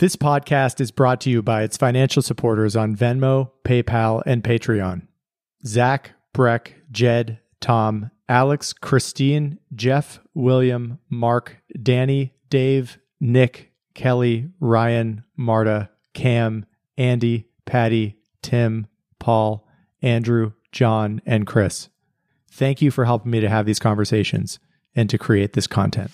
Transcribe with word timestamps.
This 0.00 0.16
podcast 0.16 0.80
is 0.80 0.90
brought 0.90 1.20
to 1.20 1.30
you 1.30 1.42
by 1.42 1.62
its 1.62 1.76
financial 1.76 2.22
supporters 2.22 2.74
on 2.74 2.96
Venmo, 2.96 3.50
PayPal, 3.64 4.22
and 4.24 4.42
Patreon. 4.42 5.02
Zach, 5.66 6.12
Breck, 6.32 6.72
Jed, 6.90 7.38
Tom, 7.60 8.10
Alex, 8.26 8.72
Christine, 8.72 9.58
Jeff, 9.74 10.18
William, 10.32 11.00
Mark, 11.10 11.58
Danny, 11.82 12.32
Dave, 12.48 12.96
Nick, 13.20 13.74
Kelly, 13.92 14.48
Ryan, 14.58 15.22
Marta, 15.36 15.90
Cam, 16.14 16.64
Andy, 16.96 17.50
Patty, 17.66 18.16
Tim, 18.40 18.86
Paul, 19.18 19.68
Andrew, 20.00 20.52
John, 20.72 21.20
and 21.26 21.46
Chris. 21.46 21.90
Thank 22.50 22.80
you 22.80 22.90
for 22.90 23.04
helping 23.04 23.32
me 23.32 23.40
to 23.40 23.50
have 23.50 23.66
these 23.66 23.78
conversations 23.78 24.60
and 24.96 25.10
to 25.10 25.18
create 25.18 25.52
this 25.52 25.66
content. 25.66 26.10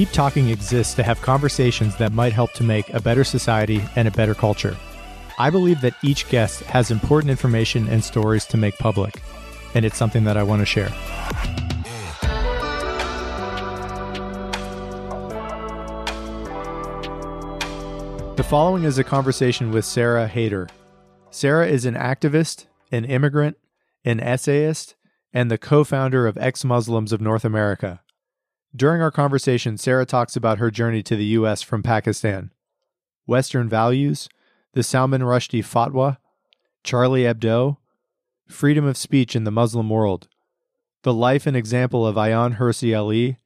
Keep 0.00 0.12
Talking 0.12 0.48
exists 0.48 0.94
to 0.94 1.02
have 1.02 1.20
conversations 1.20 1.94
that 1.96 2.10
might 2.10 2.32
help 2.32 2.54
to 2.54 2.64
make 2.64 2.88
a 2.88 3.02
better 3.02 3.22
society 3.22 3.82
and 3.96 4.08
a 4.08 4.10
better 4.10 4.34
culture. 4.34 4.74
I 5.38 5.50
believe 5.50 5.82
that 5.82 5.92
each 6.02 6.26
guest 6.30 6.62
has 6.62 6.90
important 6.90 7.30
information 7.30 7.86
and 7.86 8.02
stories 8.02 8.46
to 8.46 8.56
make 8.56 8.78
public, 8.78 9.20
and 9.74 9.84
it's 9.84 9.98
something 9.98 10.24
that 10.24 10.38
I 10.38 10.42
want 10.42 10.60
to 10.60 10.64
share. 10.64 10.88
The 18.36 18.46
following 18.48 18.84
is 18.84 18.96
a 18.96 19.04
conversation 19.04 19.70
with 19.70 19.84
Sarah 19.84 20.30
Haider. 20.30 20.70
Sarah 21.28 21.68
is 21.68 21.84
an 21.84 21.94
activist, 21.94 22.64
an 22.90 23.04
immigrant, 23.04 23.58
an 24.06 24.18
essayist, 24.18 24.94
and 25.34 25.50
the 25.50 25.58
co 25.58 25.84
founder 25.84 26.26
of 26.26 26.38
Ex 26.38 26.64
Muslims 26.64 27.12
of 27.12 27.20
North 27.20 27.44
America. 27.44 28.00
During 28.74 29.02
our 29.02 29.10
conversation, 29.10 29.76
Sarah 29.76 30.06
talks 30.06 30.36
about 30.36 30.58
her 30.58 30.70
journey 30.70 31.02
to 31.02 31.16
the 31.16 31.24
U.S. 31.24 31.60
from 31.60 31.82
Pakistan, 31.82 32.52
Western 33.26 33.68
values, 33.68 34.28
the 34.74 34.84
Salman 34.84 35.22
Rushdie 35.22 35.64
fatwa, 35.64 36.18
Charlie 36.84 37.24
Hebdo, 37.24 37.78
freedom 38.48 38.84
of 38.84 38.96
speech 38.96 39.34
in 39.34 39.42
the 39.42 39.50
Muslim 39.50 39.90
world, 39.90 40.28
the 41.02 41.12
life 41.12 41.46
and 41.46 41.56
example 41.56 42.06
of 42.06 42.14
Ayaan 42.14 42.58
Hirsi 42.58 42.96
Ali, 42.96 43.38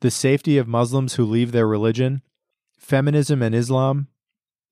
the 0.00 0.10
safety 0.10 0.56
of 0.56 0.66
Muslims 0.66 1.14
who 1.14 1.24
leave 1.26 1.52
their 1.52 1.68
religion, 1.68 2.22
feminism 2.78 3.42
and 3.42 3.54
Islam, 3.54 4.08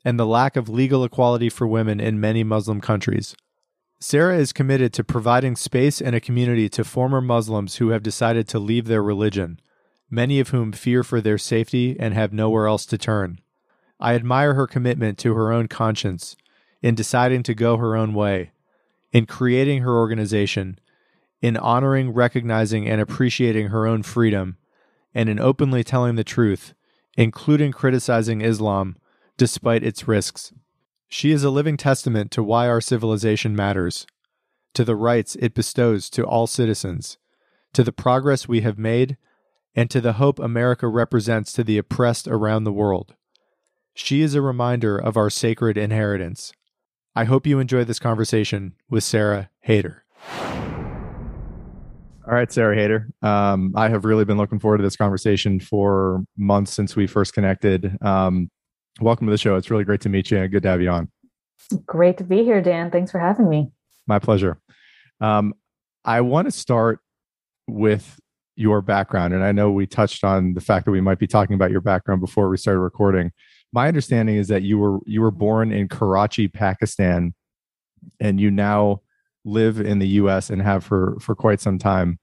and 0.07 0.19
the 0.19 0.27
lack 0.27 0.57
of 0.57 0.71
legal 0.71 1.05
equality 1.05 1.51
for 1.51 1.67
women 1.67 2.01
in 2.01 2.19
many 2.19 2.43
Muslim 2.43 2.81
countries. 2.81 3.37
Sarah 4.01 4.39
is 4.39 4.55
committed 4.55 4.95
to 4.95 5.05
providing 5.05 5.55
space 5.55 6.01
and 6.01 6.17
a 6.17 6.21
community 6.21 6.71
to 6.71 6.85
former 6.85 7.21
Muslims 7.21 7.77
who 7.77 7.91
have 7.91 8.03
decided 8.03 8.49
to 8.49 8.59
leave 8.59 8.87
their 8.87 9.03
religion 9.03 9.61
many 10.11 10.41
of 10.41 10.49
whom 10.49 10.73
fear 10.73 11.03
for 11.03 11.21
their 11.21 11.39
safety 11.39 11.97
and 11.99 12.15
have 12.15 12.33
nowhere 12.33 12.67
else 12.67 12.87
to 12.87 12.99
turn. 12.99 13.41
I 14.01 14.15
admire 14.15 14.55
her 14.55 14.67
commitment 14.67 15.19
to 15.19 15.35
her 15.35 15.53
own 15.53 15.69
conscience 15.69 16.37
in 16.83 16.95
deciding 16.95 17.43
to 17.45 17.55
go 17.55 17.77
her 17.77 17.97
own 17.97 18.15
way, 18.15 18.53
in 19.13 19.27
creating 19.27 19.83
her 19.83 19.97
organization, 19.97 20.79
in 21.41 21.57
honoring, 21.57 22.11
recognizing, 22.11 22.89
and 22.89 23.01
appreciating 23.01 23.69
her 23.69 23.87
own 23.87 24.03
freedom, 24.03 24.57
and 25.15 25.29
in 25.29 25.41
openly 25.41 25.83
telling 25.83 26.15
the 26.15 26.25
truth, 26.25 26.75
including 27.17 27.73
criticizing 27.73 28.41
Islam 28.41 28.97
despite 29.37 29.85
its 29.85 30.07
risks. 30.07 30.53
She 31.09 31.33
is 31.33 31.43
a 31.43 31.51
living 31.51 31.77
testament 31.77 32.31
to 32.33 32.43
why 32.43 32.69
our 32.69 32.81
civilization 32.81 33.57
matters, 33.57 34.07
to 34.75 34.85
the 34.85 34.97
rights 34.97 35.37
it 35.37 35.55
bestows 35.55 36.11
to 36.11 36.25
all 36.25 36.47
citizens, 36.47 37.19
to 37.73 37.83
the 37.83 37.93
progress 37.93 38.47
we 38.47 38.61
have 38.61 38.79
made 38.79 39.17
and 39.79 39.89
to 39.93 40.01
the 40.01 40.15
hope 40.15 40.41
America 40.41 40.89
represents 40.89 41.53
to 41.53 41.63
the 41.63 41.79
oppressed 41.79 42.27
around 42.27 42.65
the 42.65 42.73
world. 42.73 43.15
She 43.95 44.23
is 44.23 44.35
a 44.35 44.43
reminder 44.43 44.99
of 44.99 45.17
our 45.17 45.31
sacred 45.31 45.79
inheritance. 45.79 46.53
I 47.15 47.23
hope 47.23 47.47
you 47.47 47.61
enjoy 47.61 47.85
this 47.85 48.01
conversation 48.01 48.75
with 48.91 49.05
Sarah 49.05 49.51
Haider. 49.69 50.01
All 52.27 52.35
right, 52.35 52.51
Sarah 52.51 52.77
Haider. 52.77 53.25
Um, 53.25 53.73
I 53.77 53.89
have 53.89 54.05
really 54.05 54.25
been 54.25 54.37
looking 54.37 54.59
forward 54.59 54.79
to 54.79 54.83
this 54.83 54.97
conversation 54.97 55.61
for 55.61 56.25
months 56.37 56.73
since 56.73 56.97
we 56.97 57.07
first 57.07 57.33
connected. 57.33 57.97
Um, 58.03 58.51
welcome 59.01 59.29
to 59.29 59.31
the 59.31 59.39
show. 59.39 59.55
It's 59.55 59.71
really 59.71 59.85
great 59.85 60.01
to 60.01 60.09
meet 60.09 60.33
you 60.33 60.39
and 60.39 60.51
good 60.51 60.65
to 60.65 60.71
have 60.71 60.83
you 60.83 60.91
on. 60.91 61.09
Great 61.87 62.19
to 62.19 62.25
be 62.25 62.43
here, 62.43 62.61
Dan. 62.61 62.91
Thanks 62.91 63.13
for 63.13 63.21
having 63.21 63.49
me. 63.49 63.71
My 64.09 64.19
pleasure. 64.19 64.59
Um, 65.21 65.55
I 66.05 66.23
want 66.23 66.47
to 66.47 66.51
start 66.51 66.99
with 67.69 68.19
your 68.59 68.83
background. 68.83 69.33
And 69.33 69.45
I 69.45 69.53
know 69.53 69.71
we 69.71 69.87
touched 69.87 70.25
on 70.25 70.55
the 70.55 70.61
fact 70.61 70.85
that 70.85 70.91
we 70.91 71.01
might 71.01 71.21
be 71.21 71.29
talking 71.29 71.55
about 71.55 71.71
your 71.71 71.81
background 71.81 72.21
before 72.21 72.49
we 72.49 72.57
started 72.57 72.81
recording. 72.81 73.31
My 73.73 73.87
understanding 73.87 74.37
is 74.37 74.49
that 74.49 74.63
you 74.63 74.79
were 74.79 74.99
you 75.07 75.21
were 75.21 75.31
born 75.31 75.71
in 75.71 75.89
Karachi, 75.89 76.49
Pakistan, 76.49 77.35
and 78.19 78.41
you 78.41 78.51
now 78.51 79.03
live 79.45 79.81
in 79.81 80.01
the 80.01 80.09
US 80.09 80.51
and 80.51 80.61
have 80.61 80.85
for 80.85 81.17
for 81.21 81.37
quite 81.37 81.61
some 81.61 81.79
time. 81.79 82.19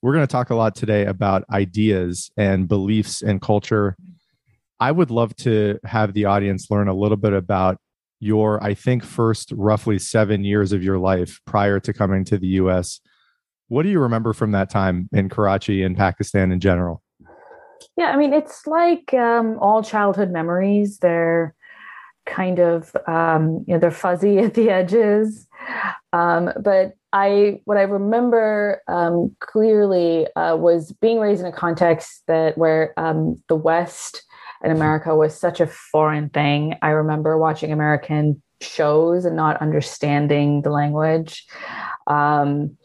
We're 0.00 0.14
going 0.14 0.26
to 0.26 0.32
talk 0.32 0.48
a 0.48 0.54
lot 0.54 0.74
today 0.74 1.04
about 1.04 1.44
ideas 1.52 2.30
and 2.36 2.66
beliefs 2.66 3.20
and 3.20 3.42
culture. 3.42 3.96
I 4.80 4.90
would 4.90 5.10
love 5.10 5.36
to 5.36 5.78
have 5.84 6.14
the 6.14 6.24
audience 6.24 6.70
learn 6.70 6.88
a 6.88 6.94
little 6.94 7.18
bit 7.18 7.34
about 7.34 7.76
your 8.20 8.62
I 8.64 8.72
think 8.72 9.04
first 9.04 9.52
roughly 9.52 9.98
7 9.98 10.44
years 10.44 10.72
of 10.72 10.82
your 10.82 10.98
life 10.98 11.40
prior 11.44 11.78
to 11.80 11.92
coming 11.92 12.24
to 12.24 12.38
the 12.38 12.46
US 12.62 13.00
what 13.74 13.82
do 13.82 13.88
you 13.88 13.98
remember 13.98 14.32
from 14.32 14.52
that 14.52 14.70
time 14.70 15.08
in 15.12 15.28
Karachi 15.28 15.82
and 15.82 15.96
Pakistan 15.96 16.52
in 16.52 16.60
general? 16.60 17.02
Yeah, 17.96 18.06
I 18.06 18.16
mean, 18.16 18.32
it's 18.32 18.68
like 18.68 19.12
um, 19.14 19.58
all 19.60 19.82
childhood 19.82 20.30
memories. 20.30 20.98
They're 20.98 21.56
kind 22.24 22.60
of, 22.60 22.94
um, 23.08 23.64
you 23.66 23.74
know, 23.74 23.80
they're 23.80 23.90
fuzzy 23.90 24.38
at 24.46 24.54
the 24.54 24.70
edges. 24.70 25.48
Um, 26.12 26.50
but 26.62 26.92
I, 27.12 27.60
what 27.64 27.76
I 27.76 27.82
remember 27.82 28.80
um, 28.86 29.34
clearly 29.40 30.28
uh, 30.36 30.54
was 30.54 30.92
being 30.92 31.18
raised 31.18 31.40
in 31.40 31.46
a 31.48 31.52
context 31.52 32.22
that 32.28 32.56
where 32.56 32.94
um, 32.96 33.42
the 33.48 33.56
West 33.56 34.22
and 34.62 34.72
America 34.72 35.16
was 35.16 35.36
such 35.36 35.60
a 35.60 35.66
foreign 35.66 36.28
thing. 36.28 36.76
I 36.80 36.90
remember 36.90 37.38
watching 37.38 37.72
American 37.72 38.40
shows 38.60 39.24
and 39.24 39.34
not 39.34 39.60
understanding 39.60 40.62
the 40.62 40.70
language. 40.70 41.44
Um, 42.06 42.76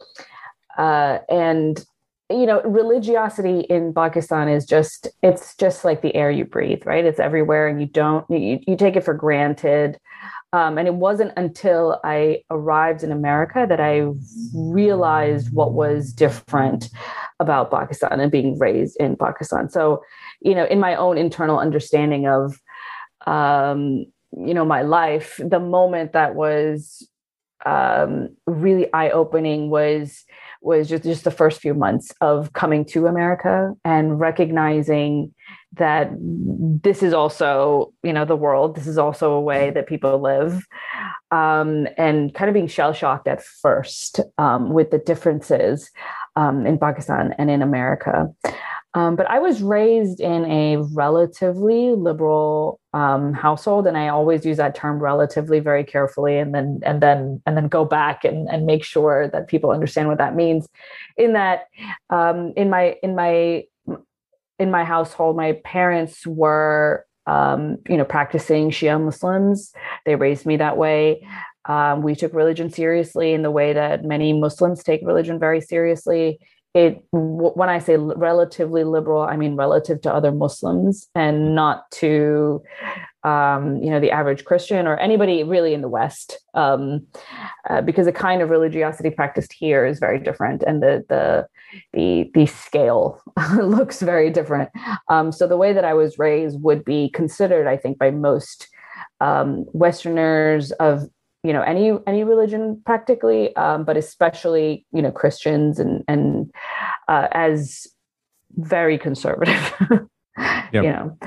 uh, 0.80 1.20
and 1.30 1.86
you 2.32 2.46
know 2.46 2.62
religiosity 2.62 3.62
in 3.62 3.92
pakistan 3.94 4.48
is 4.48 4.64
just 4.66 5.08
it's 5.24 5.56
just 5.56 5.84
like 5.84 6.02
the 6.02 6.16
air 6.16 6.32
you 6.32 6.46
breathe 6.46 6.82
right? 6.86 7.06
It's 7.06 7.20
everywhere 7.20 7.68
and 7.68 7.82
you 7.82 7.88
don't 7.88 8.26
you, 8.30 8.60
you 8.66 8.76
take 8.78 8.96
it 8.96 9.04
for 9.04 9.14
granted. 9.14 10.00
Um, 10.52 10.80
and 10.80 10.88
it 10.88 10.96
wasn't 10.96 11.34
until 11.38 12.00
i 12.04 12.42
arrived 12.50 13.04
in 13.04 13.12
america 13.12 13.68
that 13.70 13.80
i 13.80 14.08
realized 14.56 15.54
what 15.54 15.74
was 15.74 16.12
different 16.12 16.90
about 17.40 17.72
pakistan 17.72 18.20
and 18.20 18.32
being 18.32 18.58
raised 18.58 18.98
in 19.00 19.16
pakistan. 19.16 19.70
So 19.70 20.04
you 20.42 20.56
know 20.56 20.66
in 20.66 20.80
my 20.80 20.96
own 20.96 21.18
internal 21.18 21.60
understanding 21.60 22.28
of 22.28 22.60
um, 23.28 24.06
you 24.32 24.54
know 24.54 24.66
my 24.66 24.82
life 24.84 25.40
the 25.44 25.60
moment 25.60 26.14
that 26.14 26.36
was 26.36 27.08
um, 27.66 28.30
really 28.48 28.92
eye-opening 28.94 29.70
was 29.70 30.24
was 30.62 30.90
just, 30.90 31.04
just 31.04 31.24
the 31.24 31.32
first 31.32 31.62
few 31.62 31.74
months 31.74 32.12
of 32.22 32.54
coming 32.54 32.86
to 32.86 33.08
America 33.08 33.74
and 33.86 34.20
recognizing 34.20 35.34
that 35.74 36.10
this 36.20 37.04
is 37.04 37.14
also, 37.14 37.94
you 38.04 38.12
know, 38.12 38.26
the 38.26 38.36
world. 38.36 38.76
This 38.76 38.88
is 38.88 38.98
also 38.98 39.34
a 39.34 39.42
way 39.42 39.70
that 39.72 39.88
people 39.88 40.20
live. 40.20 40.66
Um, 41.32 41.88
and 41.98 42.34
kind 42.34 42.50
of 42.50 42.56
being 42.56 42.68
shell 42.68 42.92
shocked 42.92 43.28
at 43.28 43.44
first 43.44 44.20
um, 44.40 44.74
with 44.74 44.90
the 44.90 44.98
differences 44.98 45.92
um, 46.36 46.66
in 46.66 46.80
Pakistan 46.80 47.36
and 47.38 47.52
in 47.52 47.62
America. 47.62 48.34
Um, 48.96 49.16
but 49.16 49.30
I 49.30 49.38
was 49.38 49.62
raised 49.62 50.20
in 50.20 50.46
a 50.46 50.78
relatively 50.78 51.92
liberal 51.92 52.80
um, 52.94 53.34
household, 53.34 53.86
and 53.86 53.96
I 53.96 54.08
always 54.08 54.46
use 54.46 54.58
that 54.58 54.74
term 54.74 55.00
relatively 55.00 55.60
very 55.60 55.84
carefully, 55.84 56.40
and 56.40 56.56
then 56.56 56.80
and 56.84 57.02
then 57.02 57.42
and 57.46 57.56
then 57.56 57.68
go 57.68 57.86
back 57.86 58.26
and, 58.26 58.50
and 58.50 58.66
make 58.66 58.84
sure 58.84 59.28
that 59.28 59.48
people 59.48 59.70
understand 59.70 60.08
what 60.08 60.18
that 60.18 60.36
means. 60.36 60.68
In 61.18 61.34
that, 61.34 61.68
um, 62.10 62.52
in 62.58 62.72
my 62.72 62.96
in 63.04 63.16
my 63.16 63.66
in 64.58 64.72
my 64.72 64.84
household, 64.84 65.38
my 65.38 65.54
parents 65.64 66.26
were 66.26 67.06
um, 67.28 67.78
you 67.88 67.96
know 67.96 68.06
practicing 68.06 68.72
Shia 68.72 69.00
Muslims. 69.00 69.72
They 70.08 70.16
raised 70.16 70.48
me 70.48 70.58
that 70.58 70.78
way. 70.78 71.28
Um, 71.66 72.02
we 72.02 72.16
took 72.16 72.34
religion 72.34 72.72
seriously 72.72 73.34
in 73.34 73.44
the 73.44 73.52
way 73.52 73.74
that 73.74 74.04
many 74.04 74.34
Muslims 74.34 74.82
take 74.82 75.02
religion 75.04 75.38
very 75.38 75.62
seriously 75.62 76.40
it 76.74 77.04
when 77.12 77.70
i 77.70 77.80
say 77.80 77.98
relatively 77.98 78.84
liberal 78.84 79.22
i 79.22 79.36
mean 79.36 79.56
relative 79.56 80.02
to 80.02 80.14
other 80.14 80.32
muslims 80.32 81.08
and 81.16 81.56
not 81.56 81.90
to 81.92 82.62
um, 83.24 83.78
you 83.84 83.90
know, 83.90 84.00
the 84.00 84.12
average 84.12 84.46
Christian 84.46 84.88
or 84.88 84.98
anybody 84.98 85.44
really 85.44 85.74
in 85.74 85.82
the 85.82 85.90
West, 85.90 86.40
um, 86.54 87.06
uh, 87.70 87.82
because 87.82 88.06
the 88.06 88.14
kind 88.14 88.42
of 88.42 88.50
religiosity 88.50 89.10
practiced 89.10 89.52
here 89.52 89.86
is 89.86 90.00
very 90.00 90.20
different, 90.20 90.64
and 90.64 90.82
the 90.82 91.06
the 91.10 91.48
the 91.94 92.32
the 92.34 92.46
scale 92.46 93.22
looks 93.58 94.02
very 94.02 94.30
different. 94.30 94.70
Um, 95.10 95.32
so 95.32 95.48
the 95.48 95.58
way 95.58 95.74
that 95.74 95.84
I 95.84 95.94
was 95.94 96.18
raised 96.18 96.62
would 96.62 96.86
be 96.86 97.10
considered, 97.10 97.68
I 97.68 97.76
think, 97.76 97.98
by 97.98 98.12
most 98.12 98.70
um, 99.20 99.66
Westerners 99.74 100.72
of 100.74 101.10
you 101.44 101.54
know 101.54 101.62
any 101.62 101.92
any 102.08 102.24
religion 102.24 102.82
practically, 102.86 103.56
um, 103.56 103.86
but 103.86 103.98
especially 103.98 104.86
you 104.92 105.02
know 105.02 105.12
Christians 105.12 105.80
and 105.80 106.04
and 106.08 106.52
uh, 107.08 107.28
as 107.32 107.88
very 108.56 108.98
conservative. 108.98 109.74
yep. 110.38 110.74
You 110.74 110.82
know 110.82 111.18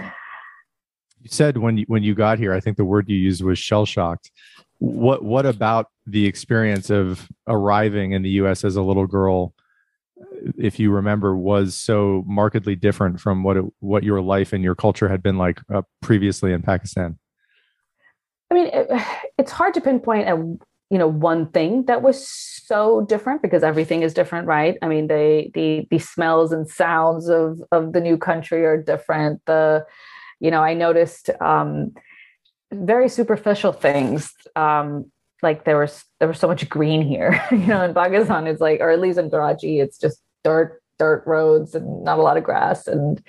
you 1.23 1.29
said 1.31 1.57
when 1.57 1.79
you, 1.79 1.85
when 1.87 2.03
you 2.03 2.15
got 2.15 2.39
here, 2.39 2.53
I 2.53 2.61
think 2.61 2.77
the 2.77 2.85
word 2.85 3.09
you 3.09 3.17
used 3.17 3.43
was 3.43 3.59
shell 3.59 3.87
shocked. 3.87 4.31
What 4.79 5.23
what 5.25 5.47
about 5.47 5.87
the 6.07 6.27
experience 6.27 6.91
of 6.91 7.29
arriving 7.47 8.13
in 8.13 8.23
the 8.23 8.31
U.S. 8.31 8.65
as 8.65 8.75
a 8.75 8.83
little 8.83 9.07
girl, 9.07 9.55
if 10.59 10.81
you 10.81 10.91
remember, 10.91 11.37
was 11.37 11.77
so 11.77 12.25
markedly 12.27 12.75
different 12.75 13.21
from 13.21 13.45
what 13.45 13.57
it, 13.57 13.65
what 13.79 14.03
your 14.03 14.21
life 14.21 14.53
and 14.53 14.65
your 14.65 14.75
culture 14.75 15.09
had 15.09 15.23
been 15.23 15.39
like 15.39 15.61
uh, 15.73 15.83
previously 16.01 16.53
in 16.53 16.63
Pakistan? 16.63 17.19
I 18.53 18.55
mean, 18.55 18.67
it, 18.67 18.89
it's 19.39 19.53
hard 19.53 19.75
to 19.75 19.81
pinpoint 19.81 20.29
a 20.29 20.37
you 20.91 20.99
know 20.99 21.09
one 21.09 21.47
thing 21.47 21.87
that 21.87 22.03
was 22.03 22.29
so 22.29 23.07
different 23.07 23.41
because 23.41 23.63
everything 23.63 24.03
is 24.03 24.13
different, 24.13 24.47
right? 24.47 24.77
I 24.83 24.89
mean, 24.89 25.07
the 25.07 25.51
the 25.55 25.87
the 25.91 25.99
smells 25.99 26.53
and 26.53 26.69
sounds 26.69 27.29
of 27.29 27.63
of 27.73 27.95
the 27.95 28.01
new 28.01 28.19
country 28.19 28.65
are 28.67 28.81
different. 28.81 29.41
The 29.47 29.87
you 30.39 30.51
know, 30.51 30.63
I 30.63 30.75
noticed 30.75 31.31
um, 31.41 31.95
very 32.73 33.09
superficial 33.09 33.73
things. 33.73 34.33
Um, 34.55 35.11
like 35.43 35.65
there 35.65 35.79
was 35.79 36.05
there 36.21 36.29
was 36.29 36.39
so 36.39 36.49
much 36.49 36.69
green 36.69 37.01
here. 37.01 37.43
you 37.51 37.67
know, 37.67 37.83
in 37.83 37.95
Pakistan, 37.95 38.47
it's 38.47 38.61
like, 38.61 38.81
or 38.81 38.91
at 38.91 39.01
least 39.01 39.19
in 39.19 39.31
Karachi, 39.31 39.81
it's 39.81 39.99
just 39.99 40.21
dirt, 40.45 40.83
dirt 40.99 41.25
roads 41.27 41.75
and 41.75 42.05
not 42.05 42.19
a 42.19 42.23
lot 42.23 42.37
of 42.37 42.45
grass. 42.45 42.87
And 42.87 43.21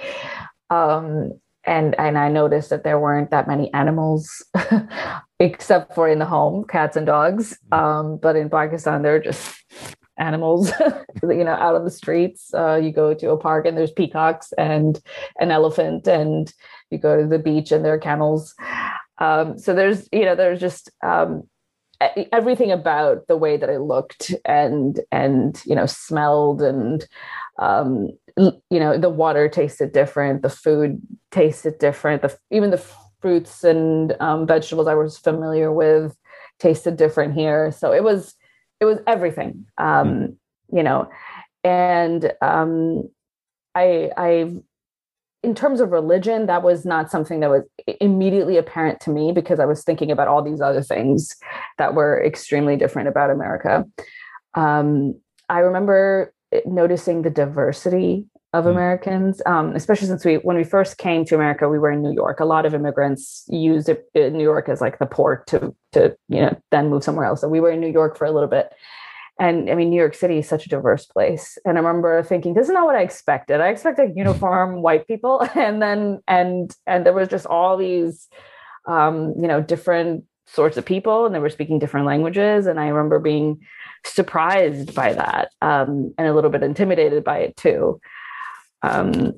um, 0.69 1.40
and 1.65 1.98
and 2.00 2.18
I 2.18 2.30
noticed 2.30 2.69
that 2.69 2.83
there 2.83 3.00
weren't 3.00 3.31
that 3.31 3.48
many 3.48 3.74
animals, 3.74 4.45
except 5.39 5.95
for 5.95 6.07
in 6.07 6.19
the 6.19 6.25
home, 6.25 6.65
cats 6.65 6.98
and 6.98 7.06
dogs. 7.06 7.57
Mm. 7.71 7.77
Um, 7.77 8.18
but 8.18 8.36
in 8.36 8.50
Pakistan, 8.50 9.01
there 9.01 9.15
are 9.15 9.19
just 9.19 9.63
animals 10.18 10.71
you 11.24 11.44
know 11.44 11.54
out 11.54 11.75
on 11.75 11.86
the 11.86 11.89
streets 11.89 12.54
uh, 12.54 12.75
you 12.75 12.92
go 12.92 13.15
to 13.15 13.31
a 13.31 13.38
park 13.38 13.65
and 13.65 13.75
there's 13.75 13.92
peacocks 13.92 14.54
and 14.60 15.01
an 15.39 15.50
elephant 15.50 16.07
and 16.07 16.54
you 16.92 17.00
go 17.00 17.19
to 17.19 17.27
the 17.27 17.39
beach 17.39 17.71
and 17.71 17.83
there 17.83 17.94
are 17.94 18.00
camels 18.00 18.54
um, 19.18 19.57
so 19.57 19.74
there's 19.74 20.07
you 20.12 20.24
know 20.24 20.36
there's 20.36 20.59
just 20.59 20.92
um, 21.04 21.44
everything 22.31 22.71
about 22.71 23.27
the 23.27 23.38
way 23.38 23.57
that 23.57 23.69
it 23.69 23.80
looked 23.80 24.33
and 24.45 25.00
and 25.12 25.62
you 25.66 25.75
know 25.75 25.86
smelled 25.86 26.62
and 26.62 27.07
um, 27.59 28.09
you 28.38 28.80
know 28.80 28.97
the 28.97 29.09
water 29.09 29.47
tasted 29.47 29.91
different 29.91 30.41
the 30.41 30.50
food 30.50 31.00
tasted 31.31 31.77
different 31.77 32.21
the 32.21 32.35
even 32.51 32.71
the 32.71 32.83
fruits 33.21 33.63
and 33.63 34.15
um, 34.19 34.47
vegetables 34.47 34.88
i 34.88 34.95
was 34.95 35.18
familiar 35.18 35.71
with 35.71 36.15
tasted 36.59 36.97
different 36.97 37.33
here 37.33 37.71
so 37.71 37.91
it 37.91 38.03
was 38.03 38.35
it 38.80 38.85
was 38.85 39.00
everything 39.07 39.65
um, 39.77 40.07
mm. 40.07 40.35
you 40.71 40.83
know 40.83 41.07
and 41.63 42.33
um, 42.41 43.07
i 43.75 44.09
i 44.18 44.51
in 45.44 45.53
terms 45.53 45.80
of 45.81 45.91
religion 45.91 46.47
that 46.47 46.63
was 46.63 46.85
not 46.85 47.12
something 47.12 47.39
that 47.41 47.50
was 47.50 47.63
immediately 48.01 48.57
apparent 48.57 49.00
to 49.00 49.12
me 49.12 49.31
because 49.31 49.59
i 49.59 49.65
was 49.65 49.83
thinking 49.83 50.09
about 50.09 50.27
all 50.27 50.41
these 50.41 50.62
other 50.62 50.81
things 50.81 51.35
that 51.77 51.94
were 51.94 52.24
extremely 52.25 52.75
different 52.77 53.07
about 53.07 53.30
america 53.30 53.85
um, 54.56 55.13
i 55.50 55.59
remember 55.59 56.32
noticing 56.66 57.22
the 57.22 57.30
diversity 57.30 58.26
of 58.54 58.66
mm. 58.66 58.72
Americans, 58.72 59.42
um, 59.46 59.76
especially 59.76 60.08
since 60.08 60.24
we, 60.24 60.36
when 60.36 60.56
we 60.56 60.64
first 60.64 60.98
came 60.98 61.26
to 61.26 61.36
America, 61.36 61.68
we 61.68 61.80
were 61.80 61.92
in 61.92 62.02
New 62.02 62.14
York. 62.14 62.40
A 62.40 62.46
lot 62.46 62.66
of 62.66 62.74
immigrants 62.74 63.44
used 63.48 63.90
it, 63.90 64.08
in 64.14 64.34
New 64.34 64.44
York 64.44 64.70
as 64.70 64.82
like 64.82 65.00
the 65.00 65.06
port 65.06 65.48
to, 65.48 65.76
to 65.94 66.16
you 66.30 66.42
know, 66.42 66.58
then 66.72 66.90
move 66.90 67.04
somewhere 67.04 67.26
else. 67.26 67.42
So 67.42 67.48
we 67.48 67.60
were 67.60 67.72
in 67.72 67.80
New 67.80 67.92
York 67.92 68.18
for 68.18 68.26
a 68.26 68.32
little 68.32 68.50
bit, 68.50 68.72
and 69.40 69.70
I 69.70 69.76
mean, 69.76 69.90
New 69.90 70.00
York 70.00 70.14
City 70.14 70.38
is 70.38 70.48
such 70.48 70.66
a 70.66 70.70
diverse 70.70 71.06
place. 71.06 71.58
And 71.66 71.78
I 71.78 71.82
remember 71.82 72.22
thinking, 72.22 72.54
this 72.54 72.68
is 72.68 72.74
not 72.74 72.86
what 72.86 72.96
I 72.96 73.02
expected. 73.02 73.62
I 73.62 73.70
expected 73.70 74.16
uniform 74.16 74.82
white 74.82 75.08
people, 75.08 75.48
and 75.56 75.82
then 75.82 76.22
and 76.28 76.74
and 76.86 77.06
there 77.06 77.14
was 77.14 77.30
just 77.30 77.48
all 77.48 77.76
these, 77.76 78.28
um, 78.88 79.34
you 79.40 79.48
know, 79.48 79.62
different 79.62 80.26
sorts 80.46 80.78
of 80.78 80.86
people, 80.86 81.26
and 81.26 81.34
they 81.34 81.40
were 81.40 81.50
speaking 81.50 81.80
different 81.80 82.06
languages. 82.06 82.68
And 82.68 82.80
I 82.80 82.88
remember 82.88 83.20
being 83.20 83.60
surprised 84.06 84.94
by 84.94 85.14
that 85.14 85.50
um, 85.62 86.14
and 86.18 86.28
a 86.28 86.34
little 86.34 86.50
bit 86.50 86.64
intimidated 86.64 87.24
by 87.24 87.40
it 87.40 87.58
too. 87.58 88.00
Um, 88.82 89.34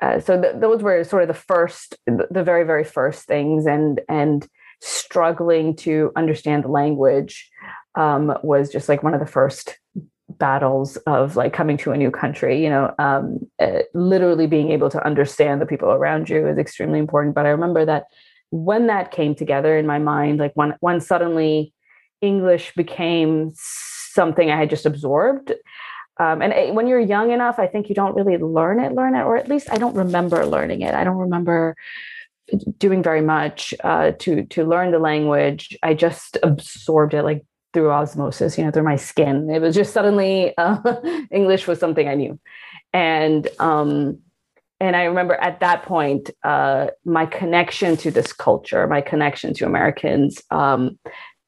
uh, 0.00 0.20
so 0.20 0.40
th- 0.40 0.56
those 0.58 0.82
were 0.82 1.04
sort 1.04 1.22
of 1.22 1.28
the 1.28 1.34
first, 1.34 1.96
the 2.06 2.42
very, 2.42 2.64
very 2.64 2.84
first 2.84 3.26
things, 3.26 3.66
and 3.66 4.00
and 4.08 4.46
struggling 4.80 5.76
to 5.76 6.10
understand 6.16 6.64
the 6.64 6.68
language 6.68 7.50
um, 7.96 8.32
was 8.42 8.70
just 8.70 8.88
like 8.88 9.02
one 9.02 9.12
of 9.12 9.20
the 9.20 9.26
first 9.26 9.78
battles 10.28 10.96
of 11.06 11.36
like 11.36 11.52
coming 11.52 11.76
to 11.76 11.92
a 11.92 11.96
new 11.96 12.10
country. 12.10 12.62
You 12.62 12.70
know, 12.70 12.94
um, 12.98 13.40
uh, 13.60 13.80
literally 13.92 14.46
being 14.46 14.70
able 14.70 14.88
to 14.90 15.04
understand 15.04 15.60
the 15.60 15.66
people 15.66 15.90
around 15.90 16.30
you 16.30 16.46
is 16.46 16.58
extremely 16.58 16.98
important. 16.98 17.34
But 17.34 17.46
I 17.46 17.50
remember 17.50 17.84
that 17.84 18.04
when 18.50 18.86
that 18.86 19.10
came 19.10 19.34
together 19.34 19.76
in 19.76 19.86
my 19.86 19.98
mind, 19.98 20.38
like 20.38 20.52
when 20.54 20.74
when 20.80 21.00
suddenly 21.00 21.74
English 22.20 22.74
became 22.74 23.52
something 23.54 24.50
I 24.50 24.56
had 24.56 24.70
just 24.70 24.86
absorbed 24.86 25.52
um, 26.20 26.42
and 26.42 26.76
when 26.76 26.86
you're 26.86 27.00
young 27.00 27.30
enough, 27.30 27.58
I 27.58 27.66
think 27.66 27.88
you 27.88 27.94
don't 27.94 28.14
really 28.14 28.36
learn 28.36 28.78
it, 28.78 28.92
learn 28.92 29.14
it, 29.14 29.22
or 29.22 29.38
at 29.38 29.48
least 29.48 29.68
I 29.72 29.78
don't 29.78 29.96
remember 29.96 30.44
learning 30.44 30.82
it. 30.82 30.94
I 30.94 31.02
don't 31.02 31.16
remember 31.16 31.74
doing 32.76 33.02
very 33.02 33.22
much 33.22 33.72
uh, 33.82 34.12
to 34.18 34.44
to 34.44 34.64
learn 34.64 34.90
the 34.90 34.98
language. 34.98 35.74
I 35.82 35.94
just 35.94 36.36
absorbed 36.42 37.14
it 37.14 37.22
like 37.22 37.42
through 37.72 37.90
osmosis, 37.90 38.58
you 38.58 38.64
know, 38.64 38.70
through 38.70 38.82
my 38.82 38.96
skin. 38.96 39.48
It 39.48 39.60
was 39.60 39.74
just 39.74 39.94
suddenly 39.94 40.52
uh, 40.58 40.78
English 41.30 41.66
was 41.66 41.80
something 41.80 42.06
I 42.06 42.16
knew, 42.16 42.38
and 42.92 43.48
um, 43.58 44.18
and 44.78 44.96
I 44.96 45.04
remember 45.04 45.36
at 45.36 45.60
that 45.60 45.84
point, 45.84 46.28
uh, 46.44 46.88
my 47.06 47.24
connection 47.24 47.96
to 47.98 48.10
this 48.10 48.34
culture, 48.34 48.86
my 48.86 49.00
connection 49.00 49.54
to 49.54 49.64
Americans, 49.64 50.42
um, 50.50 50.98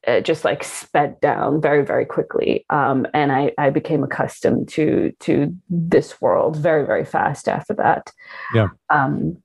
uh, 0.07 0.21
just 0.21 0.43
like 0.43 0.63
sped 0.63 1.19
down 1.21 1.61
very 1.61 1.85
very 1.85 2.05
quickly. 2.05 2.65
Um, 2.69 3.07
and 3.13 3.31
I, 3.31 3.51
I 3.57 3.69
became 3.69 4.03
accustomed 4.03 4.69
to 4.69 5.13
to 5.21 5.55
this 5.69 6.21
world 6.21 6.57
very 6.57 6.85
very 6.85 7.05
fast 7.05 7.47
after 7.47 7.73
that. 7.75 8.11
Yeah. 8.53 8.67
Um, 8.89 9.37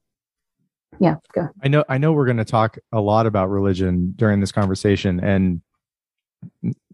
yeah 1.00 1.14
go. 1.32 1.46
i 1.62 1.68
know 1.68 1.84
i 1.88 1.96
know 1.96 2.12
we're 2.12 2.24
going 2.24 2.38
to 2.38 2.44
talk 2.44 2.76
a 2.90 3.00
lot 3.00 3.24
about 3.24 3.48
religion 3.50 4.12
during 4.16 4.40
this 4.40 4.50
conversation 4.50 5.20
and 5.20 5.60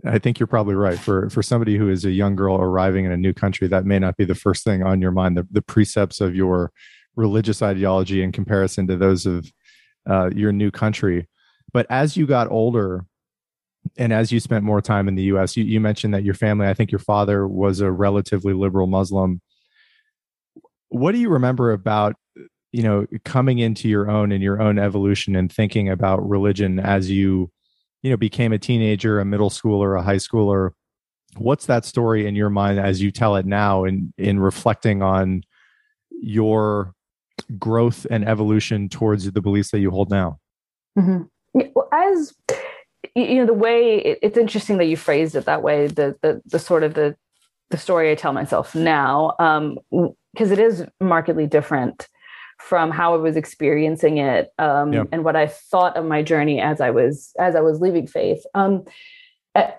i 0.06 0.18
think 0.18 0.38
you're 0.38 0.46
probably 0.46 0.74
right. 0.74 0.98
For 0.98 1.28
for 1.30 1.42
somebody 1.42 1.76
who 1.76 1.88
is 1.90 2.04
a 2.04 2.10
young 2.10 2.36
girl 2.36 2.56
arriving 2.56 3.04
in 3.04 3.12
a 3.12 3.16
new 3.16 3.32
country 3.32 3.68
that 3.68 3.84
may 3.84 3.98
not 3.98 4.16
be 4.16 4.24
the 4.24 4.34
first 4.34 4.64
thing 4.64 4.82
on 4.82 5.00
your 5.00 5.10
mind. 5.10 5.36
The, 5.36 5.46
the 5.50 5.62
precepts 5.62 6.20
of 6.20 6.34
your 6.34 6.72
religious 7.16 7.62
ideology 7.62 8.22
in 8.22 8.32
comparison 8.32 8.86
to 8.88 8.96
those 8.96 9.26
of 9.26 9.50
uh, 10.08 10.30
your 10.34 10.52
new 10.52 10.70
country. 10.70 11.28
But 11.72 11.86
as 11.90 12.16
you 12.16 12.26
got 12.26 12.50
older 12.50 13.06
and 13.96 14.12
as 14.12 14.32
you 14.32 14.40
spent 14.40 14.64
more 14.64 14.80
time 14.80 15.08
in 15.08 15.14
the 15.14 15.22
US, 15.24 15.56
you, 15.56 15.64
you 15.64 15.80
mentioned 15.80 16.14
that 16.14 16.24
your 16.24 16.34
family, 16.34 16.66
I 16.66 16.74
think 16.74 16.90
your 16.90 16.98
father 16.98 17.46
was 17.46 17.80
a 17.80 17.90
relatively 17.90 18.52
liberal 18.52 18.86
Muslim. 18.86 19.40
What 20.88 21.12
do 21.12 21.18
you 21.18 21.28
remember 21.28 21.72
about 21.72 22.16
you 22.74 22.82
know 22.82 23.06
coming 23.24 23.60
into 23.60 23.88
your 23.88 24.10
own 24.10 24.32
and 24.32 24.42
your 24.42 24.60
own 24.60 24.80
evolution 24.80 25.36
and 25.36 25.50
thinking 25.50 25.88
about 25.88 26.28
religion 26.28 26.80
as 26.80 27.08
you 27.08 27.48
you 28.02 28.10
know 28.10 28.16
became 28.16 28.52
a 28.52 28.58
teenager 28.58 29.20
a 29.20 29.24
middle 29.24 29.48
schooler 29.48 29.96
a 29.96 30.02
high 30.02 30.16
schooler 30.16 30.70
what's 31.36 31.66
that 31.66 31.84
story 31.84 32.26
in 32.26 32.34
your 32.34 32.50
mind 32.50 32.80
as 32.80 33.00
you 33.00 33.12
tell 33.12 33.36
it 33.36 33.46
now 33.46 33.84
in 33.84 34.12
in 34.18 34.40
reflecting 34.40 35.02
on 35.02 35.42
your 36.10 36.92
growth 37.60 38.08
and 38.10 38.26
evolution 38.26 38.88
towards 38.88 39.30
the 39.30 39.40
beliefs 39.40 39.70
that 39.70 39.78
you 39.78 39.92
hold 39.92 40.10
now 40.10 40.38
mm-hmm. 40.98 41.22
as 41.92 42.34
you 43.14 43.36
know 43.36 43.46
the 43.46 43.52
way 43.54 43.96
it, 43.98 44.18
it's 44.22 44.38
interesting 44.38 44.78
that 44.78 44.86
you 44.86 44.96
phrased 44.96 45.34
it 45.34 45.44
that 45.44 45.62
way 45.62 45.86
the 45.86 46.16
the, 46.22 46.42
the 46.46 46.58
sort 46.58 46.82
of 46.82 46.94
the 46.94 47.16
the 47.70 47.78
story 47.78 48.10
i 48.10 48.14
tell 48.14 48.32
myself 48.32 48.74
now 48.74 49.34
um 49.38 49.78
because 50.32 50.50
it 50.50 50.58
is 50.58 50.84
markedly 51.00 51.46
different 51.46 52.08
from 52.58 52.90
how 52.90 53.14
i 53.14 53.16
was 53.16 53.36
experiencing 53.36 54.18
it 54.18 54.52
um 54.58 54.92
and 55.12 55.24
what 55.24 55.36
i 55.36 55.46
thought 55.46 55.96
of 55.96 56.04
my 56.04 56.22
journey 56.22 56.60
as 56.60 56.80
i 56.80 56.90
was 56.90 57.32
as 57.38 57.56
i 57.56 57.60
was 57.60 57.80
leaving 57.80 58.06
faith. 58.06 58.44
Um 58.54 58.84
uh, 59.54 59.70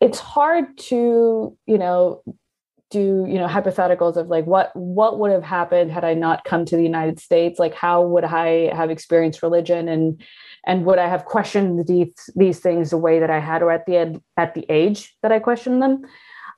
it's 0.00 0.18
hard 0.18 0.76
to 0.78 1.56
you 1.66 1.78
know 1.78 2.22
do 2.90 3.26
you 3.28 3.34
know 3.34 3.46
hypotheticals 3.46 4.16
of 4.16 4.28
like 4.28 4.46
what 4.46 4.74
what 4.74 5.18
would 5.18 5.30
have 5.30 5.42
happened 5.42 5.90
had 5.90 6.04
I 6.04 6.14
not 6.14 6.44
come 6.44 6.64
to 6.64 6.76
the 6.76 6.82
United 6.82 7.20
States? 7.20 7.58
Like 7.58 7.74
how 7.74 8.02
would 8.02 8.24
I 8.24 8.74
have 8.74 8.90
experienced 8.90 9.42
religion? 9.42 9.88
And 9.88 10.22
and 10.68 10.84
would 10.84 10.98
I 10.98 11.08
have 11.08 11.24
questioned 11.24 11.86
these 11.86 12.12
these 12.36 12.60
things 12.60 12.90
the 12.90 12.98
way 12.98 13.18
that 13.18 13.30
I 13.30 13.40
had 13.40 13.62
or 13.62 13.72
at 13.72 13.86
the 13.86 13.96
ed, 13.96 14.22
at 14.36 14.54
the 14.54 14.66
age 14.68 15.16
that 15.22 15.32
I 15.32 15.40
questioned 15.40 15.82
them? 15.82 16.02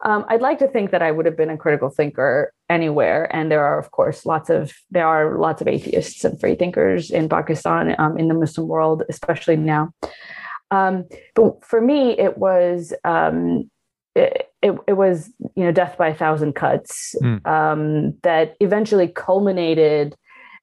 Um, 0.02 0.24
I'd 0.28 0.40
like 0.40 0.58
to 0.60 0.68
think 0.68 0.90
that 0.90 1.02
I 1.02 1.10
would 1.12 1.26
have 1.26 1.36
been 1.36 1.50
a 1.50 1.56
critical 1.56 1.90
thinker 1.90 2.52
anywhere, 2.68 3.34
and 3.34 3.50
there 3.50 3.64
are, 3.64 3.78
of 3.78 3.90
course, 3.92 4.26
lots 4.26 4.50
of 4.50 4.72
there 4.90 5.06
are 5.06 5.38
lots 5.38 5.62
of 5.62 5.68
atheists 5.68 6.24
and 6.24 6.40
free 6.40 6.56
thinkers 6.56 7.10
in 7.10 7.28
Pakistan, 7.28 7.94
um, 7.98 8.18
in 8.18 8.28
the 8.28 8.34
Muslim 8.34 8.66
world, 8.66 9.04
especially 9.08 9.56
now. 9.56 9.92
Um, 10.72 11.04
but 11.34 11.64
for 11.64 11.80
me, 11.80 12.18
it 12.18 12.36
was 12.38 12.92
um, 13.04 13.70
it, 14.16 14.50
it, 14.62 14.72
it, 14.88 14.92
was 14.94 15.30
you 15.54 15.64
know 15.64 15.72
death 15.72 15.96
by 15.98 16.08
a 16.08 16.14
thousand 16.14 16.54
cuts 16.54 17.14
mm. 17.22 18.22
that 18.22 18.56
eventually 18.60 19.06
culminated 19.06 20.16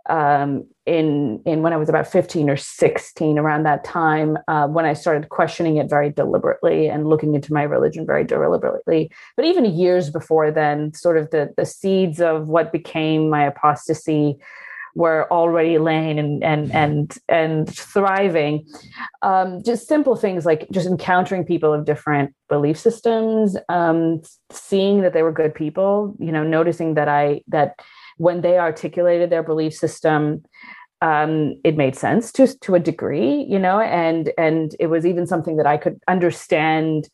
um, 0.10 0.66
in 0.88 1.41
in 1.46 1.62
when 1.62 1.74
I 1.74 1.77
was 1.77 1.89
about 1.89 2.08
15 2.08 2.50
or 2.50 2.58
16, 2.58 3.38
around 3.38 3.63
that 3.63 3.84
time, 3.84 4.38
uh, 4.48 4.67
when 4.67 4.86
I 4.86 4.94
started 4.94 5.29
questioning 5.29 5.77
it 5.77 5.89
very 5.89 6.10
deliberately 6.10 6.88
and 6.88 7.08
looking 7.08 7.36
into 7.36 7.53
my 7.53 7.63
religion 7.63 8.06
very 8.06 8.24
deliberately. 8.24 9.12
But 9.36 9.46
even 9.46 9.65
years 9.65 10.10
before 10.10 10.50
then, 10.50 10.94
sort 10.94 11.17
of 11.17 11.29
the 11.29 11.53
the 11.58 11.65
seeds 11.65 12.22
of 12.22 12.48
what 12.48 12.72
became 12.72 13.29
my 13.29 13.46
apostasy 13.46 14.39
were 14.96 15.32
already 15.32 15.77
laying 15.77 16.17
and 16.17 16.44
and 16.44 16.72
and 16.72 17.17
and 17.27 17.70
thriving. 17.70 18.65
Um, 19.22 19.62
just 19.63 19.88
simple 19.88 20.15
things 20.15 20.46
like 20.46 20.67
just 20.72 20.88
encountering 20.88 21.44
people 21.44 21.74
of 21.74 21.86
different 21.86 22.34
belief 22.48 22.79
systems, 22.79 23.58
um, 23.67 24.22
seeing 24.51 25.01
that 25.01 25.13
they 25.13 25.22
were 25.22 25.34
good 25.34 25.53
people. 25.53 26.15
You 26.17 26.32
know, 26.32 26.44
noticing 26.44 26.94
that 26.94 27.10
I 27.10 27.41
that 27.50 27.75
when 28.17 28.41
they 28.41 28.58
articulated 28.58 29.29
their 29.29 29.44
belief 29.44 29.74
system 29.74 30.44
um, 31.01 31.60
it 31.63 31.77
made 31.77 31.96
sense 31.96 32.32
to 32.34 32.48
to 32.60 32.75
a 32.75 32.80
degree, 32.80 33.46
you 33.48 33.60
know, 33.60 33.80
and 33.80 34.32
and 34.38 34.75
it 34.80 34.88
was 34.88 35.06
even 35.06 35.27
something 35.27 35.58
that 35.58 35.68
I 35.68 35.77
could 35.77 36.00
understand 36.08 37.10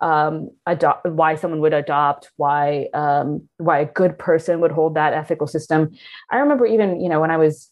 um, 0.00 0.50
adopt 0.66 1.06
why 1.06 1.34
someone 1.34 1.60
would 1.60 1.74
adopt, 1.74 2.30
why 2.36 2.88
um, 2.94 3.48
why 3.58 3.80
a 3.80 3.86
good 3.86 4.18
person 4.18 4.60
would 4.60 4.72
hold 4.72 4.94
that 4.94 5.12
ethical 5.12 5.46
system. 5.46 5.90
I 6.30 6.38
remember 6.38 6.66
even 6.66 7.00
you 7.00 7.08
know 7.08 7.20
when 7.20 7.30
I 7.30 7.36
was 7.36 7.70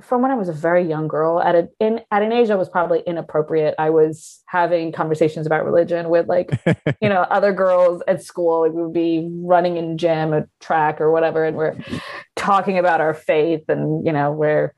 from 0.00 0.22
when 0.22 0.30
I 0.30 0.36
was 0.36 0.48
a 0.48 0.52
very 0.52 0.86
young 0.86 1.08
girl 1.08 1.40
at 1.40 1.54
a 1.54 1.68
in 1.80 2.00
at 2.10 2.22
an 2.22 2.32
age 2.32 2.48
that 2.48 2.58
was 2.58 2.68
probably 2.68 3.02
inappropriate. 3.06 3.74
I 3.78 3.90
was 3.90 4.42
having 4.46 4.92
conversations 4.92 5.46
about 5.46 5.64
religion 5.64 6.08
with 6.08 6.28
like 6.28 6.50
you 7.00 7.08
know 7.08 7.22
other 7.22 7.52
girls 7.52 8.02
at 8.06 8.22
school. 8.22 8.62
Like 8.62 8.72
we 8.72 8.82
would 8.82 8.92
be 8.92 9.28
running 9.42 9.76
in 9.76 9.98
gym, 9.98 10.32
a 10.32 10.46
track, 10.60 11.00
or 11.00 11.10
whatever, 11.10 11.44
and 11.44 11.56
we're 11.56 11.76
talking 12.36 12.78
about 12.78 13.00
our 13.00 13.14
faith, 13.14 13.64
and 13.68 14.06
you 14.06 14.12
know 14.12 14.30
we're 14.30 14.72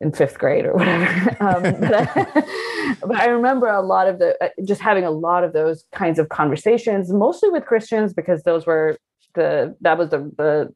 in 0.00 0.12
fifth 0.12 0.38
grade 0.38 0.66
or 0.66 0.74
whatever. 0.74 1.36
Um, 1.40 1.62
but, 1.62 1.94
I, 1.94 2.96
but, 3.00 3.16
I, 3.16 3.26
remember 3.26 3.66
a 3.66 3.82
lot 3.82 4.08
of 4.08 4.18
the 4.18 4.36
uh, 4.42 4.48
just 4.64 4.80
having 4.80 5.04
a 5.04 5.10
lot 5.10 5.44
of 5.44 5.52
those 5.52 5.84
kinds 5.92 6.18
of 6.18 6.28
conversations, 6.28 7.12
mostly 7.12 7.50
with 7.50 7.66
Christians, 7.66 8.14
because 8.14 8.42
those 8.44 8.66
were 8.66 8.96
the 9.34 9.76
that 9.80 9.98
was 9.98 10.10
the 10.10 10.30
the, 10.38 10.72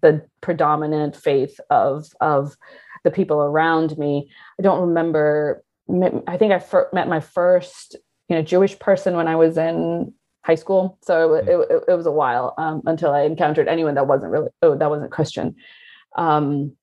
the 0.00 0.26
predominant 0.40 1.16
faith 1.16 1.58
of 1.70 2.06
of 2.20 2.56
the 3.04 3.10
people 3.10 3.42
around 3.42 3.96
me. 3.98 4.30
I 4.58 4.62
don't 4.62 4.88
remember. 4.88 5.64
I 6.26 6.36
think 6.36 6.52
I 6.52 6.58
fir- 6.58 6.90
met 6.92 7.08
my 7.08 7.20
first 7.20 7.96
you 8.28 8.36
know 8.36 8.42
Jewish 8.42 8.78
person 8.78 9.16
when 9.16 9.28
I 9.28 9.36
was 9.36 9.56
in 9.56 10.12
high 10.44 10.54
school, 10.56 10.98
so 11.02 11.34
it, 11.34 11.46
mm. 11.46 11.70
it, 11.70 11.84
it 11.88 11.94
was 11.94 12.06
a 12.06 12.12
while 12.12 12.54
um, 12.58 12.82
until 12.86 13.12
I 13.12 13.22
encountered 13.22 13.66
anyone 13.66 13.94
that 13.94 14.06
wasn't 14.06 14.32
really 14.32 14.50
oh 14.62 14.76
that 14.76 14.90
wasn't 14.90 15.10
Christian. 15.10 15.56
Um, 16.16 16.76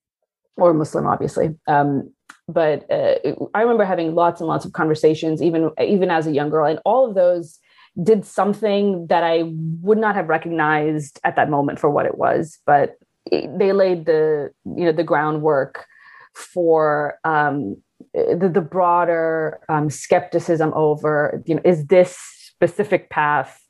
or 0.62 0.74
Muslim, 0.74 1.08
obviously. 1.08 1.56
Um, 1.68 2.12
but 2.48 2.90
uh, 2.92 3.16
I 3.54 3.62
remember 3.62 3.86
having 3.86 4.16
lots 4.16 4.42
and 4.42 4.48
lots 4.48 4.66
of 4.66 4.74
conversations, 4.74 5.42
even 5.42 5.72
even 5.80 6.10
as 6.10 6.26
a 6.28 6.32
young 6.32 6.50
girl, 6.50 6.66
and 6.66 6.80
all 6.84 7.08
of 7.08 7.16
those 7.16 7.60
did 8.02 8.26
something 8.26 9.08
that 9.08 9.24
I 9.24 9.44
would 9.82 9.98
not 9.98 10.16
have 10.16 10.30
recognized 10.30 11.20
at 11.24 11.36
that 11.36 11.50
moment 11.50 11.80
for 11.80 11.90
what 11.90 12.06
it 12.06 12.18
was, 12.18 12.60
but 12.66 12.96
they 13.30 13.72
laid 13.72 14.06
the 14.06 14.52
you 14.66 14.86
know 14.86 14.92
the 14.92 15.04
groundwork 15.04 15.86
for 16.34 17.20
um, 17.24 17.78
the, 18.14 18.50
the 18.52 18.62
broader 18.62 19.60
um, 19.70 19.90
skepticism 19.90 20.74
over 20.74 21.44
you 21.46 21.56
know 21.56 21.62
is 21.64 21.86
this 21.88 22.18
specific 22.40 23.10
path 23.10 23.62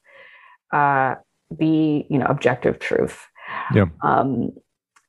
uh, 0.72 1.16
the 1.52 2.06
you 2.10 2.18
know 2.18 2.26
objective 2.28 2.80
truth. 2.80 3.26
Yeah. 3.74 3.86
Um, 4.04 4.52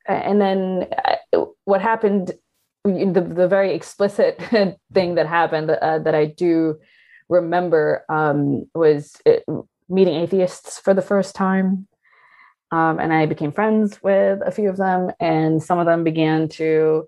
and 0.06 0.40
then 0.40 0.86
uh, 1.04 1.16
what 1.64 1.80
happened 1.80 2.32
the, 2.84 3.26
the 3.26 3.46
very 3.46 3.74
explicit 3.74 4.40
thing 4.92 5.14
that 5.14 5.26
happened 5.26 5.70
uh, 5.70 5.98
that 5.98 6.14
i 6.14 6.26
do 6.26 6.78
remember 7.28 8.04
um, 8.08 8.66
was 8.74 9.16
it, 9.24 9.44
uh, 9.48 9.62
meeting 9.88 10.14
atheists 10.14 10.78
for 10.78 10.94
the 10.94 11.02
first 11.02 11.34
time. 11.34 11.86
Um, 12.72 13.00
and 13.00 13.12
i 13.12 13.26
became 13.26 13.50
friends 13.50 14.00
with 14.00 14.38
a 14.46 14.52
few 14.52 14.68
of 14.68 14.76
them 14.76 15.10
and 15.18 15.60
some 15.60 15.80
of 15.80 15.86
them 15.86 16.04
began 16.04 16.48
to 16.50 17.04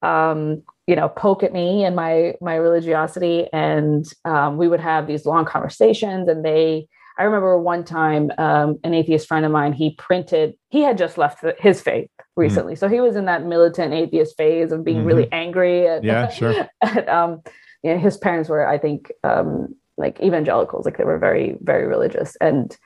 um, 0.00 0.62
you 0.86 0.96
know 0.96 1.10
poke 1.10 1.42
at 1.42 1.52
me 1.52 1.84
and 1.84 1.94
my 1.94 2.34
my 2.40 2.54
religiosity. 2.54 3.48
And 3.52 4.06
um, 4.24 4.56
we 4.56 4.68
would 4.68 4.80
have 4.80 5.06
these 5.06 5.26
long 5.26 5.44
conversations 5.44 6.28
and 6.28 6.44
they 6.44 6.88
I 7.18 7.24
remember 7.24 7.58
one 7.58 7.84
time 7.84 8.30
um, 8.38 8.78
an 8.84 8.94
atheist 8.94 9.26
friend 9.26 9.44
of 9.44 9.50
mine, 9.50 9.72
he 9.72 9.94
printed, 9.96 10.54
he 10.68 10.82
had 10.82 10.96
just 10.96 11.18
left 11.18 11.44
his 11.58 11.80
faith 11.80 12.08
recently. 12.36 12.74
Mm-hmm. 12.74 12.78
So 12.78 12.88
he 12.88 13.00
was 13.00 13.16
in 13.16 13.24
that 13.24 13.44
militant 13.44 13.92
atheist 13.92 14.36
phase 14.36 14.70
of 14.70 14.84
being 14.84 14.98
mm-hmm. 14.98 15.06
really 15.06 15.32
angry. 15.32 15.88
At, 15.88 16.04
yeah, 16.04 16.28
sure. 16.30 16.68
At, 16.80 17.08
um, 17.08 17.42
you 17.82 17.92
know, 17.92 17.98
his 17.98 18.16
parents 18.16 18.48
were, 18.48 18.66
I 18.66 18.78
think, 18.78 19.10
um, 19.24 19.74
like 19.96 20.20
evangelicals, 20.20 20.84
like 20.84 20.96
they 20.96 21.04
were 21.04 21.18
very, 21.18 21.56
very 21.60 21.88
religious. 21.88 22.36
And 22.40 22.76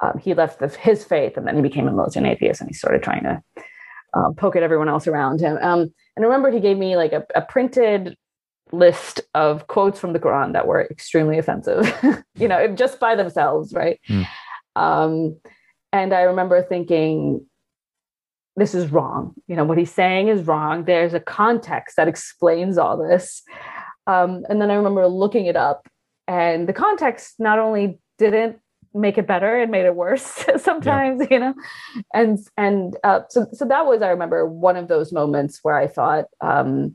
um, 0.00 0.18
he 0.18 0.32
left 0.32 0.60
the, 0.60 0.68
his 0.68 1.04
faith 1.04 1.36
and 1.36 1.46
then 1.46 1.56
he 1.56 1.62
became 1.62 1.86
a 1.86 1.92
militant 1.92 2.26
atheist 2.26 2.62
and 2.62 2.70
he 2.70 2.74
started 2.74 3.02
trying 3.02 3.24
to 3.24 3.42
um, 4.14 4.34
poke 4.34 4.56
at 4.56 4.62
everyone 4.62 4.88
else 4.88 5.06
around 5.06 5.40
him. 5.40 5.58
Um, 5.60 5.92
and 6.16 6.24
I 6.24 6.28
remember 6.28 6.50
he 6.50 6.60
gave 6.60 6.78
me 6.78 6.96
like 6.96 7.12
a, 7.12 7.24
a 7.34 7.42
printed 7.42 8.16
list 8.74 9.20
of 9.34 9.66
quotes 9.66 9.98
from 9.98 10.12
the 10.12 10.18
Quran 10.18 10.52
that 10.52 10.66
were 10.66 10.86
extremely 10.90 11.38
offensive, 11.38 11.92
you 12.34 12.48
know, 12.48 12.68
just 12.68 13.00
by 13.00 13.14
themselves, 13.14 13.72
right? 13.72 14.00
Mm. 14.08 14.26
Um, 14.76 15.36
and 15.92 16.12
I 16.12 16.22
remember 16.22 16.62
thinking, 16.62 17.46
this 18.56 18.74
is 18.74 18.90
wrong. 18.90 19.34
You 19.46 19.56
know, 19.56 19.64
what 19.64 19.78
he's 19.78 19.92
saying 19.92 20.28
is 20.28 20.46
wrong. 20.46 20.84
There's 20.84 21.14
a 21.14 21.20
context 21.20 21.96
that 21.96 22.08
explains 22.08 22.78
all 22.78 22.96
this. 22.96 23.42
Um, 24.06 24.44
and 24.48 24.60
then 24.60 24.70
I 24.70 24.74
remember 24.74 25.06
looking 25.08 25.46
it 25.46 25.56
up, 25.56 25.88
and 26.28 26.68
the 26.68 26.72
context 26.72 27.34
not 27.38 27.58
only 27.58 27.98
didn't 28.18 28.58
make 28.94 29.18
it 29.18 29.26
better 29.26 29.60
it 29.60 29.68
made 29.68 29.84
it 29.84 29.96
worse 29.96 30.22
sometimes 30.56 31.20
yeah. 31.22 31.26
you 31.30 31.38
know 31.40 31.54
and 32.14 32.38
and 32.56 32.96
uh, 33.02 33.20
so 33.28 33.44
so 33.52 33.64
that 33.64 33.86
was 33.86 34.00
i 34.02 34.08
remember 34.08 34.46
one 34.46 34.76
of 34.76 34.86
those 34.86 35.12
moments 35.12 35.58
where 35.62 35.76
i 35.76 35.86
thought 35.86 36.26
um 36.40 36.94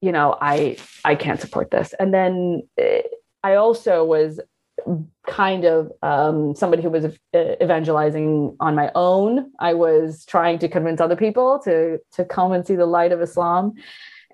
you 0.00 0.12
know 0.12 0.36
i 0.40 0.76
i 1.04 1.14
can't 1.14 1.40
support 1.40 1.70
this. 1.70 1.94
And 1.98 2.12
then 2.12 2.62
eh, 2.78 3.02
i 3.42 3.54
also 3.54 4.04
was 4.04 4.40
kind 5.26 5.64
of 5.64 5.90
um, 6.02 6.54
somebody 6.54 6.82
who 6.82 6.90
was 6.90 7.06
evangelizing 7.34 8.56
on 8.60 8.74
my 8.74 8.92
own. 8.94 9.50
I 9.58 9.74
was 9.74 10.24
trying 10.26 10.58
to 10.60 10.68
convince 10.68 11.00
other 11.00 11.16
people 11.16 11.60
to 11.64 11.98
to 12.12 12.24
come 12.24 12.52
and 12.52 12.66
see 12.66 12.76
the 12.76 12.86
light 12.86 13.12
of 13.12 13.20
islam. 13.20 13.74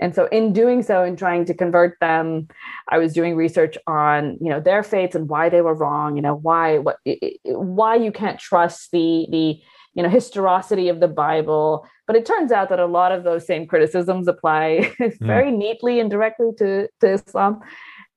And 0.00 0.14
so 0.14 0.26
in 0.26 0.52
doing 0.52 0.82
so 0.82 1.04
and 1.04 1.16
trying 1.16 1.44
to 1.44 1.54
convert 1.54 2.00
them 2.00 2.48
i 2.88 2.98
was 2.98 3.12
doing 3.12 3.36
research 3.36 3.78
on 3.86 4.36
you 4.40 4.50
know 4.50 4.58
their 4.58 4.82
faiths 4.82 5.14
and 5.14 5.28
why 5.28 5.48
they 5.48 5.60
were 5.60 5.74
wrong 5.74 6.16
you 6.16 6.22
know 6.22 6.34
why 6.34 6.78
what 6.78 6.96
why 7.44 7.94
you 7.94 8.10
can't 8.10 8.40
trust 8.40 8.90
the 8.90 9.28
the 9.30 9.60
you 9.94 10.02
know 10.02 10.08
historicity 10.08 10.88
of 10.88 11.00
the 11.00 11.08
bible. 11.08 11.86
But 12.06 12.16
it 12.16 12.26
turns 12.26 12.52
out 12.52 12.68
that 12.68 12.80
a 12.80 12.86
lot 12.86 13.12
of 13.12 13.24
those 13.24 13.46
same 13.46 13.66
criticisms 13.66 14.28
apply 14.28 14.92
very 15.20 15.50
mm. 15.50 15.56
neatly 15.56 16.00
and 16.00 16.10
directly 16.10 16.50
to, 16.58 16.88
to 17.00 17.12
islam 17.12 17.60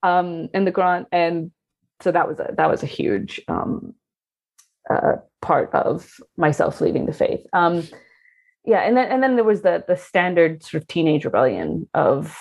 um, 0.03 0.50
in 0.53 0.65
the 0.65 0.72
quran. 0.72 1.05
And 1.12 1.51
so 2.01 2.12
that 2.12 2.27
was 2.27 2.39
a 2.39 2.53
that 2.58 2.70
was 2.70 2.84
a 2.84 2.88
huge 2.88 3.41
um, 3.48 3.94
uh, 4.89 5.17
part 5.41 5.74
of 5.74 6.12
myself 6.38 6.82
leaving 6.82 7.05
the 7.05 7.13
faith. 7.13 7.46
Um, 7.53 7.88
yeah 8.65 8.82
and 8.82 8.98
then 8.98 9.12
and 9.12 9.24
then 9.24 9.36
there 9.36 9.46
was 9.46 9.62
the 9.62 9.84
the 9.88 9.96
standard 9.96 10.63
sort 10.63 10.82
of 10.82 10.88
teenage 10.88 11.25
rebellion 11.25 11.88
of 11.94 12.38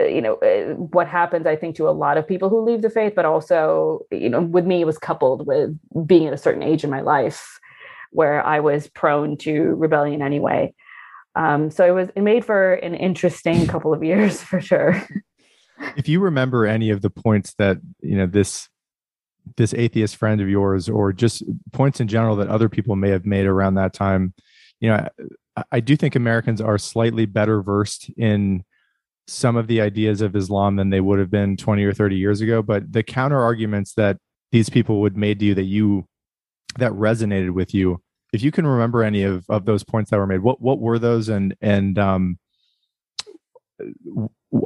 uh, 0.00 0.04
you 0.04 0.20
know 0.20 0.34
uh, 0.36 0.74
what 0.74 1.06
happens 1.06 1.46
i 1.46 1.54
think 1.54 1.76
to 1.76 1.88
a 1.88 1.90
lot 1.90 2.16
of 2.16 2.26
people 2.26 2.48
who 2.48 2.64
leave 2.64 2.82
the 2.82 2.90
faith 2.90 3.12
but 3.14 3.24
also 3.24 4.00
you 4.10 4.28
know 4.28 4.40
with 4.40 4.64
me 4.64 4.80
it 4.80 4.86
was 4.86 4.98
coupled 4.98 5.46
with 5.46 5.78
being 6.06 6.26
at 6.26 6.32
a 6.32 6.38
certain 6.38 6.62
age 6.62 6.84
in 6.84 6.90
my 6.90 7.00
life 7.00 7.58
where 8.10 8.44
I 8.44 8.60
was 8.60 8.88
prone 8.88 9.36
to 9.38 9.52
rebellion 9.74 10.22
anyway. 10.22 10.74
Um, 11.34 11.70
so 11.70 11.86
it 11.86 11.92
was 11.92 12.08
it 12.16 12.22
made 12.22 12.44
for 12.44 12.74
an 12.74 12.94
interesting 12.94 13.66
couple 13.66 13.92
of 13.92 14.02
years 14.02 14.42
for 14.42 14.60
sure. 14.60 15.02
if 15.96 16.08
you 16.08 16.20
remember 16.20 16.66
any 16.66 16.90
of 16.90 17.02
the 17.02 17.10
points 17.10 17.54
that 17.58 17.78
you 18.00 18.16
know 18.16 18.26
this 18.26 18.68
this 19.56 19.72
atheist 19.74 20.16
friend 20.16 20.40
of 20.40 20.48
yours, 20.48 20.88
or 20.88 21.12
just 21.12 21.42
points 21.72 22.00
in 22.00 22.08
general 22.08 22.36
that 22.36 22.48
other 22.48 22.68
people 22.68 22.96
may 22.96 23.10
have 23.10 23.24
made 23.24 23.46
around 23.46 23.74
that 23.74 23.92
time, 23.92 24.34
you 24.80 24.90
know, 24.90 25.08
I, 25.56 25.64
I 25.72 25.80
do 25.80 25.96
think 25.96 26.14
Americans 26.14 26.60
are 26.60 26.78
slightly 26.78 27.26
better 27.26 27.62
versed 27.62 28.10
in 28.16 28.64
some 29.26 29.56
of 29.56 29.66
the 29.66 29.80
ideas 29.80 30.20
of 30.22 30.34
Islam 30.34 30.76
than 30.76 30.90
they 30.90 31.00
would 31.00 31.18
have 31.18 31.30
been 31.30 31.56
20 31.56 31.84
or 31.84 31.92
30 31.92 32.16
years 32.16 32.40
ago. 32.40 32.62
But 32.62 32.92
the 32.92 33.02
counter 33.02 33.40
arguments 33.40 33.94
that 33.94 34.18
these 34.52 34.70
people 34.70 35.00
would 35.02 35.16
made 35.16 35.38
to 35.40 35.46
you 35.46 35.54
that 35.54 35.64
you 35.64 36.06
that 36.78 36.92
resonated 36.92 37.50
with 37.50 37.74
you, 37.74 38.00
if 38.32 38.42
you 38.42 38.50
can 38.50 38.66
remember 38.66 39.02
any 39.02 39.22
of, 39.22 39.44
of 39.48 39.64
those 39.64 39.84
points 39.84 40.10
that 40.10 40.18
were 40.18 40.26
made, 40.26 40.40
what 40.40 40.60
what 40.60 40.80
were 40.80 40.98
those 40.98 41.28
and 41.28 41.56
and 41.60 41.98
um 41.98 42.38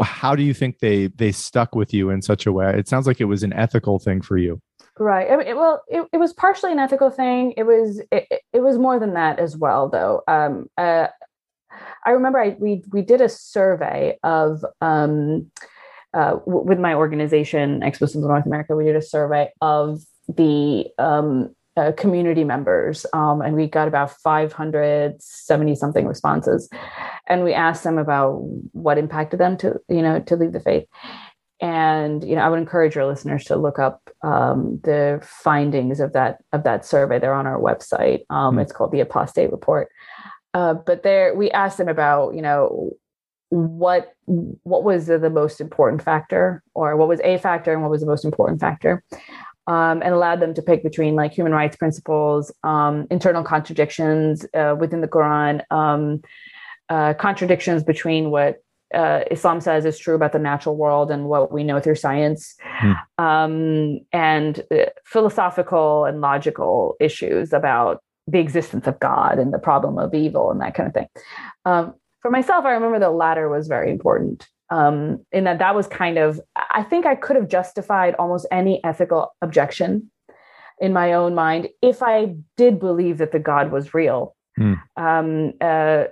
how 0.01 0.35
do 0.35 0.43
you 0.43 0.55
think 0.55 0.79
they 0.79 1.09
they 1.09 1.33
stuck 1.33 1.75
with 1.75 1.93
you 1.93 2.11
in 2.11 2.23
such 2.23 2.47
a 2.47 2.53
way? 2.53 2.73
It 2.77 2.89
sounds 2.89 3.07
like 3.07 3.21
it 3.21 3.27
was 3.27 3.43
an 3.43 3.53
ethical 3.53 3.99
thing 3.99 4.23
for 4.23 4.39
you. 4.39 4.61
Right. 4.99 5.29
It, 5.47 5.57
well, 5.57 5.83
it, 5.89 6.07
it 6.13 6.19
was 6.19 6.33
partially 6.33 6.71
an 6.71 6.79
ethical 6.79 7.11
thing. 7.11 7.55
It 7.57 7.65
was 7.65 8.01
it, 8.11 8.43
it 8.53 8.61
was 8.61 8.79
more 8.79 8.99
than 8.99 9.15
that 9.15 9.39
as 9.39 9.57
well, 9.57 9.89
though. 9.89 10.23
Um, 10.29 10.69
uh, 10.77 11.09
I 12.05 12.11
remember 12.11 12.39
I 12.39 12.57
we 12.59 12.83
we 12.93 13.03
did 13.03 13.21
a 13.21 13.29
survey 13.29 14.19
of 14.23 14.65
um, 14.81 15.51
uh, 16.15 16.33
w- 16.33 16.65
with 16.65 16.79
my 16.79 16.95
organization, 16.95 17.83
Ex 17.83 18.01
Muslims 18.01 18.27
North 18.27 18.47
America. 18.47 18.77
We 18.77 18.85
did 18.85 18.97
a 18.97 19.03
survey 19.03 19.51
of 19.61 20.03
the 20.29 20.87
um, 20.99 21.55
uh, 21.77 21.93
community 21.97 22.45
members, 22.45 23.07
um, 23.13 23.41
and 23.41 23.55
we 23.55 23.67
got 23.67 23.89
about 23.89 24.11
570 24.11 25.75
something 25.75 26.07
responses. 26.07 26.69
And 27.27 27.45
we 27.45 27.55
asked 27.55 27.85
them 27.85 27.99
about 27.99 28.41
what 28.73 28.99
impacted 28.99 29.41
them 29.41 29.57
to 29.59 29.81
you 29.89 30.03
know 30.03 30.21
to 30.21 30.37
leave 30.37 30.53
the 30.53 30.61
faith. 30.61 30.87
And 31.61 32.25
you 32.25 32.35
know, 32.35 32.43
I 32.43 32.49
would 32.49 32.59
encourage 32.59 32.97
your 32.97 33.07
listeners 33.07 33.45
to 33.45 33.57
look 33.57 33.79
up 33.79 34.11
um, 34.23 34.81
the 34.83 35.21
findings 35.23 36.01
of 36.01 36.13
that 36.13 36.39
of 36.53 36.65
that 36.65 36.85
survey. 36.85 37.19
They're 37.19 37.35
on 37.35 37.47
our 37.47 37.61
website. 37.61 38.25
Um, 38.31 38.55
mm-hmm. 38.55 38.59
It's 38.61 38.73
called 38.73 38.93
the 38.93 39.01
Apostate 39.01 39.53
Report. 39.53 39.89
Uh, 40.55 40.75
but 40.75 41.03
there, 41.03 41.35
we 41.35 41.51
asked 41.53 41.79
them 41.79 41.89
about, 41.89 42.35
you 42.35 42.43
know, 42.43 42.91
what 43.49 44.15
what 44.25 44.83
was 44.83 45.07
the, 45.07 45.19
the, 45.19 45.31
most 45.31 45.61
important 45.61 46.03
factor, 46.03 46.63
or 46.75 46.97
what 46.97 47.09
was 47.09 47.21
a 47.23 47.37
factor, 47.39 47.73
and 47.73 47.83
what 47.83 47.91
was 47.91 48.01
the 48.01 48.07
most 48.07 48.25
important 48.25 48.61
factor, 48.61 49.05
um, 49.67 50.03
and 50.03 50.15
allowed 50.15 50.41
them 50.41 50.55
to 50.55 50.63
pick 50.63 50.83
between 50.83 51.15
like 51.15 51.33
human 51.33 51.53
rights 51.53 51.77
principles, 51.77 52.53
um, 52.65 53.07
internal 53.11 53.45
contradictions 53.45 54.45
uh, 54.55 54.75
within 54.79 55.01
the 55.01 55.09
Quran, 55.09 55.63
um, 55.71 56.23
uh, 56.89 57.15
contradictions 57.15 57.83
between 57.85 58.31
what 58.31 58.63
uh, 58.95 59.23
Islam 59.31 59.61
says 59.61 59.85
is 59.85 59.99
true 59.99 60.15
about 60.15 60.33
the 60.33 60.39
natural 60.39 60.77
world 60.77 61.11
and 61.11 61.25
what 61.25 61.51
we 61.51 61.65
know 61.65 61.81
through 61.81 61.95
science, 61.95 62.55
hmm. 62.63 62.93
um, 63.19 64.01
and 64.13 64.63
uh, 64.71 64.87
philosophical 65.05 66.05
and 66.05 66.21
logical 66.21 66.97
issues 67.01 67.53
about 67.53 68.03
the 68.27 68.39
existence 68.39 68.87
of 68.87 69.01
God 69.01 69.39
and 69.39 69.53
the 69.53 69.59
problem 69.59 69.99
of 69.99 70.15
evil 70.15 70.51
and 70.51 70.61
that 70.61 70.75
kind 70.75 70.87
of 70.87 70.95
thing. 70.95 71.09
Um, 71.65 71.95
for 72.21 72.31
myself, 72.31 72.65
I 72.65 72.73
remember 72.73 72.99
the 72.99 73.11
latter 73.11 73.49
was 73.49 73.67
very 73.67 73.91
important. 73.91 74.47
Um, 74.73 75.25
in 75.33 75.45
that 75.45 75.59
that 75.59 75.75
was 75.75 75.87
kind 75.87 76.17
of 76.17 76.41
I 76.57 76.83
think 76.83 77.05
I 77.05 77.15
could 77.15 77.37
have 77.37 77.49
justified 77.49 78.15
almost 78.15 78.47
any 78.51 78.83
ethical 78.85 79.35
objection 79.43 80.11
in 80.81 80.95
my 80.95 81.13
own 81.13 81.35
mind 81.35 81.69
if 81.83 82.03
I 82.03 82.35
did 82.57 82.81
believe 82.81 83.19
that 83.19 83.33
the 83.33 83.39
God 83.39 83.71
was 83.71 83.93
real. 83.93 84.35
Hmm. 84.57 84.75
Um, 84.97 85.53
uh, 85.61 86.05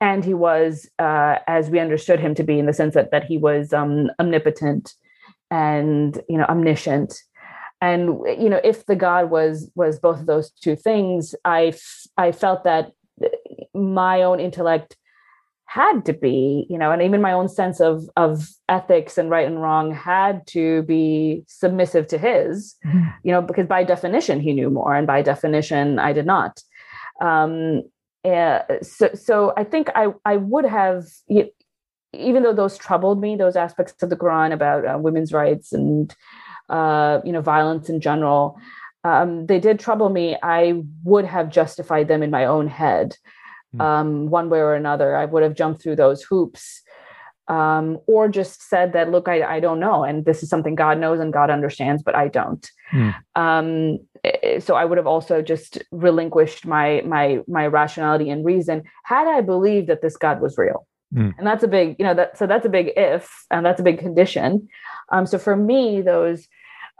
and 0.00 0.24
he 0.24 0.32
was, 0.32 0.88
uh, 1.00 1.38
as 1.48 1.70
we 1.70 1.80
understood 1.80 2.20
him 2.20 2.36
to 2.36 2.44
be, 2.44 2.60
in 2.60 2.66
the 2.66 2.72
sense 2.72 2.94
that 2.94 3.10
that 3.10 3.24
he 3.24 3.36
was 3.36 3.72
um, 3.72 4.10
omnipotent 4.20 4.94
and 5.50 6.20
you 6.28 6.36
know 6.36 6.44
omniscient 6.44 7.14
and 7.80 8.20
you 8.38 8.48
know 8.48 8.60
if 8.64 8.86
the 8.86 8.96
god 8.96 9.30
was 9.30 9.70
was 9.74 9.98
both 9.98 10.20
of 10.20 10.26
those 10.26 10.50
two 10.50 10.76
things 10.76 11.34
i 11.44 11.72
i 12.16 12.32
felt 12.32 12.64
that 12.64 12.92
my 13.74 14.22
own 14.22 14.40
intellect 14.40 14.96
had 15.68 16.04
to 16.04 16.12
be 16.12 16.66
you 16.70 16.78
know 16.78 16.90
and 16.90 17.02
even 17.02 17.20
my 17.20 17.32
own 17.32 17.48
sense 17.48 17.78
of 17.80 18.08
of 18.16 18.48
ethics 18.68 19.18
and 19.18 19.30
right 19.30 19.46
and 19.46 19.62
wrong 19.62 19.92
had 19.92 20.46
to 20.46 20.82
be 20.84 21.44
submissive 21.46 22.06
to 22.06 22.18
his 22.18 22.76
mm-hmm. 22.86 23.06
you 23.22 23.32
know 23.32 23.42
because 23.42 23.66
by 23.66 23.84
definition 23.84 24.40
he 24.40 24.52
knew 24.52 24.70
more 24.70 24.94
and 24.94 25.06
by 25.06 25.20
definition 25.22 25.98
i 25.98 26.12
did 26.12 26.26
not 26.26 26.62
um 27.20 27.82
uh, 28.24 28.60
so 28.82 29.08
so 29.14 29.52
i 29.56 29.64
think 29.64 29.88
i 29.94 30.08
i 30.24 30.36
would 30.36 30.64
have 30.64 31.04
even 32.14 32.42
though 32.42 32.54
those 32.54 32.78
troubled 32.78 33.20
me 33.20 33.36
those 33.36 33.56
aspects 33.56 34.02
of 34.02 34.10
the 34.10 34.16
quran 34.16 34.52
about 34.52 34.86
uh, 34.86 34.98
women's 34.98 35.32
rights 35.32 35.72
and 35.72 36.16
uh, 36.68 37.20
you 37.24 37.32
know, 37.32 37.40
violence 37.40 37.88
in 37.88 38.00
general, 38.00 38.58
um, 39.04 39.46
they 39.46 39.58
did 39.60 39.78
trouble 39.78 40.10
me. 40.10 40.36
I 40.42 40.82
would 41.04 41.24
have 41.24 41.50
justified 41.50 42.08
them 42.08 42.22
in 42.22 42.30
my 42.30 42.44
own 42.44 42.68
head. 42.68 43.16
Um, 43.80 44.26
one 44.26 44.48
way 44.50 44.58
or 44.58 44.74
another. 44.74 45.16
I 45.16 45.24
would 45.24 45.42
have 45.42 45.54
jumped 45.54 45.82
through 45.82 45.96
those 45.96 46.22
hoops, 46.22 46.82
um, 47.48 47.98
or 48.06 48.28
just 48.28 48.68
said 48.68 48.92
that, 48.92 49.10
look, 49.10 49.26
I, 49.26 49.56
I 49.56 49.60
don't 49.60 49.80
know, 49.80 50.04
and 50.04 50.24
this 50.24 50.42
is 50.42 50.50
something 50.50 50.74
God 50.74 50.98
knows 50.98 51.18
and 51.18 51.32
God 51.32 51.50
understands, 51.50 52.02
but 52.02 52.14
I 52.14 52.28
don't. 52.28 52.70
Mm. 52.92 53.98
so 54.62 54.74
I 54.74 54.84
would 54.84 54.98
have 54.98 55.06
also 55.06 55.42
just 55.42 55.82
relinquished 55.90 56.66
my 56.66 57.02
my 57.06 57.40
my 57.46 57.66
rationality 57.66 58.30
and 58.30 58.44
reason 58.44 58.82
had 59.04 59.26
I 59.28 59.40
believed 59.40 59.88
that 59.88 60.02
this 60.02 60.16
God 60.16 60.40
was 60.40 60.56
real. 60.58 60.86
Mm. 61.14 61.34
And 61.38 61.46
that's 61.46 61.64
a 61.64 61.68
big, 61.68 61.96
you 61.98 62.04
know, 62.04 62.14
that 62.14 62.36
so 62.36 62.46
that's 62.46 62.66
a 62.66 62.68
big 62.68 62.92
if, 62.96 63.30
and 63.50 63.64
that's 63.64 63.80
a 63.80 63.84
big 63.84 63.98
condition. 63.98 64.68
Um, 65.10 65.26
so 65.26 65.38
for 65.38 65.56
me, 65.56 66.02
those 66.02 66.46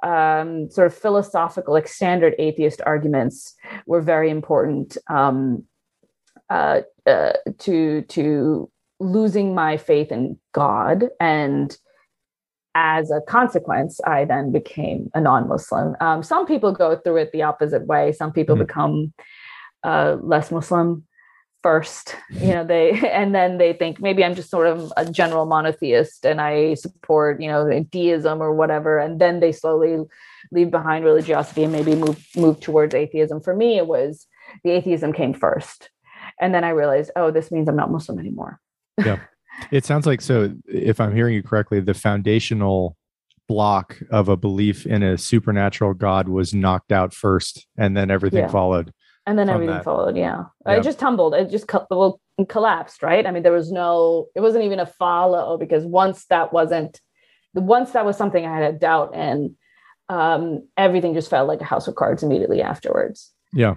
um, 0.03 0.71
sort 0.71 0.87
of 0.87 0.95
philosophical, 0.95 1.75
like 1.75 1.89
standard 1.89 2.35
atheist 2.39 2.81
arguments 2.87 3.55
were 3.87 4.01
very 4.01 4.31
important 4.31 4.97
um, 5.11 5.65
uh, 6.51 6.83
uh, 7.07 7.33
to 7.59 8.03
to 8.03 8.71
losing 9.01 9.55
my 9.55 9.77
faith 9.77 10.11
in 10.11 10.39
God, 10.53 11.09
and 11.21 11.77
as 12.75 13.11
a 13.11 13.21
consequence, 13.21 14.01
I 14.07 14.25
then 14.25 14.53
became 14.53 15.11
a 15.15 15.21
non-Muslim. 15.21 15.97
Um, 16.01 16.23
some 16.23 16.47
people 16.47 16.73
go 16.73 16.97
through 16.97 17.17
it 17.17 17.33
the 17.33 17.43
opposite 17.43 17.87
way. 17.87 18.13
Some 18.13 18.33
people 18.33 18.55
mm-hmm. 18.55 18.67
become 18.67 19.13
uh, 19.85 20.17
less 20.21 20.51
Muslim 20.51 21.09
first 21.63 22.15
you 22.31 22.53
know 22.53 22.65
they 22.65 22.93
and 23.13 23.35
then 23.35 23.59
they 23.59 23.73
think 23.73 24.01
maybe 24.01 24.25
i'm 24.25 24.35
just 24.35 24.51
sort 24.51 24.67
of 24.67 24.93
a 24.97 25.11
general 25.11 25.47
monotheist 25.47 26.25
and 26.25 26.41
i 26.41 26.75
support 26.75 27.41
you 27.41 27.49
know 27.49 27.69
deism 27.91 28.41
or 28.41 28.53
whatever 28.53 28.99
and 28.99 29.21
then 29.21 29.41
they 29.41 29.53
slowly 29.53 29.99
leave 30.53 30.71
behind 30.71 31.05
religiosity 31.05 31.65
and 31.65 31.73
maybe 31.73 31.95
move 31.95 32.25
move 32.37 32.61
towards 32.61 32.95
atheism 32.95 33.41
for 33.41 33.55
me 33.55 33.77
it 33.77 33.87
was 33.87 34.27
the 34.65 34.71
atheism 34.71 35.13
came 35.13 35.35
first 35.35 35.91
and 36.41 36.55
then 36.55 36.65
i 36.65 36.71
realized 36.71 37.11
oh 37.17 37.31
this 37.31 37.51
means 37.51 37.69
i'm 37.69 37.77
not 37.77 37.91
muslim 37.91 38.19
anymore. 38.19 38.61
Yeah. 39.05 39.21
It 39.71 39.85
sounds 39.85 40.07
like 40.07 40.21
so 40.21 40.55
if 40.67 41.01
i'm 41.01 41.15
hearing 41.15 41.35
you 41.35 41.43
correctly 41.43 41.81
the 41.81 41.95
foundational 41.95 42.97
block 43.49 43.97
of 44.11 44.29
a 44.29 44.37
belief 44.37 44.87
in 44.87 45.03
a 45.03 45.17
supernatural 45.19 45.95
god 45.95 46.29
was 46.29 46.55
knocked 46.55 46.93
out 46.93 47.15
first 47.15 47.67
and 47.77 47.97
then 47.97 48.11
everything 48.11 48.41
yeah. 48.41 48.49
followed 48.49 48.93
and 49.29 49.39
then 49.39 49.49
everything 49.49 49.75
that. 49.75 49.85
followed 49.85 50.17
yeah. 50.17 50.45
Yep. 50.67 50.79
it 50.79 50.83
just 50.83 50.99
tumbled. 50.99 51.35
It 51.35 51.51
just 51.51 51.69
co- 51.69 51.87
well, 51.91 52.21
collapsed 52.49 53.03
right? 53.03 53.27
I 53.27 53.31
mean 53.31 53.43
there 53.43 53.53
was 53.53 53.71
no 53.71 54.29
it 54.35 54.41
wasn't 54.41 54.65
even 54.65 54.81
a 54.81 54.87
follow 54.87 55.59
because 55.59 55.85
once 55.85 56.25
that 56.27 56.53
wasn't 56.53 57.01
once 57.55 57.91
that 57.93 58.07
was 58.07 58.17
something 58.17 58.47
i 58.47 58.55
had 58.55 58.75
a 58.75 58.79
doubt 58.79 59.15
in 59.15 59.57
um, 60.11 60.67
everything 60.77 61.13
just 61.13 61.29
felt 61.29 61.49
like 61.49 61.61
a 61.61 61.65
house 61.65 61.87
of 61.87 61.95
cards 61.95 62.23
immediately 62.23 62.63
afterwards. 62.63 63.33
Yeah 63.53 63.75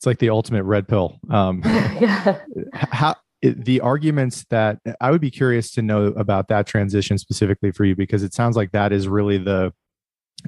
it's 0.00 0.06
like 0.06 0.18
the 0.18 0.30
ultimate 0.30 0.64
red 0.64 0.88
pill. 0.88 1.20
Um 1.28 1.60
yeah. 1.64 2.38
how 2.72 3.16
the 3.42 3.80
arguments 3.80 4.44
that 4.50 4.78
i 5.00 5.10
would 5.10 5.20
be 5.20 5.30
curious 5.30 5.70
to 5.70 5.80
know 5.80 6.06
about 6.08 6.48
that 6.48 6.66
transition 6.66 7.16
specifically 7.16 7.70
for 7.72 7.86
you 7.86 7.96
because 7.96 8.22
it 8.22 8.34
sounds 8.34 8.54
like 8.54 8.70
that 8.72 8.92
is 8.92 9.08
really 9.08 9.38
the 9.38 9.72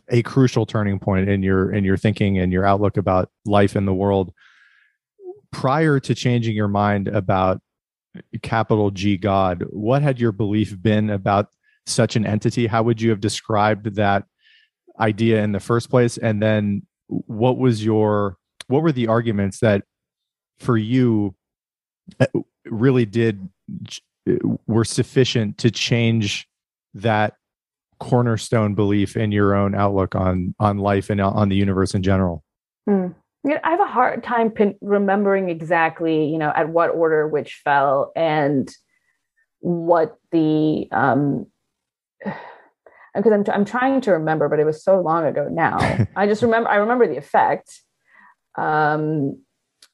a 0.08 0.22
crucial 0.22 0.66
turning 0.66 0.98
point 0.98 1.28
in 1.28 1.42
your 1.42 1.70
in 1.72 1.84
your 1.84 1.96
thinking 1.96 2.38
and 2.38 2.52
your 2.52 2.64
outlook 2.64 2.96
about 2.96 3.30
life 3.44 3.76
in 3.76 3.84
the 3.84 3.94
world. 3.94 4.32
Prior 5.50 6.00
to 6.00 6.14
changing 6.14 6.56
your 6.56 6.68
mind 6.68 7.08
about 7.08 7.60
capital 8.42 8.90
G 8.90 9.16
God 9.16 9.64
what 9.70 10.02
had 10.02 10.20
your 10.20 10.32
belief 10.32 10.80
been 10.80 11.10
about 11.10 11.48
such 11.86 12.16
an 12.16 12.24
entity? 12.26 12.66
How 12.66 12.82
would 12.82 13.00
you 13.00 13.10
have 13.10 13.20
described 13.20 13.96
that 13.96 14.24
idea 14.98 15.42
in 15.42 15.52
the 15.52 15.60
first 15.60 15.90
place? 15.90 16.16
And 16.16 16.42
then 16.42 16.86
what 17.08 17.58
was 17.58 17.84
your 17.84 18.36
what 18.72 18.82
were 18.82 18.92
the 18.92 19.06
arguments 19.06 19.60
that 19.60 19.84
for 20.58 20.76
you 20.76 21.34
uh, 22.18 22.26
really 22.64 23.04
did 23.04 23.48
were 24.66 24.84
sufficient 24.84 25.58
to 25.58 25.70
change 25.70 26.48
that 26.94 27.34
cornerstone 28.00 28.74
belief 28.74 29.16
in 29.16 29.30
your 29.30 29.54
own 29.54 29.74
outlook 29.74 30.14
on 30.14 30.54
on 30.58 30.78
life 30.78 31.10
and 31.10 31.20
on 31.20 31.48
the 31.50 31.56
universe 31.56 31.94
in 31.94 32.02
general? 32.02 32.42
Hmm. 32.88 33.08
I 33.44 33.70
have 33.70 33.80
a 33.80 33.86
hard 33.86 34.24
time 34.24 34.50
pin- 34.50 34.78
remembering 34.80 35.50
exactly, 35.50 36.26
you 36.26 36.38
know, 36.38 36.52
at 36.54 36.68
what 36.68 36.90
order 36.90 37.28
which 37.28 37.60
fell 37.64 38.12
and 38.16 38.72
what 39.60 40.16
the. 40.30 40.88
Um, 40.90 41.46
because 43.14 43.32
I'm, 43.32 43.44
I'm 43.52 43.64
trying 43.66 44.00
to 44.02 44.12
remember, 44.12 44.48
but 44.48 44.58
it 44.58 44.64
was 44.64 44.82
so 44.82 44.98
long 44.98 45.26
ago 45.26 45.46
now. 45.50 45.76
I 46.16 46.26
just 46.26 46.40
remember, 46.42 46.70
I 46.70 46.76
remember 46.76 47.06
the 47.06 47.18
effect. 47.18 47.82
Um, 48.56 49.42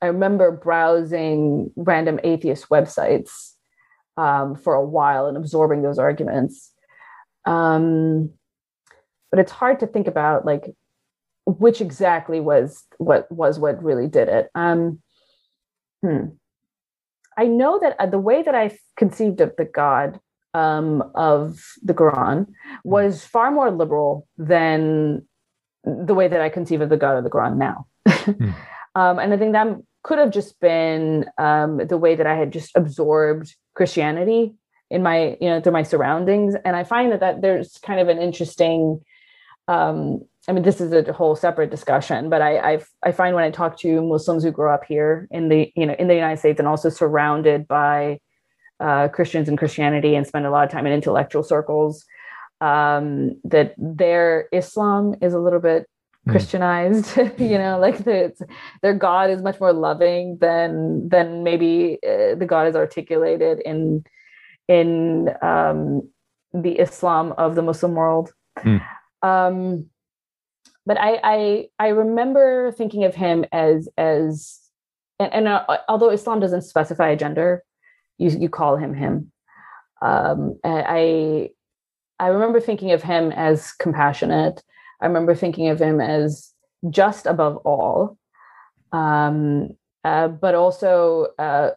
I 0.01 0.07
remember 0.07 0.51
browsing 0.51 1.71
random 1.77 2.21
atheist 2.23 2.69
websites 2.69 3.53
um, 4.17 4.55
for 4.55 4.75
a 4.75 4.85
while 4.85 5.27
and 5.27 5.37
absorbing 5.37 5.83
those 5.83 5.99
arguments. 5.99 6.73
Um, 7.45 8.31
but 9.31 9.41
it's 9.41 9.53
hard 9.53 9.81
to 9.81 9.87
think 9.87 10.07
about 10.07 10.45
like 10.45 10.75
which 11.47 11.81
exactly 11.81 12.41
was 12.41 12.85
what 12.99 13.31
was 13.33 13.59
what 13.59 13.83
really 13.83 14.07
did 14.07 14.29
it. 14.29 14.51
Um, 14.55 15.01
hmm. 16.03 16.27
I 17.37 17.47
know 17.47 17.79
that 17.81 17.97
uh, 17.99 18.07
the 18.07 18.19
way 18.19 18.43
that 18.43 18.55
I 18.55 18.77
conceived 18.97 19.41
of 19.41 19.55
the 19.57 19.65
God 19.65 20.21
um, 20.55 21.11
of 21.15 21.59
the 21.83 21.95
Quran 21.95 22.47
was 22.85 23.25
far 23.25 23.51
more 23.51 23.71
liberal 23.71 24.27
than 24.37 25.27
the 25.85 26.15
way 26.15 26.29
that 26.29 26.41
I 26.41 26.49
conceive 26.49 26.81
of 26.81 26.89
the 26.89 26.97
God 26.97 27.17
of 27.17 27.25
the 27.25 27.31
Quran 27.31 27.57
now. 27.57 27.87
mm. 28.41 28.55
um, 28.95 29.19
and 29.19 29.33
I 29.33 29.37
think 29.37 29.53
that 29.53 29.77
could 30.03 30.19
have 30.19 30.31
just 30.31 30.59
been 30.61 31.27
um, 31.39 31.79
the 31.87 31.99
way 31.99 32.15
that 32.15 32.27
I 32.27 32.35
had 32.35 32.53
just 32.53 32.71
absorbed 32.77 33.55
Christianity 33.75 34.55
in 34.91 35.03
my, 35.03 35.37
you 35.41 35.49
know, 35.49 35.61
through 35.61 35.73
my 35.73 35.83
surroundings. 35.83 36.55
And 36.65 36.75
I 36.75 36.85
find 36.85 37.13
that, 37.13 37.21
that 37.21 37.43
there's 37.43 37.77
kind 37.83 38.01
of 38.01 38.09
an 38.09 38.19
interesting, 38.19 39.01
um, 39.67 40.23
I 40.49 40.53
mean, 40.53 40.63
this 40.63 40.81
is 40.81 40.93
a 40.93 41.13
whole 41.13 41.37
separate 41.37 41.71
discussion, 41.71 42.31
but 42.31 42.41
I, 42.41 42.59
I've, 42.59 42.89
I 43.03 43.13
find 43.13 43.35
when 43.35 43.45
I 43.45 43.51
talk 43.51 43.79
to 43.81 44.01
Muslims 44.01 44.45
who 44.45 44.51
grow 44.51 44.73
up 44.73 44.85
here 44.85 45.29
in 45.31 45.51
the, 45.51 45.71
you 45.77 45.85
know, 45.85 45.95
in 45.99 46.09
the 46.09 46.15
United 46.15 46.39
States 46.39 46.59
and 46.59 46.67
also 46.67 46.89
surrounded 46.89 47.69
by 47.69 48.21
uh, 48.81 49.09
Christians 49.09 49.49
and 49.49 49.59
Christianity 49.59 50.15
and 50.15 50.27
spend 50.27 50.47
a 50.47 50.51
lot 50.51 50.65
of 50.65 50.71
time 50.71 50.87
in 50.87 50.93
intellectual 50.93 51.43
circles, 51.43 52.07
um, 52.61 53.39
that 53.45 53.75
their 53.77 54.49
Islam 54.53 55.17
is 55.21 55.35
a 55.35 55.39
little 55.39 55.61
bit 55.61 55.87
hmm. 56.29 56.33
Christianized, 56.33 57.17
you 57.39 57.59
know, 57.59 57.79
like 57.79 57.99
the, 58.05 58.33
their 58.83 58.95
God 58.95 59.31
is 59.31 59.43
much 59.43 59.61
more 59.61 59.73
loving 59.73 60.39
than 60.41 61.09
than 61.09 61.43
maybe 61.43 61.99
uh, 62.07 62.35
the 62.35 62.47
God 62.47 62.69
is 62.69 62.77
articulated 62.77 63.61
in 63.65 64.05
in 64.69 65.31
um, 65.43 66.09
the 66.53 66.79
Islam 66.79 67.33
of 67.39 67.55
the 67.55 67.63
Muslim 67.63 67.95
world. 67.95 68.33
Mm. 68.59 68.83
Um, 69.23 69.87
but 70.87 70.99
I, 70.99 71.21
I 71.23 71.69
I 71.79 71.89
remember 71.89 72.73
thinking 72.73 73.05
of 73.05 73.15
him 73.15 73.45
as 73.53 73.89
as 73.97 74.59
and, 75.19 75.33
and 75.33 75.49
uh, 75.49 75.65
although 75.89 76.11
Islam 76.11 76.41
doesn't 76.41 76.63
specify 76.63 77.09
a 77.11 77.17
gender, 77.17 77.65
you 78.19 78.31
you 78.31 78.49
call 78.49 78.77
him 78.77 78.95
him. 78.95 79.33
Um, 80.01 80.59
I 80.65 81.51
I 82.19 82.29
remember 82.29 82.61
thinking 82.61 82.93
of 82.93 83.03
him 83.03 83.33
as 83.33 83.73
compassionate. 83.73 84.63
I 85.01 85.07
remember 85.07 85.35
thinking 85.35 85.69
of 85.69 85.81
him 85.81 86.01
as 86.01 86.53
just 86.91 87.27
above 87.27 87.57
all, 87.59 88.17
um, 88.93 89.71
uh, 90.05 90.29
but 90.29 90.55
also 90.55 91.29
uh, 91.39 91.71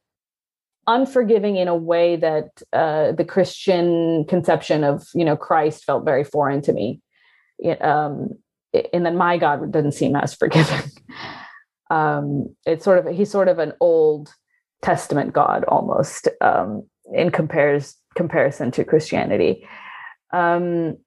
unforgiving 0.88 1.58
in 1.58 1.68
a 1.68 1.76
way 1.76 2.16
that 2.16 2.62
uh, 2.74 3.12
the 3.12 3.26
Christian 3.26 4.26
conception 4.26 4.84
of 4.84 5.08
you 5.14 5.26
know 5.26 5.36
Christ 5.36 5.84
felt 5.86 6.06
very 6.06 6.24
foreign 6.24 6.62
to 6.64 6.74
me. 6.74 7.02
Um, 7.80 8.30
and 8.94 9.06
then 9.06 9.18
my 9.18 9.38
God 9.38 9.72
doesn't 9.72 9.92
seem 9.94 10.16
as 10.16 10.34
forgiving. 10.34 10.92
um, 11.90 12.56
it's 12.66 12.86
sort 12.86 13.06
of 13.06 13.14
he's 13.14 13.32
sort 13.32 13.48
of 13.48 13.60
an 13.60 13.74
old 13.80 14.34
Testament 14.82 15.34
God 15.34 15.64
almost 15.68 16.28
um, 16.42 16.84
in 17.14 17.32
compares 17.32 17.96
comparison 18.16 18.72
to 18.72 18.84
Christianity. 18.84 19.68
Um, 20.34 20.98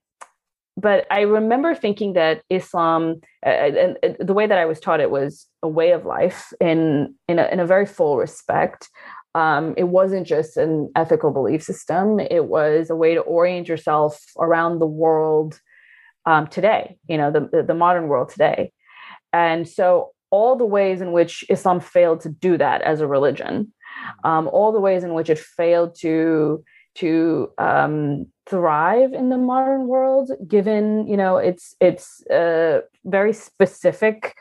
but 0.76 1.06
I 1.10 1.20
remember 1.20 1.74
thinking 1.74 2.14
that 2.14 2.42
Islam, 2.50 3.20
uh, 3.46 3.48
and, 3.48 3.98
and, 4.02 4.16
the 4.18 4.34
way 4.34 4.46
that 4.46 4.58
I 4.58 4.66
was 4.66 4.80
taught 4.80 5.00
it 5.00 5.10
was 5.10 5.46
a 5.62 5.68
way 5.68 5.92
of 5.92 6.04
life 6.04 6.52
in 6.60 7.14
in 7.28 7.38
a, 7.38 7.46
in 7.46 7.60
a 7.60 7.66
very 7.66 7.86
full 7.86 8.16
respect. 8.16 8.88
Um, 9.36 9.74
it 9.76 9.84
wasn't 9.84 10.26
just 10.26 10.56
an 10.56 10.90
ethical 10.96 11.30
belief 11.30 11.62
system; 11.62 12.18
it 12.18 12.46
was 12.46 12.90
a 12.90 12.96
way 12.96 13.14
to 13.14 13.20
orient 13.20 13.68
yourself 13.68 14.20
around 14.38 14.78
the 14.80 14.86
world 14.86 15.60
um, 16.26 16.48
today. 16.48 16.98
You 17.08 17.18
know, 17.18 17.30
the, 17.30 17.48
the 17.52 17.62
the 17.62 17.74
modern 17.74 18.08
world 18.08 18.30
today. 18.30 18.72
And 19.32 19.68
so 19.68 20.10
all 20.30 20.56
the 20.56 20.64
ways 20.64 21.00
in 21.00 21.12
which 21.12 21.44
Islam 21.48 21.78
failed 21.78 22.20
to 22.22 22.28
do 22.28 22.56
that 22.58 22.82
as 22.82 23.00
a 23.00 23.06
religion, 23.06 23.72
um, 24.24 24.48
all 24.48 24.72
the 24.72 24.80
ways 24.80 25.04
in 25.04 25.14
which 25.14 25.30
it 25.30 25.38
failed 25.38 25.96
to 26.00 26.64
to 26.96 27.50
um, 27.58 28.26
thrive 28.46 29.12
in 29.12 29.28
the 29.28 29.38
modern 29.38 29.86
world, 29.86 30.30
given 30.46 31.06
you 31.06 31.16
know 31.16 31.36
its 31.36 31.74
its 31.80 32.24
uh, 32.26 32.80
very 33.04 33.32
specific 33.32 34.36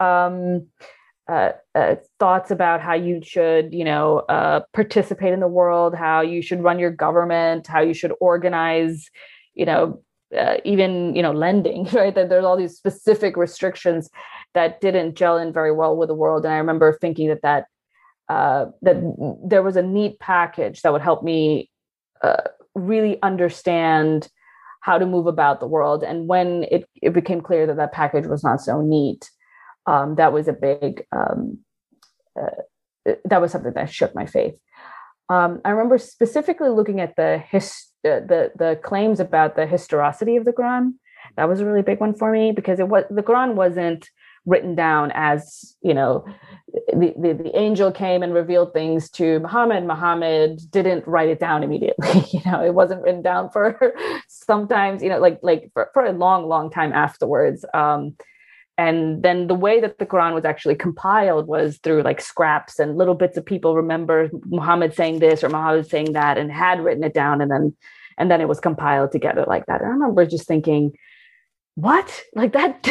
um, 0.00 0.66
uh, 1.28 1.52
uh, 1.74 1.96
thoughts 2.18 2.50
about 2.50 2.80
how 2.80 2.94
you 2.94 3.20
should 3.22 3.72
you 3.72 3.84
know 3.84 4.18
uh, 4.28 4.60
participate 4.72 5.32
in 5.32 5.40
the 5.40 5.48
world, 5.48 5.94
how 5.94 6.20
you 6.20 6.42
should 6.42 6.62
run 6.62 6.78
your 6.78 6.90
government, 6.90 7.66
how 7.66 7.80
you 7.80 7.94
should 7.94 8.12
organize, 8.20 9.10
you 9.54 9.66
know. 9.66 10.02
Uh, 10.36 10.56
even 10.64 11.14
you 11.14 11.22
know 11.22 11.30
lending 11.30 11.84
right 11.92 12.16
that 12.16 12.28
there's 12.28 12.44
all 12.44 12.56
these 12.56 12.76
specific 12.76 13.36
restrictions 13.36 14.10
that 14.54 14.80
didn't 14.80 15.14
gel 15.14 15.38
in 15.38 15.52
very 15.52 15.70
well 15.70 15.96
with 15.96 16.08
the 16.08 16.16
world 16.16 16.44
and 16.44 16.52
i 16.52 16.56
remember 16.56 16.92
thinking 17.00 17.28
that 17.28 17.42
that 17.42 17.66
uh, 18.28 18.66
that 18.82 18.96
there 19.44 19.62
was 19.62 19.76
a 19.76 19.82
neat 19.82 20.18
package 20.18 20.82
that 20.82 20.92
would 20.92 21.00
help 21.00 21.22
me 21.22 21.70
uh, 22.22 22.42
really 22.76 23.20
understand 23.22 24.28
how 24.80 24.98
to 24.98 25.06
move 25.06 25.26
about 25.26 25.58
the 25.58 25.66
world. 25.66 26.04
And 26.04 26.28
when 26.28 26.64
it, 26.70 26.88
it 27.02 27.12
became 27.12 27.40
clear 27.40 27.66
that 27.66 27.76
that 27.76 27.92
package 27.92 28.26
was 28.26 28.44
not 28.44 28.60
so 28.60 28.80
neat, 28.80 29.30
um, 29.86 30.14
that 30.16 30.32
was 30.32 30.46
a 30.46 30.52
big, 30.52 31.04
um, 31.10 31.58
uh, 32.40 33.12
that 33.24 33.40
was 33.40 33.50
something 33.52 33.72
that 33.74 33.90
shook 33.90 34.14
my 34.14 34.26
faith. 34.26 34.54
Um, 35.28 35.60
I 35.64 35.70
remember 35.70 35.98
specifically 35.98 36.68
looking 36.68 37.00
at 37.00 37.16
the, 37.16 37.38
his, 37.38 37.86
uh, 38.04 38.20
the 38.20 38.52
the 38.54 38.78
claims 38.84 39.18
about 39.18 39.56
the 39.56 39.66
historicity 39.66 40.36
of 40.36 40.44
the 40.44 40.52
Quran. 40.52 40.92
That 41.36 41.48
was 41.48 41.60
a 41.60 41.66
really 41.66 41.82
big 41.82 41.98
one 41.98 42.14
for 42.14 42.30
me 42.30 42.52
because 42.52 42.78
it 42.78 42.86
was 42.86 43.04
the 43.10 43.22
Quran 43.22 43.54
wasn't 43.54 44.08
written 44.46 44.74
down 44.74 45.10
as 45.14 45.76
you 45.82 45.92
know 45.92 46.24
the, 46.88 47.14
the, 47.18 47.32
the 47.32 47.56
angel 47.58 47.90
came 47.90 48.22
and 48.22 48.32
revealed 48.32 48.72
things 48.72 49.10
to 49.10 49.38
muhammad. 49.40 49.84
Muhammad 49.84 50.60
didn't 50.70 51.06
write 51.06 51.28
it 51.28 51.40
down 51.40 51.62
immediately 51.62 52.24
you 52.32 52.40
know 52.46 52.64
it 52.64 52.74
wasn't 52.74 53.02
written 53.02 53.22
down 53.22 53.50
for 53.50 53.94
sometimes 54.28 55.02
you 55.02 55.08
know 55.08 55.18
like 55.18 55.38
like 55.42 55.70
for, 55.72 55.90
for 55.92 56.04
a 56.04 56.12
long 56.12 56.48
long 56.48 56.70
time 56.70 56.92
afterwards. 56.92 57.64
Um 57.74 58.16
and 58.78 59.22
then 59.22 59.46
the 59.46 59.54
way 59.54 59.80
that 59.80 59.98
the 59.98 60.04
quran 60.04 60.34
was 60.34 60.44
actually 60.44 60.74
compiled 60.74 61.46
was 61.46 61.78
through 61.78 62.02
like 62.02 62.20
scraps 62.20 62.78
and 62.78 62.98
little 62.98 63.14
bits 63.14 63.38
of 63.38 63.46
people 63.46 63.74
remember 63.74 64.28
muhammad 64.44 64.94
saying 64.94 65.18
this 65.18 65.42
or 65.42 65.48
muhammad 65.48 65.88
saying 65.88 66.12
that 66.12 66.36
and 66.36 66.52
had 66.52 66.84
written 66.84 67.02
it 67.02 67.14
down 67.14 67.40
and 67.40 67.50
then 67.50 67.74
and 68.18 68.30
then 68.30 68.40
it 68.40 68.48
was 68.48 68.60
compiled 68.60 69.12
together 69.12 69.44
like 69.46 69.66
that. 69.66 69.80
And 69.80 69.90
i 69.90 69.92
remember 69.92 70.26
just 70.26 70.46
thinking 70.46 70.92
what? 71.74 72.22
Like 72.34 72.52
that 72.52 72.88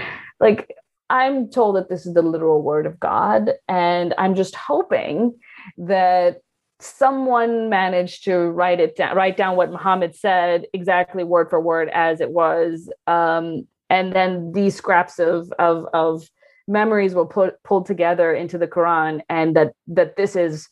like 0.40 0.74
I'm 1.10 1.50
told 1.50 1.76
that 1.76 1.88
this 1.88 2.06
is 2.06 2.14
the 2.14 2.22
literal 2.22 2.62
word 2.62 2.86
of 2.86 3.00
God, 3.00 3.52
and 3.68 4.14
I'm 4.18 4.34
just 4.34 4.54
hoping 4.54 5.34
that 5.78 6.38
someone 6.80 7.68
managed 7.68 8.24
to 8.24 8.36
write 8.36 8.80
it 8.80 8.96
down, 8.96 9.16
write 9.16 9.36
down 9.36 9.56
what 9.56 9.70
Muhammad 9.70 10.14
said 10.14 10.66
exactly 10.72 11.24
word 11.24 11.50
for 11.50 11.60
word 11.60 11.88
as 11.92 12.20
it 12.20 12.30
was, 12.30 12.90
um, 13.06 13.66
and 13.90 14.12
then 14.12 14.52
these 14.52 14.74
scraps 14.74 15.18
of 15.18 15.50
of 15.58 15.86
of 15.94 16.28
memories 16.68 17.14
were 17.14 17.26
put 17.26 17.62
pulled 17.64 17.86
together 17.86 18.34
into 18.34 18.58
the 18.58 18.68
Quran, 18.68 19.20
and 19.28 19.56
that 19.56 19.72
that 19.86 20.16
this 20.16 20.36
is 20.36 20.68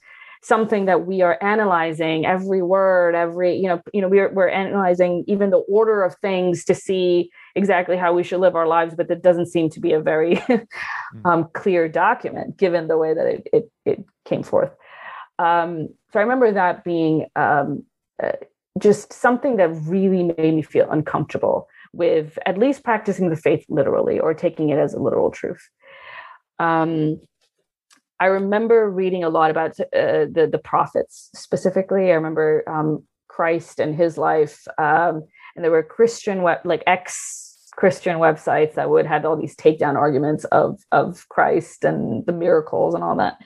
something 0.46 0.85
that 0.85 1.06
we 1.06 1.22
are 1.22 1.38
analyzing 1.42 2.24
every 2.24 2.62
word 2.62 3.14
every 3.14 3.56
you 3.56 3.68
know 3.68 3.80
you 3.92 4.00
know 4.00 4.09
we're, 4.09 4.32
we're 4.32 4.48
analyzing 4.48 5.24
even 5.26 5.50
the 5.50 5.64
order 5.68 6.02
of 6.02 6.14
things 6.16 6.64
to 6.64 6.74
see 6.74 7.30
exactly 7.56 7.96
how 7.96 8.12
we 8.12 8.22
should 8.22 8.38
live 8.38 8.54
our 8.54 8.68
lives, 8.68 8.94
but 8.94 9.09
that 9.09 9.22
doesn't 9.22 9.46
seem 9.46 9.68
to 9.70 9.80
be 9.80 9.92
a 9.92 10.00
very 10.00 10.37
hmm. 10.37 10.56
um, 11.24 11.48
clear 11.54 11.88
document 11.88 12.56
given 12.56 12.87
the 12.87 12.98
way 12.98 13.14
that 13.14 13.26
it, 13.26 13.48
it, 13.52 13.70
it 13.85 14.04
came 14.24 14.42
forth. 14.42 14.70
Um, 15.38 15.88
so 16.12 16.20
I 16.20 16.22
remember 16.22 16.52
that 16.52 16.85
being 16.85 17.26
um, 17.35 17.85
uh, 18.22 18.32
just 18.78 19.12
something 19.12 19.56
that 19.56 19.70
really 19.87 20.22
made 20.22 20.54
me 20.54 20.62
feel 20.62 20.88
uncomfortable 20.90 21.66
with 21.92 22.38
at 22.44 22.59
least 22.59 22.85
practicing 22.85 23.30
the 23.30 23.37
faith 23.37 23.64
literally 23.68 24.20
or 24.20 24.35
taking 24.35 24.68
it 24.68 24.78
as 24.78 24.92
a 24.92 25.00
literal 25.00 25.30
truth. 25.30 25.68
Um, 26.59 27.20
I 28.18 28.26
remember 28.26 28.90
reading 28.90 29.24
a 29.24 29.29
lot 29.29 29.50
about 29.50 29.79
uh, 29.81 30.26
the 30.31 30.48
the 30.50 30.61
prophets 30.62 31.31
specifically. 31.35 32.11
I 32.11 32.14
remember 32.14 32.64
um, 32.66 33.05
Christ 33.29 33.79
and 33.79 33.94
his 33.94 34.16
life, 34.16 34.66
um, 34.79 35.22
and 35.55 35.64
there 35.64 35.70
were 35.70 35.83
Christian 35.83 36.42
web, 36.42 36.59
like 36.64 36.83
ex 36.87 37.68
Christian 37.76 38.16
websites 38.16 38.74
that 38.74 38.88
would 38.88 39.07
have 39.07 39.24
all 39.24 39.37
these 39.37 39.55
takedown 39.55 39.96
arguments 39.96 40.44
of 40.46 40.81
of 40.92 41.29
Christ 41.29 41.85
and 41.85 42.24
the 42.24 42.33
miracles 42.33 42.94
and 42.94 43.05
all 43.05 43.16
that. 43.16 43.37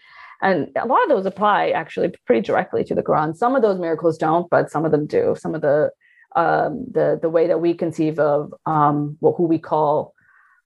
And 0.42 0.68
a 0.80 0.86
lot 0.86 1.02
of 1.02 1.08
those 1.10 1.26
apply 1.26 1.70
actually 1.70 2.14
pretty 2.24 2.40
directly 2.40 2.84
to 2.84 2.94
the 2.94 3.02
Quran. 3.02 3.36
Some 3.36 3.56
of 3.56 3.62
those 3.62 3.78
miracles 3.78 4.16
don't, 4.16 4.48
but 4.50 4.70
some 4.70 4.84
of 4.84 4.92
them 4.92 5.06
do. 5.06 5.34
Some 5.38 5.54
of 5.54 5.62
the 5.62 5.90
um, 6.36 6.86
the 6.90 7.18
the 7.20 7.28
way 7.28 7.48
that 7.48 7.60
we 7.60 7.74
conceive 7.74 8.20
of 8.20 8.54
um, 8.66 9.16
what 9.18 9.34
who 9.36 9.46
we 9.46 9.58
call 9.58 10.14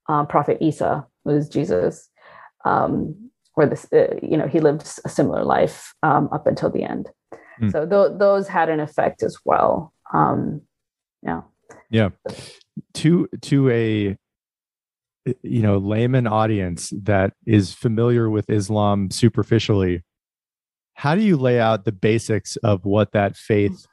um, 0.09 0.27
Prophet 0.27 0.59
Isa, 0.61 1.07
is 1.27 1.49
Jesus, 1.49 2.11
um, 2.67 3.24
where 3.55 3.67
this 3.67 3.87
uh, 3.93 4.14
you 4.23 4.37
know 4.37 4.47
he 4.47 4.61
lived 4.61 4.83
a 5.05 5.09
similar 5.09 5.45
life 5.45 5.95
um, 6.03 6.29
up 6.33 6.47
until 6.47 6.71
the 6.71 6.83
end. 6.85 7.11
Mm. 7.61 7.73
So 7.73 7.87
th- 7.87 8.19
those 8.19 8.49
had 8.49 8.69
an 8.69 8.81
effect 8.81 9.23
as 9.23 9.38
well. 9.45 9.93
Um, 10.12 10.62
yeah. 11.23 11.43
Yeah. 11.90 12.11
To 12.95 13.29
to 13.43 13.71
a 13.71 14.17
you 15.43 15.62
know 15.62 15.79
layman 15.79 16.27
audience 16.27 16.93
that 17.03 17.33
is 17.47 17.73
familiar 17.73 18.29
with 18.29 18.51
Islam 18.51 19.11
superficially, 19.11 20.03
how 20.95 21.14
do 21.14 21.23
you 21.23 21.37
lay 21.37 21.61
out 21.61 21.85
the 21.85 21.93
basics 21.93 22.57
of 22.57 22.85
what 22.85 23.12
that 23.12 23.37
faith 23.37 23.87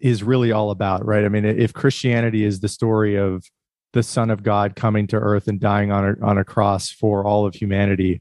is 0.00 0.22
really 0.22 0.52
all 0.52 0.70
about? 0.70 1.04
Right. 1.04 1.24
I 1.24 1.28
mean, 1.28 1.44
if 1.44 1.72
Christianity 1.72 2.44
is 2.44 2.60
the 2.60 2.68
story 2.68 3.16
of 3.16 3.44
the 3.92 4.02
Son 4.02 4.30
of 4.30 4.42
God 4.42 4.76
coming 4.76 5.06
to 5.08 5.16
Earth 5.16 5.48
and 5.48 5.58
dying 5.58 5.90
on 5.90 6.04
a, 6.04 6.26
on 6.26 6.38
a 6.38 6.44
cross 6.44 6.90
for 6.90 7.24
all 7.24 7.46
of 7.46 7.54
humanity, 7.54 8.20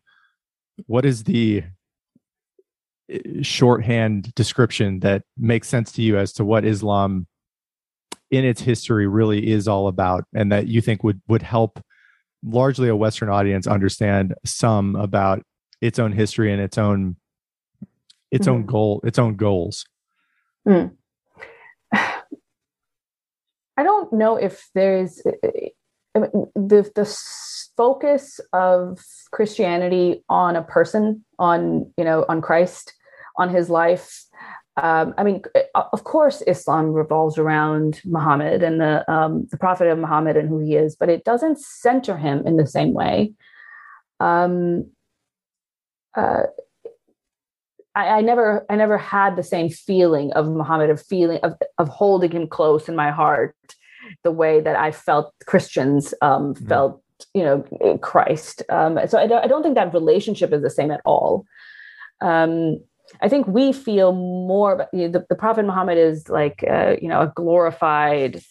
what 0.87 1.05
is 1.05 1.23
the 1.23 1.63
eh, 3.09 3.19
shorthand 3.41 4.33
description 4.35 4.99
that 4.99 5.23
makes 5.37 5.67
sense 5.67 5.91
to 5.93 6.01
you 6.01 6.17
as 6.17 6.33
to 6.33 6.45
what 6.45 6.65
Islam 6.65 7.27
in 8.31 8.45
its 8.45 8.61
history 8.61 9.07
really 9.07 9.51
is 9.51 9.67
all 9.67 9.87
about 9.87 10.25
and 10.33 10.51
that 10.51 10.67
you 10.67 10.81
think 10.81 11.03
would 11.03 11.21
would 11.27 11.41
help 11.41 11.79
largely 12.43 12.89
a 12.89 12.95
western 12.95 13.29
audience 13.29 13.67
understand 13.67 14.33
some 14.45 14.95
about 14.95 15.41
its 15.81 15.99
own 15.99 16.11
history 16.11 16.51
and 16.51 16.61
its 16.61 16.77
own 16.77 17.15
its 18.31 18.47
mm-hmm. 18.47 18.55
own 18.55 18.65
goal 18.65 19.01
its 19.03 19.19
own 19.19 19.35
goals 19.35 19.85
mm. 20.67 20.91
i 21.93 22.23
don't 23.83 24.11
know 24.11 24.35
if 24.35 24.69
there's 24.73 25.21
the 26.15 26.89
the 26.95 27.05
focus 27.77 28.39
of 28.53 28.99
christianity 29.31 30.23
on 30.29 30.55
a 30.55 30.63
person 30.63 31.23
on 31.39 31.91
you 31.97 32.03
know 32.03 32.25
on 32.29 32.41
christ 32.41 32.93
on 33.37 33.49
his 33.49 33.69
life 33.69 34.25
um, 34.77 35.13
I 35.17 35.23
mean, 35.23 35.41
of 35.73 36.03
course, 36.03 36.41
Islam 36.47 36.91
revolves 36.91 37.37
around 37.37 38.01
Muhammad 38.03 38.61
and 38.61 38.81
the 38.81 39.09
um, 39.09 39.47
the 39.49 39.57
Prophet 39.57 39.87
of 39.87 39.97
Muhammad 39.97 40.35
and 40.35 40.49
who 40.49 40.59
he 40.59 40.75
is, 40.75 40.97
but 40.97 41.07
it 41.07 41.23
doesn't 41.23 41.59
center 41.59 42.17
him 42.17 42.45
in 42.45 42.57
the 42.57 42.67
same 42.67 42.93
way. 42.93 43.31
Um, 44.19 44.91
uh, 46.15 46.43
I, 47.95 48.07
I, 48.07 48.21
never, 48.21 48.65
I 48.69 48.75
never 48.75 48.97
had 48.97 49.37
the 49.37 49.43
same 49.43 49.69
feeling 49.69 50.33
of 50.33 50.47
Muhammad, 50.47 50.89
of 50.89 51.01
feeling 51.01 51.39
of 51.41 51.53
of 51.77 51.87
holding 51.87 52.31
him 52.31 52.47
close 52.47 52.89
in 52.89 52.97
my 52.97 53.11
heart, 53.11 53.55
the 54.23 54.31
way 54.31 54.61
that 54.61 54.75
I 54.75 54.91
felt 54.91 55.33
Christians 55.45 56.13
um, 56.21 56.53
mm-hmm. 56.53 56.67
felt, 56.67 57.01
you 57.33 57.43
know, 57.43 57.97
Christ. 58.01 58.63
Um, 58.69 58.99
so 59.07 59.17
I 59.17 59.27
don't, 59.27 59.43
I 59.43 59.47
don't 59.47 59.63
think 59.63 59.75
that 59.75 59.93
relationship 59.93 60.53
is 60.53 60.61
the 60.61 60.69
same 60.69 60.91
at 60.91 61.01
all. 61.05 61.45
Um, 62.21 62.79
I 63.21 63.29
think 63.29 63.47
we 63.47 63.71
feel 63.71 64.13
more. 64.13 64.87
You 64.93 65.03
know, 65.03 65.19
the, 65.19 65.25
the 65.29 65.35
Prophet 65.35 65.65
Muhammad 65.65 65.97
is 65.97 66.29
like 66.29 66.63
uh, 66.69 66.95
you 67.01 67.07
know 67.07 67.21
a 67.21 67.31
glorified, 67.35 68.41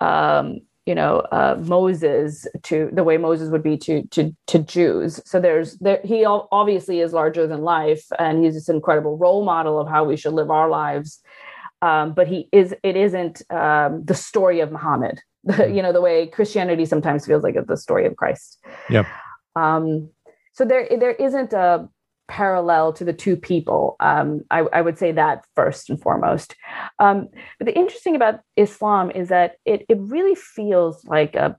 um, 0.00 0.60
you 0.86 0.94
know 0.94 1.20
uh, 1.32 1.56
Moses 1.60 2.46
to 2.64 2.90
the 2.92 3.04
way 3.04 3.16
Moses 3.16 3.50
would 3.50 3.62
be 3.62 3.76
to 3.78 4.06
to 4.08 4.34
to 4.48 4.58
Jews. 4.58 5.20
So 5.24 5.40
there's 5.40 5.76
there 5.78 6.00
he 6.04 6.24
obviously 6.24 7.00
is 7.00 7.12
larger 7.12 7.46
than 7.46 7.62
life, 7.62 8.04
and 8.18 8.44
he's 8.44 8.54
this 8.54 8.68
incredible 8.68 9.16
role 9.16 9.44
model 9.44 9.78
of 9.78 9.88
how 9.88 10.04
we 10.04 10.16
should 10.16 10.34
live 10.34 10.50
our 10.50 10.68
lives. 10.68 11.20
Um, 11.82 12.14
but 12.14 12.28
he 12.28 12.48
is 12.52 12.74
it 12.82 12.96
isn't 12.96 13.42
um, 13.50 14.04
the 14.04 14.14
story 14.14 14.60
of 14.60 14.72
Muhammad. 14.72 15.20
Mm-hmm. 15.44 15.74
you 15.74 15.82
know 15.82 15.92
the 15.92 16.00
way 16.00 16.28
Christianity 16.28 16.84
sometimes 16.84 17.26
feels 17.26 17.42
like 17.42 17.56
it's 17.56 17.66
the 17.66 17.76
story 17.76 18.06
of 18.06 18.14
Christ. 18.14 18.64
Yeah. 18.88 19.06
Um, 19.56 20.08
so 20.52 20.64
there 20.64 20.86
there 20.88 21.10
isn't 21.10 21.52
a 21.52 21.88
parallel 22.28 22.92
to 22.94 23.04
the 23.04 23.12
two 23.12 23.36
people. 23.36 23.96
Um, 24.00 24.42
I, 24.50 24.60
I, 24.72 24.80
would 24.80 24.98
say 24.98 25.12
that 25.12 25.44
first 25.54 25.90
and 25.90 26.00
foremost. 26.00 26.54
Um, 26.98 27.28
but 27.58 27.66
the 27.66 27.76
interesting 27.76 28.16
about 28.16 28.40
Islam 28.56 29.10
is 29.10 29.28
that 29.28 29.56
it, 29.66 29.84
it 29.88 29.98
really 30.00 30.34
feels 30.34 31.04
like 31.04 31.34
a 31.34 31.56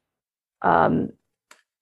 um, 0.64 1.10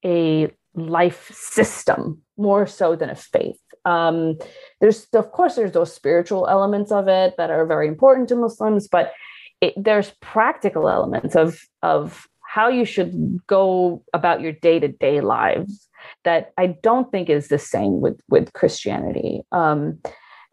a 0.04 0.51
life 0.75 1.32
system 1.34 2.21
more 2.38 2.65
so 2.65 2.95
than 2.95 3.10
a 3.10 3.15
faith. 3.15 3.60
Um, 3.86 4.38
there's 4.80 5.08
of 5.13 5.32
course 5.32 5.56
there's 5.56 5.72
those 5.72 5.94
spiritual 5.94 6.48
elements 6.48 6.91
of 6.91 7.08
it 7.08 7.36
that 7.38 7.50
are 7.50 7.65
very 7.65 7.88
important 7.88 8.30
to 8.30 8.36
Muslims, 8.36 8.88
but 8.88 9.13
it, 9.62 9.74
there's 9.78 10.12
practical 10.22 10.89
elements 10.89 11.36
of 11.36 11.60
of 11.82 12.28
how 12.41 12.67
you 12.67 12.84
should 12.84 13.39
go 13.48 14.04
about 14.13 14.41
your 14.41 14.52
day 14.52 14.80
to 14.80 14.88
day 14.88 15.22
lives 15.22 15.88
that 16.26 16.52
I 16.58 16.67
don't 16.67 17.10
think 17.12 17.30
is 17.30 17.48
the 17.48 17.60
same 17.60 18.02
with 18.02 18.20
with 18.30 18.54
Christianity. 18.54 19.44
Um, 19.52 20.00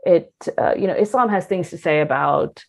it 0.05 0.33
uh, 0.57 0.75
you 0.77 0.87
know 0.87 0.95
Islam 0.95 1.29
has 1.29 1.47
things 1.47 1.71
to 1.71 1.79
say 1.79 2.01
about 2.01 2.65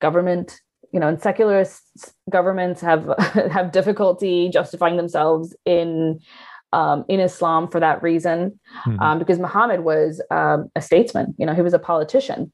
government. 0.00 0.60
You 0.92 1.00
know, 1.00 1.08
and 1.08 1.20
secularist 1.20 1.82
governments 2.30 2.80
have 2.80 3.08
have 3.50 3.72
difficulty 3.72 4.48
justifying 4.48 4.96
themselves 4.96 5.56
in 5.64 6.20
um, 6.74 7.04
in 7.08 7.20
Islam 7.20 7.68
for 7.68 7.80
that 7.80 8.02
reason, 8.02 8.58
mm-hmm. 8.86 9.00
um, 9.00 9.18
because 9.18 9.38
Muhammad 9.38 9.80
was 9.84 10.20
um, 10.30 10.68
a 10.74 10.82
statesman. 10.82 11.34
You 11.38 11.46
know, 11.46 11.54
he 11.54 11.62
was 11.62 11.74
a 11.74 11.78
politician. 11.78 12.52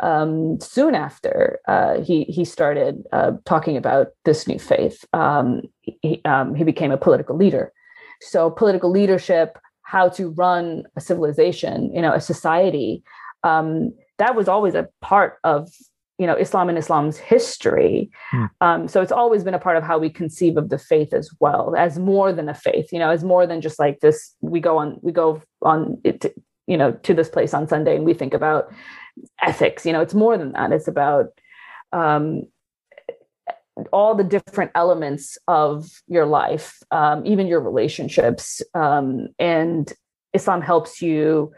Um, 0.00 0.58
soon 0.60 0.94
after 0.94 1.60
uh, 1.68 2.00
he 2.00 2.24
he 2.24 2.44
started 2.44 3.02
uh, 3.12 3.32
talking 3.44 3.76
about 3.76 4.08
this 4.24 4.48
new 4.48 4.58
faith, 4.58 5.04
um, 5.12 5.62
he, 5.82 6.20
um, 6.24 6.54
he 6.54 6.64
became 6.64 6.90
a 6.90 6.96
political 6.96 7.36
leader. 7.36 7.72
So 8.20 8.50
political 8.50 8.90
leadership, 8.90 9.58
how 9.82 10.08
to 10.10 10.30
run 10.30 10.84
a 10.96 11.00
civilization, 11.00 11.94
you 11.94 12.02
know, 12.02 12.12
a 12.12 12.20
society, 12.20 13.02
um, 13.44 13.92
that 14.18 14.34
was 14.34 14.48
always 14.48 14.74
a 14.74 14.88
part 15.00 15.38
of 15.44 15.70
you 16.20 16.26
know 16.26 16.36
Islam 16.36 16.68
and 16.68 16.76
Islam's 16.76 17.16
history. 17.16 18.10
Hmm. 18.30 18.44
Um, 18.60 18.88
so 18.88 19.00
it's 19.00 19.10
always 19.10 19.42
been 19.42 19.54
a 19.54 19.58
part 19.58 19.78
of 19.78 19.82
how 19.82 19.98
we 19.98 20.10
conceive 20.10 20.58
of 20.58 20.68
the 20.68 20.76
faith 20.76 21.14
as 21.14 21.30
well, 21.40 21.74
as 21.74 21.98
more 21.98 22.30
than 22.30 22.46
a 22.50 22.54
faith. 22.54 22.92
You 22.92 22.98
know, 22.98 23.08
as 23.08 23.24
more 23.24 23.46
than 23.46 23.62
just 23.62 23.78
like 23.78 24.00
this. 24.00 24.36
We 24.42 24.60
go 24.60 24.76
on, 24.76 24.98
we 25.00 25.12
go 25.12 25.42
on, 25.62 25.98
it, 26.04 26.26
you 26.66 26.76
know, 26.76 26.92
to 26.92 27.14
this 27.14 27.30
place 27.30 27.54
on 27.54 27.66
Sunday, 27.66 27.96
and 27.96 28.04
we 28.04 28.12
think 28.12 28.34
about 28.34 28.70
ethics. 29.40 29.86
You 29.86 29.94
know, 29.94 30.02
it's 30.02 30.12
more 30.12 30.36
than 30.36 30.52
that. 30.52 30.72
It's 30.72 30.88
about 30.88 31.28
um, 31.94 32.42
all 33.90 34.14
the 34.14 34.24
different 34.24 34.72
elements 34.74 35.38
of 35.48 35.88
your 36.06 36.26
life, 36.26 36.82
um, 36.90 37.24
even 37.24 37.46
your 37.46 37.62
relationships. 37.62 38.60
Um, 38.74 39.28
and 39.38 39.90
Islam 40.34 40.60
helps 40.60 41.00
you 41.00 41.52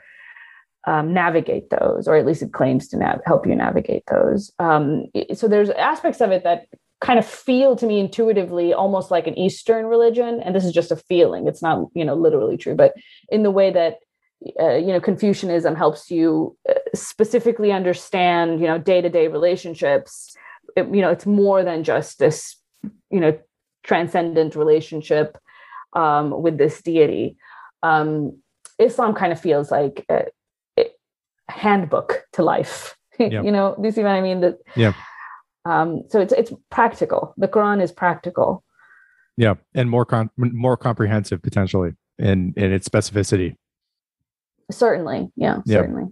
um, 0.87 1.13
navigate 1.13 1.71
those, 1.71 2.09
or 2.09 2.17
at 2.17 2.27
least 2.27 2.43
it 2.43 2.53
claims 2.53 2.89
to 2.89 2.97
nav- 2.97 3.21
help 3.25 3.47
you 3.47 3.55
navigate 3.55 4.05
those. 4.11 4.51
Um, 4.59 5.07
so 5.35 5.49
there's 5.49 5.71
aspects 5.71 6.21
of 6.21 6.31
it 6.31 6.45
that 6.45 6.67
kind 7.01 7.19
of 7.19 7.27
feel 7.27 7.75
to 7.77 7.87
me 7.87 7.99
intuitively 7.99 8.73
almost 8.73 9.11
like 9.11 9.27
an 9.27 9.39
Eastern 9.39 9.87
religion. 9.87 10.41
And 10.41 10.55
this 10.55 10.65
is 10.65 10.73
just 10.73 10.93
a 10.93 10.97
feeling. 10.97 11.49
It's 11.49 11.63
not, 11.63 11.89
you 11.95 12.05
know, 12.05 12.15
literally 12.15 12.57
true, 12.57 12.75
but 12.75 12.95
in 13.29 13.43
the 13.43 13.51
way 13.51 13.71
that 13.71 13.99
uh, 14.61 14.75
you 14.75 14.89
know 14.89 15.01
confucianism 15.01 15.77
helps 15.77 16.11
you 16.11 16.57
uh, 16.69 16.75
specifically 16.95 17.71
understand 17.71 18.61
you 18.61 18.67
know 18.67 18.77
day-to-day 18.77 19.29
relationships 19.29 20.35
it, 20.77 20.87
you 20.93 21.01
know 21.01 21.11
it's 21.11 21.27
more 21.27 21.63
than 21.63 21.85
just 21.85 22.19
this 22.19 22.57
you 23.11 23.21
know 23.21 23.39
transcendent 23.85 24.57
relationship 24.57 25.39
um, 25.93 26.43
with 26.43 26.59
this 26.59 26.83
deity 26.83 27.37
um, 27.85 28.37
islam 28.79 29.15
kind 29.15 29.33
of 29.33 29.41
feels 29.41 29.71
like 29.71 30.05
a 30.09 30.25
handbook 31.53 32.25
to 32.33 32.43
life. 32.43 32.97
Yep. 33.19 33.45
you 33.45 33.53
know 33.53 33.77
do 33.77 33.85
you 33.87 33.93
see 33.93 34.03
what 34.03 34.13
i 34.13 34.21
mean? 34.21 34.41
That 34.41 34.59
yeah 34.75 34.95
um, 35.65 36.03
so 36.09 36.19
it's 36.19 36.33
it's 36.33 36.51
practical. 36.71 37.35
The 37.37 37.47
quran 37.47 37.81
is 37.81 37.93
practical. 37.93 38.65
Yeah 39.37 39.55
and 39.75 39.89
more 39.89 40.05
con- 40.05 40.31
more 40.37 40.77
comprehensive 40.77 41.41
potentially 41.41 41.93
in 42.19 42.55
in 42.57 42.73
its 42.73 42.89
specificity. 42.89 43.55
Certainly. 44.73 45.31
Yeah, 45.37 45.59
yeah. 45.67 45.77
certainly. 45.77 46.07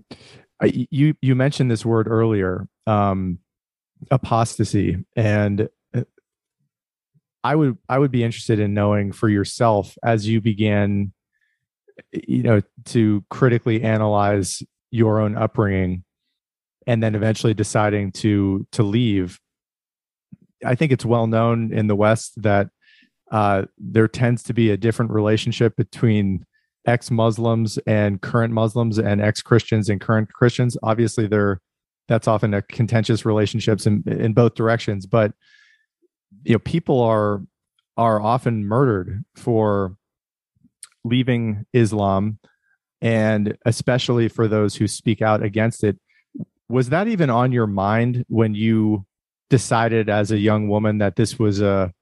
I, 0.63 0.87
you 0.91 1.15
you 1.21 1.35
mentioned 1.35 1.71
this 1.71 1.85
word 1.85 2.07
earlier 2.07 2.69
um 2.87 3.39
apostasy. 4.11 5.05
And 5.17 5.69
uh, 5.95 6.03
i 7.43 7.57
would 7.57 7.77
i 7.89 7.99
would 7.99 8.11
be 8.11 8.23
interested 8.23 8.61
in 8.61 8.75
knowing 8.75 9.11
for 9.11 9.29
yourself 9.29 9.97
as 10.05 10.29
you 10.29 10.41
began 10.41 11.13
you 12.13 12.43
know 12.43 12.61
to 12.85 13.25
critically 13.31 13.83
analyze 13.83 14.63
your 14.91 15.21
own 15.21 15.37
upbringing 15.37 16.05
and 16.87 17.03
then 17.03 17.15
eventually 17.15 17.55
deciding 17.55 18.13
to 18.13 18.67
to 18.73 18.83
leave 18.83 19.39
i 20.65 20.75
think 20.75 20.93
it's 20.93 21.05
well 21.05 21.27
known 21.27 21.73
in 21.73 21.87
the 21.87 21.97
west 21.97 22.41
that 22.43 22.69
uh, 23.31 23.65
there 23.79 24.09
tends 24.09 24.43
to 24.43 24.53
be 24.53 24.71
a 24.71 24.77
different 24.77 25.13
relationship 25.13 25.77
between 25.77 26.45
ex-muslims 26.87 27.79
and 27.87 28.21
current 28.21 28.53
muslims 28.53 28.99
and 28.99 29.21
ex-christians 29.21 29.89
and 29.89 30.01
current 30.01 30.33
christians. 30.33 30.77
Obviously 30.83 31.27
there 31.27 31.61
that's 32.09 32.27
often 32.27 32.55
a 32.55 32.63
contentious 32.63 33.25
relationships 33.25 33.87
in, 33.87 34.03
in 34.07 34.33
both 34.33 34.55
directions 34.55 35.07
but 35.07 35.33
you 36.43 36.53
know 36.53 36.59
people 36.59 37.01
are 37.01 37.43
are 37.97 38.21
often 38.21 38.65
murdered 38.65 39.23
for 39.37 39.97
leaving 41.05 41.67
Islam 41.73 42.39
and 43.01 43.57
especially 43.65 44.29
for 44.29 44.47
those 44.49 44.77
who 44.77 44.87
speak 44.87 45.23
out 45.23 45.43
against 45.43 45.85
it 45.85 45.99
was 46.69 46.91
that 46.91 47.09
even 47.09 47.31
on 47.31 47.53
your 47.53 47.67
mind 47.67 48.25
when 48.29 48.55
you 48.55 49.05
decided 49.49 50.09
as 50.09 50.31
a 50.31 50.39
young 50.39 50.69
woman 50.69 50.99
that 50.99 51.17
this 51.17 51.39
was 51.39 51.61
a 51.61 51.93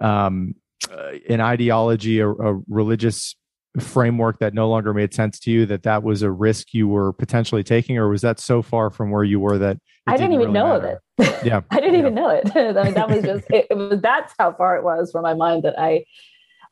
um, 0.00 0.54
uh, 0.90 1.12
an 1.28 1.40
ideology 1.40 2.20
a, 2.20 2.28
a 2.28 2.60
religious 2.68 3.36
framework 3.78 4.40
that 4.40 4.52
no 4.52 4.68
longer 4.68 4.92
made 4.92 5.14
sense 5.14 5.38
to 5.38 5.50
you 5.50 5.64
that 5.64 5.84
that 5.84 6.02
was 6.02 6.22
a 6.22 6.30
risk 6.30 6.74
you 6.74 6.88
were 6.88 7.12
potentially 7.12 7.62
taking 7.62 7.96
or 7.98 8.08
was 8.08 8.22
that 8.22 8.40
so 8.40 8.62
far 8.62 8.90
from 8.90 9.12
where 9.12 9.22
you 9.22 9.38
were 9.38 9.58
that 9.58 9.78
i 10.08 10.16
didn't, 10.16 10.30
didn't 10.30 10.42
even 10.42 10.52
really 10.52 10.52
know 10.52 10.80
matter? 10.80 11.00
of 11.18 11.28
it 11.28 11.44
yeah 11.46 11.60
i 11.70 11.76
didn't 11.78 11.94
yeah. 11.94 12.00
even 12.00 12.14
know 12.14 12.30
it 12.30 12.50
i 12.56 12.82
mean 12.82 12.94
that 12.94 13.08
was 13.08 13.22
just 13.22 13.44
it, 13.50 13.66
it, 13.70 13.74
was 13.76 14.00
that's 14.00 14.34
how 14.40 14.52
far 14.52 14.76
it 14.76 14.82
was 14.82 15.12
from 15.12 15.22
my 15.22 15.34
mind 15.34 15.62
that 15.62 15.78
i 15.78 16.04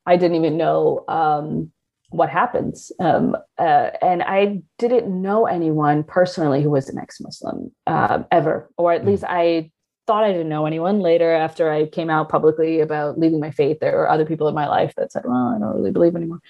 i 0.06 0.16
didn't 0.16 0.36
even 0.36 0.56
know 0.56 1.04
um, 1.06 1.70
what 2.10 2.30
happens 2.30 2.90
um, 3.00 3.36
uh, 3.58 3.90
and 4.00 4.22
i 4.22 4.62
didn't 4.78 5.08
know 5.08 5.46
anyone 5.46 6.02
personally 6.02 6.62
who 6.62 6.70
was 6.70 6.88
an 6.88 6.98
ex-muslim 6.98 7.70
uh, 7.86 8.22
ever 8.30 8.70
or 8.76 8.92
at 8.92 9.02
mm. 9.02 9.06
least 9.06 9.24
i 9.28 9.70
thought 10.08 10.24
I 10.24 10.32
didn't 10.32 10.48
know 10.48 10.64
anyone. 10.64 11.00
Later, 11.00 11.34
after 11.34 11.70
I 11.70 11.84
came 11.84 12.08
out 12.08 12.30
publicly 12.30 12.80
about 12.80 13.18
leaving 13.18 13.40
my 13.40 13.50
faith, 13.50 13.78
there 13.78 13.94
were 13.94 14.08
other 14.08 14.24
people 14.24 14.48
in 14.48 14.54
my 14.54 14.66
life 14.66 14.94
that 14.96 15.12
said, 15.12 15.24
"Well, 15.26 15.54
I 15.54 15.58
don't 15.60 15.76
really 15.76 15.90
believe 15.90 16.16
anymore." 16.16 16.40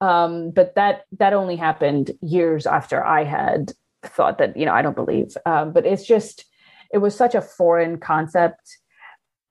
Um, 0.00 0.50
but 0.50 0.74
that 0.74 1.04
that 1.18 1.32
only 1.32 1.56
happened 1.56 2.10
years 2.20 2.66
after 2.66 3.02
I 3.02 3.22
had 3.24 3.72
thought 4.02 4.38
that 4.38 4.56
you 4.56 4.66
know 4.66 4.74
I 4.74 4.82
don't 4.82 4.96
believe. 4.96 5.36
Um, 5.46 5.72
but 5.72 5.86
it's 5.86 6.04
just 6.04 6.44
it 6.92 6.98
was 6.98 7.14
such 7.14 7.34
a 7.34 7.40
foreign 7.40 7.98
concept. 7.98 8.78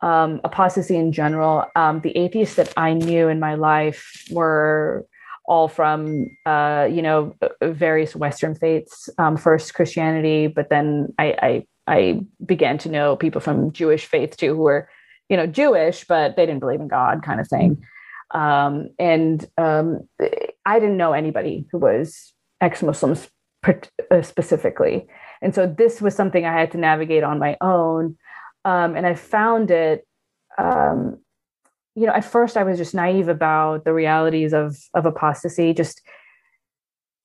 Um, 0.02 0.40
apostasy 0.44 0.96
in 0.96 1.12
general. 1.12 1.66
Um, 1.76 2.00
the 2.02 2.16
atheists 2.16 2.56
that 2.56 2.74
I 2.78 2.94
knew 2.94 3.28
in 3.28 3.40
my 3.40 3.56
life 3.56 4.26
were 4.32 5.06
all 5.50 5.68
from 5.68 6.28
uh, 6.46 6.88
you 6.90 7.02
know 7.02 7.36
various 7.62 8.16
Western 8.16 8.56
faiths. 8.56 9.10
Um, 9.18 9.36
first 9.36 9.74
Christianity, 9.74 10.48
but 10.48 10.70
then 10.70 11.14
I, 11.18 11.36
I 11.42 11.68
I 11.90 12.22
began 12.46 12.78
to 12.80 12.90
know 12.90 13.16
people 13.16 13.42
from 13.42 13.74
Jewish 13.74 14.06
faith 14.06 14.38
too 14.38 14.56
who 14.56 14.62
were, 14.62 14.88
you 15.28 15.36
know, 15.36 15.48
Jewish, 15.48 16.06
but 16.08 16.36
they 16.36 16.46
didn't 16.46 16.60
believe 16.60 16.80
in 16.80 16.88
God 16.88 17.24
kind 17.24 17.42
of 17.42 17.48
thing. 17.48 17.84
Um, 18.32 18.92
and 19.00 19.44
um, 19.58 20.08
I 20.66 20.80
didn't 20.80 20.98
know 20.98 21.14
anybody 21.14 21.66
who 21.72 21.80
was 21.80 22.32
ex 22.62 22.84
Muslims 22.84 23.28
uh, 23.66 24.22
specifically. 24.22 25.08
And 25.42 25.56
so 25.56 25.66
this 25.66 26.00
was 26.00 26.16
something 26.16 26.46
I 26.46 26.54
had 26.54 26.72
to 26.72 26.78
navigate 26.78 27.24
on 27.24 27.40
my 27.40 27.58
own. 27.60 28.18
Um, 28.66 28.96
and 28.96 29.08
I 29.08 29.16
found 29.16 29.72
it, 29.72 30.06
um, 30.60 31.18
you 32.00 32.06
know, 32.06 32.14
at 32.14 32.24
first 32.24 32.56
I 32.56 32.64
was 32.64 32.78
just 32.78 32.96
naive 32.96 33.28
about 33.28 33.84
the 33.84 33.94
realities 33.94 34.54
of, 34.54 34.78
of 34.94 35.06
apostasy. 35.06 35.74
Just 35.74 36.02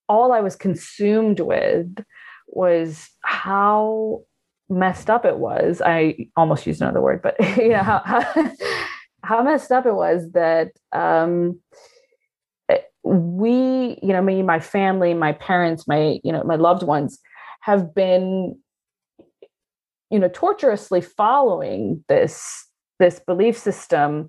all 0.09 0.33
I 0.33 0.41
was 0.41 0.57
consumed 0.57 1.39
with 1.39 2.05
was 2.49 3.09
how 3.23 4.23
messed 4.69 5.09
up 5.09 5.25
it 5.25 5.39
was. 5.39 5.81
I 5.81 6.27
almost 6.37 6.67
used 6.67 6.83
another 6.83 7.01
word, 7.01 7.23
but 7.23 7.37
you 7.57 7.69
know 7.69 7.85
how 7.85 8.03
how, 8.05 8.53
how 9.23 9.43
messed 9.45 9.71
up 9.71 9.87
it 9.87 9.95
was 9.95 10.33
that 10.33 10.73
um, 10.91 11.61
eh, 12.69 12.79
we, 13.05 13.97
you 14.03 14.13
know, 14.13 14.23
me, 14.23 14.43
my 14.43 14.59
family, 14.59 15.15
my 15.15 15.35
parents, 15.35 15.87
my 15.87 16.19
you 16.25 16.33
know, 16.33 16.43
my 16.43 16.57
loved 16.57 16.83
ones 16.83 17.21
have 17.61 17.95
been, 17.95 18.59
you 20.11 20.19
know, 20.19 20.31
torturously 20.35 21.01
following 21.01 22.05
this 22.09 22.67
this 22.99 23.21
belief 23.21 23.57
system 23.57 24.27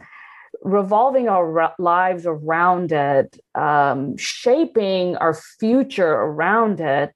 revolving 0.65 1.29
our 1.29 1.73
lives 1.77 2.25
around 2.25 2.91
it, 2.91 3.39
um, 3.53 4.17
shaping 4.17 5.15
our 5.17 5.35
future 5.59 6.11
around 6.11 6.81
it. 6.81 7.13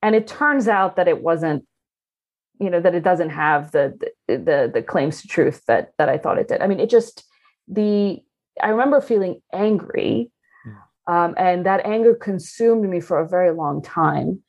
And 0.00 0.14
it 0.14 0.26
turns 0.26 0.68
out 0.68 0.96
that 0.96 1.08
it 1.08 1.22
wasn't 1.22 1.66
you 2.60 2.70
know 2.70 2.80
that 2.80 2.94
it 2.94 3.02
doesn't 3.02 3.30
have 3.30 3.72
the 3.72 3.98
the 4.28 4.70
the 4.72 4.82
claims 4.82 5.20
to 5.22 5.28
truth 5.28 5.62
that 5.66 5.90
that 5.98 6.08
I 6.08 6.18
thought 6.18 6.38
it 6.38 6.48
did. 6.48 6.60
I 6.60 6.66
mean, 6.66 6.78
it 6.78 6.88
just 6.88 7.24
the 7.66 8.22
I 8.62 8.68
remember 8.68 9.00
feeling 9.00 9.40
angry, 9.52 10.30
hmm. 10.62 11.12
um, 11.12 11.34
and 11.36 11.66
that 11.66 11.84
anger 11.84 12.14
consumed 12.14 12.88
me 12.88 13.00
for 13.00 13.18
a 13.18 13.28
very 13.28 13.50
long 13.50 13.82
time, 13.82 14.40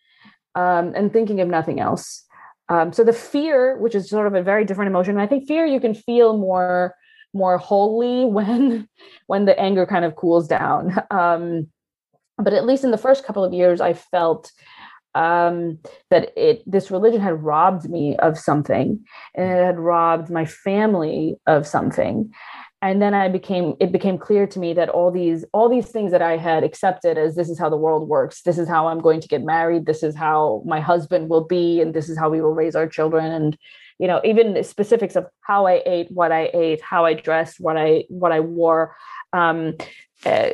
um, 0.53 0.93
and 0.95 1.11
thinking 1.11 1.41
of 1.41 1.47
nothing 1.47 1.79
else. 1.79 2.23
Um, 2.69 2.93
so 2.93 3.03
the 3.03 3.13
fear, 3.13 3.77
which 3.77 3.95
is 3.95 4.09
sort 4.09 4.27
of 4.27 4.35
a 4.35 4.43
very 4.43 4.65
different 4.65 4.89
emotion, 4.89 5.17
I 5.17 5.27
think 5.27 5.47
fear 5.47 5.65
you 5.65 5.79
can 5.79 5.95
feel 5.95 6.37
more 6.37 6.95
more 7.35 7.57
wholly 7.57 8.25
when 8.37 8.87
when 9.27 9.45
the 9.45 9.59
anger 9.59 9.85
kind 9.85 10.05
of 10.05 10.15
cools 10.15 10.47
down. 10.47 10.95
Um, 11.11 11.67
but 12.37 12.51
at 12.51 12.65
least 12.65 12.83
in 12.83 12.91
the 12.91 12.97
first 12.97 13.25
couple 13.25 13.45
of 13.45 13.53
years, 13.53 13.79
I 13.79 13.93
felt 13.93 14.51
um, 15.15 15.79
that 16.09 16.33
it 16.35 16.61
this 16.69 16.91
religion 16.91 17.21
had 17.21 17.41
robbed 17.41 17.89
me 17.89 18.17
of 18.17 18.37
something 18.37 19.03
and 19.33 19.51
it 19.51 19.63
had 19.63 19.79
robbed 19.79 20.29
my 20.29 20.45
family 20.45 21.37
of 21.47 21.65
something 21.65 22.31
and 22.81 23.01
then 23.01 23.13
i 23.13 23.29
became 23.29 23.75
it 23.79 23.91
became 23.93 24.17
clear 24.17 24.45
to 24.45 24.59
me 24.59 24.73
that 24.73 24.89
all 24.89 25.09
these 25.09 25.45
all 25.53 25.69
these 25.69 25.87
things 25.87 26.11
that 26.11 26.21
i 26.21 26.35
had 26.35 26.63
accepted 26.63 27.17
as 27.17 27.35
this 27.35 27.49
is 27.49 27.57
how 27.57 27.69
the 27.69 27.77
world 27.77 28.09
works 28.09 28.41
this 28.41 28.57
is 28.57 28.67
how 28.67 28.87
i'm 28.87 28.99
going 28.99 29.21
to 29.21 29.27
get 29.29 29.41
married 29.41 29.85
this 29.85 30.03
is 30.03 30.15
how 30.15 30.61
my 30.65 30.81
husband 30.81 31.29
will 31.29 31.45
be 31.45 31.79
and 31.79 31.93
this 31.93 32.09
is 32.09 32.17
how 32.17 32.29
we 32.29 32.41
will 32.41 32.53
raise 32.53 32.75
our 32.75 32.87
children 32.87 33.31
and 33.31 33.57
you 33.99 34.07
know 34.07 34.21
even 34.23 34.53
the 34.53 34.63
specifics 34.63 35.15
of 35.15 35.25
how 35.41 35.65
i 35.65 35.81
ate 35.85 36.11
what 36.11 36.31
i 36.31 36.49
ate 36.53 36.81
how 36.81 37.05
i 37.05 37.13
dressed 37.13 37.59
what 37.59 37.77
i 37.77 38.03
what 38.09 38.31
i 38.31 38.39
wore 38.39 38.95
um, 39.33 39.75
uh, 40.25 40.51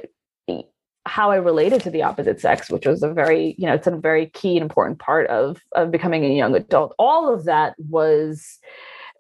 how 1.06 1.32
I 1.32 1.36
related 1.36 1.82
to 1.82 1.90
the 1.90 2.04
opposite 2.04 2.40
sex, 2.40 2.70
which 2.70 2.86
was 2.86 3.02
a 3.02 3.12
very, 3.12 3.56
you 3.58 3.66
know, 3.66 3.74
it's 3.74 3.88
a 3.88 3.92
very 3.92 4.28
key 4.28 4.58
and 4.58 4.62
important 4.62 5.00
part 5.00 5.28
of 5.28 5.60
of 5.74 5.92
becoming 5.92 6.24
a 6.24 6.36
young 6.36 6.56
adult. 6.56 6.94
All 7.00 7.34
of 7.34 7.46
that 7.46 7.76
was, 7.78 8.60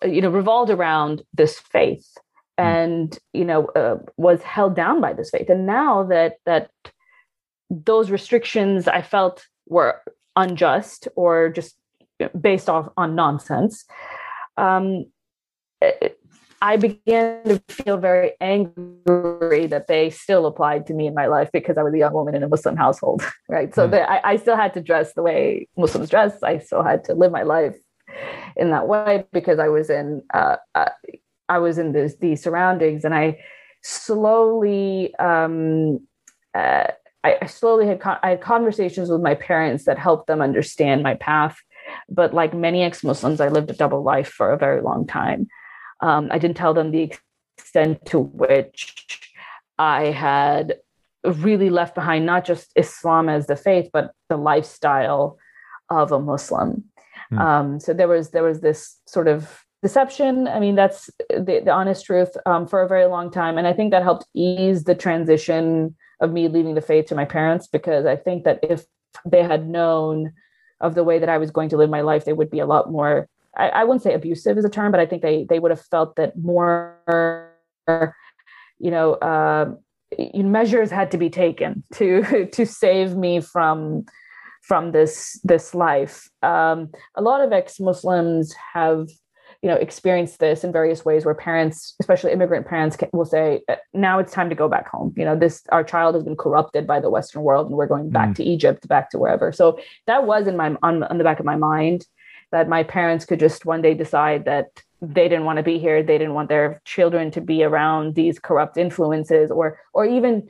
uh, 0.04 0.08
you 0.08 0.22
know, 0.22 0.30
revolved 0.30 0.72
around 0.72 1.24
this 1.34 1.60
faith, 1.60 2.08
hmm. 2.58 2.66
and 2.66 3.20
you 3.34 3.46
know, 3.46 3.66
uh, 3.76 3.98
was 4.18 4.42
held 4.44 4.76
down 4.76 5.02
by 5.02 5.14
this 5.14 5.32
faith. 5.32 5.50
And 5.50 5.66
now 5.66 6.04
that 6.04 6.36
that 6.46 6.70
those 7.70 8.12
restrictions 8.12 8.88
I 8.88 9.02
felt 9.02 9.48
were 9.68 10.02
unjust 10.36 11.08
or 11.16 11.50
just 11.50 11.76
based 12.40 12.70
off 12.70 12.90
on 12.98 13.16
nonsense. 13.16 13.86
Um, 14.62 15.06
it, 15.82 16.17
I 16.62 16.78
began 16.78 17.43
to 17.45 17.62
feel 17.69 17.97
very 17.97 18.34
angry 18.39 19.65
that 19.65 19.88
they 19.88 20.12
still 20.12 20.45
applied 20.45 20.86
to 20.88 20.93
me 20.93 21.08
in 21.08 21.15
my 21.15 21.26
life 21.26 21.50
because 21.52 21.76
I 21.76 21.82
was 21.82 21.93
a 21.95 21.97
young 21.97 22.13
woman 22.13 22.36
in 22.36 22.43
a 22.43 22.47
Muslim 22.47 22.76
household, 22.76 23.24
right? 23.50 23.74
So 23.74 23.89
mm. 23.89 24.08
I, 24.08 24.21
I, 24.24 24.36
still 24.36 24.56
had 24.56 24.76
to 24.76 24.82
dress 24.82 25.13
the 25.13 25.24
way 25.24 25.67
Muslims 25.76 26.10
dress. 26.10 26.43
I 26.43 26.60
still 26.60 26.84
had 26.84 27.04
to 27.06 27.15
live 27.15 27.32
my 27.32 27.41
life 27.41 27.76
in 28.56 28.69
that 28.69 28.88
way 28.88 29.26
because 29.32 29.58
I 29.58 29.69
was 29.69 29.89
in 29.89 30.21
uh, 30.34 30.58
uh, 30.76 30.89
I 31.50 31.58
was 31.58 31.80
in 31.80 31.93
this, 31.93 32.15
these 32.17 32.43
surroundings, 32.43 33.04
and 33.04 33.15
I 33.15 33.39
slowly 33.82 35.15
um, 35.15 36.00
uh, 36.54 36.88
I, 37.24 37.38
I, 37.41 37.45
slowly 37.47 37.88
had 37.88 38.00
con- 38.00 38.19
I 38.21 38.32
had 38.32 38.41
conversations 38.41 39.10
with 39.10 39.21
my 39.21 39.36
parents 39.36 39.86
that 39.86 39.97
helped 39.97 40.28
them 40.28 40.41
understand 40.41 41.02
my 41.02 41.15
path. 41.15 41.58
But 42.10 42.34
like 42.34 42.54
many 42.54 42.84
ex-Muslims, 42.84 43.42
I 43.42 43.50
lived 43.50 43.70
a 43.70 43.74
double 43.74 44.04
life 44.04 44.30
for 44.30 44.52
a 44.52 44.58
very 44.58 44.82
long 44.82 45.08
time. 45.08 45.48
Um, 46.02 46.30
I 46.32 46.40
didn't 46.40 46.58
tell 46.58 46.74
them 46.74 46.92
the 46.92 47.12
extent 47.58 48.06
to 48.08 48.20
which 48.20 49.34
I 49.78 50.06
had 50.06 50.78
really 51.24 51.70
left 51.70 51.96
behind 51.96 52.26
not 52.26 52.46
just 52.46 52.72
Islam 52.76 53.30
as 53.30 53.48
the 53.48 53.56
faith, 53.56 53.90
but 53.94 54.12
the 54.30 54.38
lifestyle 54.38 55.38
of 55.90 56.12
a 56.12 56.20
Muslim. 56.20 56.86
Mm. 57.32 57.40
Um, 57.40 57.80
so 57.80 57.94
there 57.94 58.08
was 58.08 58.32
there 58.32 58.44
was 58.44 58.62
this 58.62 58.98
sort 59.06 59.28
of 59.28 59.64
deception. 59.82 60.48
I 60.48 60.60
mean, 60.60 60.76
that's 60.76 61.10
the, 61.30 61.62
the 61.64 61.72
honest 61.72 62.06
truth 62.06 62.36
um, 62.46 62.68
for 62.68 62.82
a 62.82 62.88
very 62.88 63.06
long 63.06 63.32
time, 63.32 63.58
and 63.58 63.68
I 63.68 63.74
think 63.74 63.92
that 63.92 64.04
helped 64.04 64.26
ease 64.34 64.84
the 64.84 64.96
transition 64.96 65.96
of 66.20 66.32
me 66.32 66.48
leaving 66.48 66.76
the 66.76 66.82
faith 66.82 67.08
to 67.08 67.16
my 67.16 67.26
parents 67.26 67.68
because 67.68 68.06
I 68.06 68.16
think 68.16 68.44
that 68.44 68.60
if 68.64 68.86
they 69.26 69.44
had 69.44 69.68
known 69.68 70.34
of 70.82 70.96
the 70.96 71.03
way 71.03 71.20
that 71.20 71.30
I 71.30 71.38
was 71.38 71.51
going 71.51 71.70
to 71.70 71.78
live 71.78 71.89
my 71.89 72.01
life, 72.01 72.26
they 72.26 72.34
would 72.34 72.51
be 72.51 72.60
a 72.60 72.66
lot 72.66 72.91
more 72.91 73.28
I, 73.56 73.70
I 73.70 73.84
wouldn't 73.84 74.03
say 74.03 74.14
abusive 74.14 74.58
is 74.58 74.66
a 74.66 74.70
term, 74.70 74.91
but 74.91 74.99
I 74.99 75.06
think 75.06 75.22
they 75.22 75.45
they 75.45 75.60
would 75.60 75.72
have 75.72 75.82
felt 75.82 76.16
that 76.16 76.38
more, 76.38 77.51
you 78.80 78.91
know, 78.91 79.14
uh, 79.16 79.74
measures 80.36 80.91
had 80.91 81.12
to 81.12 81.18
be 81.18 81.30
taken 81.30 81.84
to 81.93 82.47
to 82.51 82.66
save 82.66 83.16
me 83.16 83.41
from 83.41 84.06
from 84.62 84.91
this 84.91 85.39
this 85.43 85.76
life. 85.76 86.30
Um, 86.41 86.91
a 87.16 87.22
lot 87.22 87.41
of 87.41 87.51
ex-Muslims 87.51 88.53
have 88.74 89.08
you 89.62 89.70
know 89.70 89.76
experienced 89.76 90.39
this 90.39 90.64
in 90.64 90.72
various 90.72 91.05
ways 91.05 91.24
where 91.24 91.36
parents 91.36 91.95
especially 91.99 92.32
immigrant 92.32 92.66
parents 92.66 92.97
will 93.14 93.26
say 93.26 93.62
uh, 93.70 93.76
now 93.93 94.18
it's 94.20 94.34
time 94.34 94.49
to 94.49 94.55
go 94.55 94.68
back 94.68 94.88
home. 94.88 95.14
You 95.16 95.26
know 95.26 95.36
this 95.36 95.64
our 95.72 95.84
child 95.84 96.16
has 96.16 96.24
been 96.24 96.36
corrupted 96.36 96.88
by 96.88 96.99
the 96.99 97.09
western 97.09 97.43
world 97.43 97.68
and 97.68 97.76
we're 97.76 97.88
going 97.88 98.09
back 98.09 98.30
mm. 98.30 98.36
to 98.36 98.43
egypt 98.43 98.88
back 98.88 99.09
to 99.12 99.20
wherever. 99.20 99.51
So 99.51 99.80
that 100.07 100.26
was 100.26 100.47
in 100.47 100.57
my 100.57 100.76
on, 100.82 101.03
on 101.03 101.18
the 101.18 101.24
back 101.24 101.39
of 101.39 101.45
my 101.45 101.55
mind 101.55 102.05
that 102.51 102.68
my 102.68 102.84
parents 102.84 103.24
could 103.26 103.39
just 103.39 103.66
one 103.66 103.82
day 103.82 103.93
decide 103.93 104.45
that 104.45 104.84
they 105.01 105.28
didn't 105.28 105.45
want 105.45 105.57
to 105.57 105.64
be 105.64 105.80
here. 105.80 106.03
They 106.03 106.18
didn't 106.18 106.36
want 106.36 106.49
their 106.49 106.82
children 106.86 107.32
to 107.32 107.41
be 107.41 107.64
around 107.64 108.14
these 108.14 108.39
corrupt 108.39 108.78
influences 108.78 109.51
or 109.51 109.80
or 109.93 110.05
even 110.05 110.49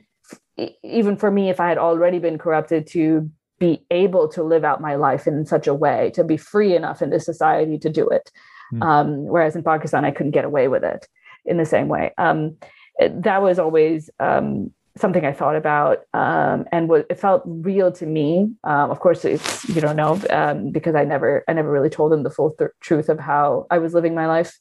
even 0.82 1.16
for 1.16 1.30
me 1.30 1.48
if 1.48 1.60
i 1.60 1.68
had 1.68 1.78
already 1.78 2.18
been 2.18 2.38
corrupted 2.38 2.86
to 2.86 3.30
be 3.58 3.82
able 3.90 4.28
to 4.28 4.42
live 4.42 4.64
out 4.64 4.80
my 4.80 4.96
life 4.96 5.26
in 5.26 5.46
such 5.46 5.66
a 5.66 5.74
way 5.74 6.10
to 6.14 6.24
be 6.24 6.36
free 6.36 6.74
enough 6.74 7.00
in 7.00 7.10
this 7.10 7.24
society 7.24 7.78
to 7.78 7.88
do 7.88 8.08
it 8.08 8.30
mm. 8.72 8.82
um, 8.82 9.24
whereas 9.24 9.56
in 9.56 9.62
pakistan 9.62 10.04
i 10.04 10.10
couldn't 10.10 10.32
get 10.32 10.44
away 10.44 10.68
with 10.68 10.84
it 10.84 11.06
in 11.44 11.56
the 11.56 11.66
same 11.66 11.88
way 11.88 12.12
um, 12.18 12.56
it, 12.98 13.22
that 13.22 13.42
was 13.42 13.58
always 13.58 14.10
um, 14.20 14.72
something 14.96 15.24
I 15.24 15.32
thought 15.32 15.56
about, 15.56 16.00
um, 16.12 16.66
and 16.70 16.88
what 16.88 17.06
it 17.08 17.18
felt 17.18 17.42
real 17.46 17.90
to 17.92 18.06
me. 18.06 18.52
Um, 18.64 18.90
of 18.90 19.00
course, 19.00 19.24
it's 19.24 19.68
you 19.68 19.80
don't 19.80 19.96
know 19.96 20.20
um, 20.30 20.70
because 20.70 20.94
I 20.94 21.04
never 21.04 21.44
I 21.48 21.52
never 21.52 21.70
really 21.70 21.90
told 21.90 22.12
them 22.12 22.22
the 22.22 22.30
full 22.30 22.52
th- 22.52 22.70
truth 22.80 23.08
of 23.08 23.18
how 23.18 23.66
I 23.70 23.78
was 23.78 23.94
living 23.94 24.14
my 24.14 24.26
life. 24.26 24.58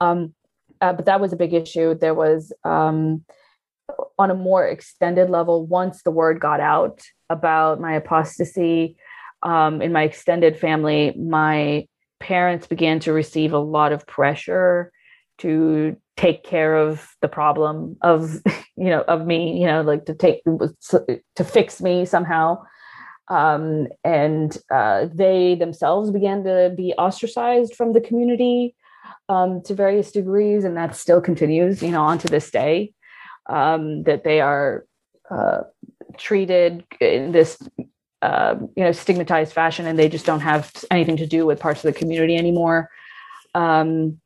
Um, 0.00 0.34
uh, 0.80 0.92
but 0.92 1.06
that 1.06 1.20
was 1.20 1.32
a 1.32 1.36
big 1.36 1.54
issue. 1.54 1.94
There 1.94 2.14
was 2.14 2.52
um, 2.64 3.24
on 4.18 4.30
a 4.30 4.34
more 4.34 4.66
extended 4.66 5.30
level 5.30 5.66
once 5.66 6.02
the 6.02 6.10
word 6.10 6.38
got 6.38 6.60
out 6.60 7.00
about 7.30 7.80
my 7.80 7.94
apostasy 7.94 8.96
um, 9.42 9.80
in 9.80 9.92
my 9.92 10.02
extended 10.02 10.58
family. 10.58 11.14
My 11.16 11.88
parents 12.20 12.66
began 12.66 13.00
to 13.00 13.12
receive 13.12 13.52
a 13.52 13.58
lot 13.58 13.92
of 13.92 14.06
pressure 14.06 14.92
to 15.38 15.96
take 16.16 16.42
care 16.44 16.76
of 16.76 17.08
the 17.20 17.28
problem 17.28 17.96
of 18.02 18.40
you 18.76 18.90
know 18.90 19.02
of 19.02 19.26
me 19.26 19.60
you 19.60 19.66
know 19.66 19.82
like 19.82 20.06
to 20.06 20.14
take 20.14 20.42
to 20.44 21.44
fix 21.44 21.80
me 21.80 22.04
somehow. 22.04 22.62
Um, 23.28 23.88
and 24.04 24.56
uh, 24.72 25.08
they 25.12 25.56
themselves 25.56 26.12
began 26.12 26.44
to 26.44 26.72
be 26.76 26.92
ostracized 26.92 27.74
from 27.74 27.92
the 27.92 28.00
community 28.00 28.76
um, 29.28 29.62
to 29.62 29.74
various 29.74 30.12
degrees 30.12 30.62
and 30.62 30.76
that 30.76 30.94
still 30.94 31.20
continues 31.20 31.82
you 31.82 31.90
know 31.90 32.04
on 32.04 32.18
to 32.18 32.28
this 32.28 32.52
day 32.52 32.92
um, 33.48 34.04
that 34.04 34.22
they 34.22 34.40
are 34.40 34.86
uh, 35.28 35.62
treated 36.16 36.84
in 37.00 37.32
this 37.32 37.58
uh, 38.22 38.56
you 38.76 38.84
know 38.84 38.92
stigmatized 38.92 39.52
fashion 39.52 39.86
and 39.86 39.98
they 39.98 40.08
just 40.08 40.26
don't 40.26 40.40
have 40.40 40.72
anything 40.90 41.16
to 41.16 41.26
do 41.26 41.46
with 41.46 41.60
parts 41.60 41.84
of 41.84 41.92
the 41.92 41.98
community 41.98 42.36
anymore 42.36 42.90
um, 43.54 44.20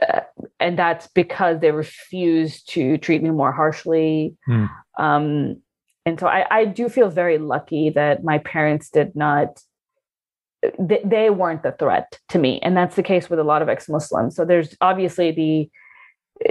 uh, 0.00 0.20
and 0.58 0.78
that's 0.78 1.06
because 1.08 1.60
they 1.60 1.70
refuse 1.70 2.62
to 2.62 2.96
treat 2.98 3.22
me 3.22 3.30
more 3.30 3.52
harshly. 3.52 4.34
Mm. 4.48 4.70
Um, 4.98 5.62
and 6.06 6.18
so 6.18 6.26
I, 6.26 6.46
I, 6.50 6.64
do 6.64 6.88
feel 6.88 7.10
very 7.10 7.38
lucky 7.38 7.90
that 7.90 8.24
my 8.24 8.38
parents 8.38 8.88
did 8.88 9.14
not, 9.14 9.60
they, 10.78 11.00
they 11.04 11.30
weren't 11.30 11.62
the 11.62 11.72
threat 11.72 12.18
to 12.30 12.38
me. 12.38 12.58
And 12.62 12.76
that's 12.76 12.96
the 12.96 13.02
case 13.02 13.28
with 13.28 13.38
a 13.38 13.44
lot 13.44 13.60
of 13.60 13.68
ex 13.68 13.88
Muslims. 13.88 14.34
So 14.34 14.44
there's 14.44 14.74
obviously 14.80 15.30
the, 15.32 15.70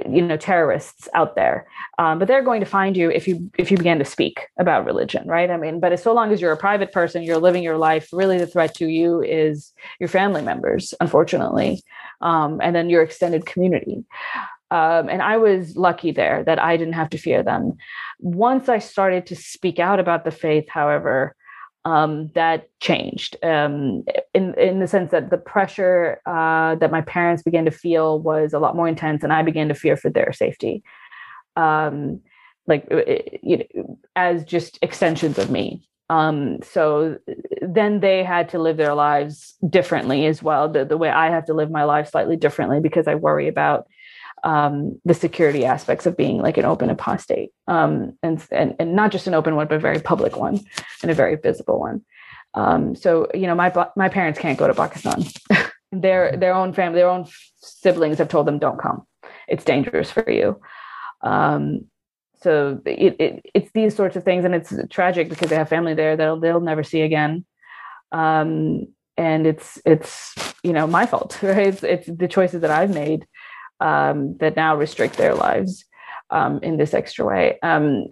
you 0.07 0.21
know 0.21 0.37
terrorists 0.37 1.09
out 1.15 1.35
there 1.35 1.67
um, 1.97 2.19
but 2.19 2.27
they're 2.27 2.43
going 2.43 2.59
to 2.59 2.65
find 2.65 2.95
you 2.95 3.09
if 3.09 3.27
you 3.27 3.49
if 3.57 3.71
you 3.71 3.77
begin 3.77 3.97
to 3.97 4.05
speak 4.05 4.47
about 4.59 4.85
religion 4.85 5.27
right 5.27 5.49
i 5.49 5.57
mean 5.57 5.79
but 5.79 5.91
as 5.91 6.03
so 6.03 6.13
long 6.13 6.31
as 6.31 6.39
you're 6.39 6.51
a 6.51 6.57
private 6.57 6.91
person 6.91 7.23
you're 7.23 7.37
living 7.37 7.63
your 7.63 7.77
life 7.77 8.07
really 8.13 8.37
the 8.37 8.45
threat 8.45 8.75
to 8.75 8.87
you 8.87 9.21
is 9.21 9.73
your 9.99 10.09
family 10.09 10.43
members 10.43 10.93
unfortunately 10.99 11.81
um, 12.21 12.59
and 12.61 12.75
then 12.75 12.89
your 12.89 13.01
extended 13.01 13.45
community. 13.45 14.03
Um, 14.71 15.09
and 15.09 15.21
I 15.21 15.37
was 15.37 15.75
lucky 15.75 16.11
there 16.11 16.43
that 16.43 16.59
I 16.59 16.77
didn't 16.77 16.93
have 16.93 17.09
to 17.11 17.17
fear 17.17 17.41
them. 17.41 17.77
Once 18.19 18.69
I 18.69 18.79
started 18.79 19.25
to 19.27 19.35
speak 19.35 19.79
out 19.79 19.99
about 19.99 20.25
the 20.25 20.31
faith, 20.31 20.69
however, 20.69 21.35
um, 21.85 22.29
that 22.35 22.69
changed 22.79 23.37
um, 23.43 24.03
in 24.33 24.53
in 24.55 24.79
the 24.79 24.87
sense 24.87 25.11
that 25.11 25.29
the 25.29 25.37
pressure 25.37 26.21
uh, 26.25 26.75
that 26.75 26.91
my 26.91 27.01
parents 27.01 27.43
began 27.43 27.65
to 27.65 27.71
feel 27.71 28.19
was 28.19 28.53
a 28.53 28.59
lot 28.59 28.75
more 28.75 28.87
intense, 28.87 29.23
and 29.23 29.33
I 29.33 29.43
began 29.43 29.67
to 29.69 29.73
fear 29.73 29.95
for 29.95 30.09
their 30.09 30.33
safety, 30.33 30.83
um, 31.55 32.19
like 32.67 32.85
you 33.41 33.57
know, 33.57 33.99
as 34.15 34.43
just 34.43 34.77
extensions 34.81 35.37
of 35.37 35.49
me. 35.49 35.87
Um, 36.09 36.57
so 36.63 37.19
then 37.61 37.99
they 37.99 38.23
had 38.23 38.49
to 38.49 38.59
live 38.59 38.77
their 38.77 38.95
lives 38.95 39.53
differently 39.69 40.25
as 40.25 40.41
well. 40.41 40.67
The, 40.67 40.83
the 40.83 40.97
way 40.97 41.09
I 41.09 41.29
have 41.29 41.45
to 41.45 41.53
live 41.53 41.69
my 41.69 41.83
life 41.83 42.09
slightly 42.09 42.35
differently 42.35 42.79
because 42.79 43.07
I 43.07 43.13
worry 43.13 43.47
about 43.47 43.85
um, 44.43 44.99
the 45.05 45.13
security 45.13 45.65
aspects 45.65 46.05
of 46.05 46.17
being 46.17 46.39
like 46.39 46.57
an 46.57 46.65
open 46.65 46.89
apostate, 46.89 47.51
um, 47.67 48.17
and, 48.23 48.45
and 48.51 48.75
and 48.79 48.95
not 48.95 49.11
just 49.11 49.27
an 49.27 49.33
open 49.33 49.55
one, 49.55 49.67
but 49.67 49.75
a 49.75 49.79
very 49.79 49.99
public 49.99 50.37
one 50.37 50.59
and 51.01 51.11
a 51.11 51.15
very 51.15 51.35
visible 51.35 51.79
one. 51.79 52.03
Um, 52.53 52.95
so 52.95 53.27
you 53.33 53.47
know, 53.47 53.55
my 53.55 53.73
my 53.95 54.09
parents 54.09 54.39
can't 54.39 54.59
go 54.59 54.67
to 54.67 54.73
Pakistan. 54.73 55.23
their 55.91 56.35
their 56.37 56.53
own 56.53 56.73
family, 56.73 56.99
their 56.99 57.09
own 57.09 57.27
siblings 57.57 58.17
have 58.17 58.29
told 58.29 58.47
them, 58.47 58.59
"Don't 58.59 58.79
come. 58.79 59.05
It's 59.47 59.63
dangerous 59.63 60.11
for 60.11 60.29
you." 60.29 60.59
Um, 61.21 61.85
so 62.41 62.81
it, 62.85 63.15
it, 63.19 63.45
it's 63.53 63.71
these 63.73 63.95
sorts 63.95 64.15
of 64.15 64.23
things 64.23 64.45
and 64.45 64.55
it's 64.55 64.73
tragic 64.89 65.29
because 65.29 65.49
they 65.49 65.55
have 65.55 65.69
family 65.69 65.93
there 65.93 66.15
they'll 66.15 66.39
they'll 66.39 66.61
never 66.61 66.83
see 66.83 67.01
again 67.01 67.45
um, 68.11 68.87
and 69.17 69.45
it's 69.45 69.79
it's 69.85 70.33
you 70.63 70.73
know 70.73 70.87
my 70.87 71.05
fault 71.05 71.37
right 71.43 71.67
it's, 71.67 71.83
it's 71.83 72.07
the 72.07 72.27
choices 72.27 72.61
that 72.61 72.71
i've 72.71 72.93
made 72.93 73.25
um, 73.79 74.37
that 74.37 74.55
now 74.55 74.75
restrict 74.75 75.17
their 75.17 75.35
lives 75.35 75.85
um, 76.29 76.59
in 76.61 76.77
this 76.77 76.93
extra 76.93 77.25
way 77.25 77.59
um, 77.63 78.05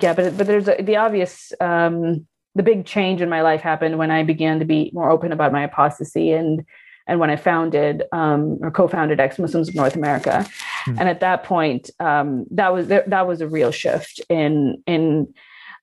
yeah 0.00 0.14
but 0.14 0.36
but 0.36 0.46
there's 0.46 0.68
a, 0.68 0.80
the 0.82 0.96
obvious 0.96 1.52
um, 1.60 2.26
the 2.54 2.62
big 2.62 2.84
change 2.84 3.20
in 3.20 3.28
my 3.28 3.42
life 3.42 3.60
happened 3.60 3.98
when 3.98 4.10
i 4.10 4.22
began 4.22 4.58
to 4.58 4.64
be 4.64 4.90
more 4.92 5.10
open 5.10 5.32
about 5.32 5.52
my 5.52 5.62
apostasy 5.62 6.32
and 6.32 6.64
and 7.06 7.18
when 7.18 7.30
I 7.30 7.36
founded 7.36 8.04
um, 8.12 8.58
or 8.62 8.70
co-founded 8.70 9.20
Ex 9.20 9.38
Muslims 9.38 9.68
of 9.68 9.74
North 9.74 9.96
America, 9.96 10.46
mm. 10.86 10.96
and 10.98 11.08
at 11.08 11.20
that 11.20 11.44
point, 11.44 11.90
um, 12.00 12.46
that 12.50 12.72
was 12.72 12.88
that 12.88 13.26
was 13.26 13.40
a 13.40 13.48
real 13.48 13.70
shift 13.70 14.20
in 14.28 14.82
in 14.86 15.32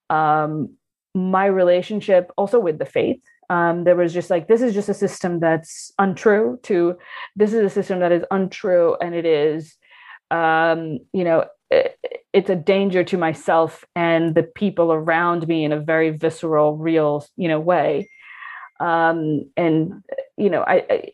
um, 0.09 0.76
my 1.13 1.45
relationship, 1.45 2.32
also 2.38 2.59
with 2.59 2.80
the 2.80 2.86
faith. 2.86 3.22
Um, 3.49 3.83
there 3.83 3.95
was 3.95 4.13
just 4.13 4.29
like 4.29 4.47
this 4.47 4.61
is 4.61 4.73
just 4.73 4.89
a 4.89 4.93
system 4.93 5.39
that's 5.39 5.91
untrue. 5.97 6.59
To 6.63 6.97
this 7.35 7.53
is 7.53 7.65
a 7.65 7.69
system 7.69 7.99
that 7.99 8.11
is 8.11 8.23
untrue, 8.31 8.95
and 9.01 9.15
it 9.15 9.25
is, 9.25 9.75
um, 10.31 10.99
you 11.13 11.23
know, 11.23 11.45
it, 11.71 11.97
it's 12.33 12.49
a 12.49 12.55
danger 12.55 13.03
to 13.05 13.17
myself 13.17 13.85
and 13.95 14.35
the 14.35 14.43
people 14.43 14.93
around 14.93 15.47
me 15.47 15.63
in 15.63 15.71
a 15.71 15.79
very 15.79 16.11
visceral, 16.11 16.77
real, 16.77 17.25
you 17.35 17.47
know, 17.47 17.59
way 17.59 18.07
um, 18.79 19.49
and 19.57 20.03
you 20.37 20.49
know, 20.49 20.61
I, 20.61 20.85
I 20.89 21.11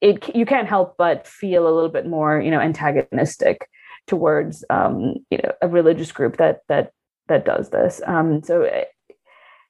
it 0.00 0.34
you 0.34 0.46
can't 0.46 0.68
help 0.68 0.96
but 0.96 1.26
feel 1.26 1.66
a 1.66 1.74
little 1.74 1.88
bit 1.88 2.06
more 2.06 2.40
you 2.40 2.50
know 2.50 2.60
antagonistic 2.60 3.68
towards 4.06 4.64
um, 4.70 5.14
you 5.30 5.38
know 5.38 5.52
a 5.60 5.68
religious 5.68 6.12
group 6.12 6.36
that 6.36 6.60
that 6.68 6.92
that 7.28 7.44
does 7.44 7.70
this. 7.70 8.00
Um, 8.06 8.42
so 8.42 8.62
eh, 8.62 8.84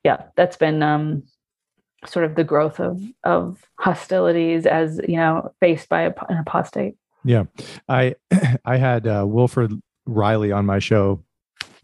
yeah, 0.05 0.25
that's 0.37 0.57
been 0.57 0.83
um, 0.83 1.23
sort 2.05 2.25
of 2.25 2.35
the 2.35 2.45
growth 2.45 2.81
of 2.81 3.01
of 3.25 3.63
hostilities 3.79 4.67
as 4.67 5.01
you 5.07 5.17
know 5.17 5.53
faced 5.61 5.89
by 5.89 6.03
an 6.03 6.39
apostate. 6.39 6.97
Yeah, 7.25 7.45
I 7.89 8.17
I 8.65 8.77
had 8.77 9.07
uh, 9.07 9.25
Wilfred 9.27 9.73
Reilly 10.07 10.53
on 10.53 10.67
my 10.67 10.79
show 10.79 11.23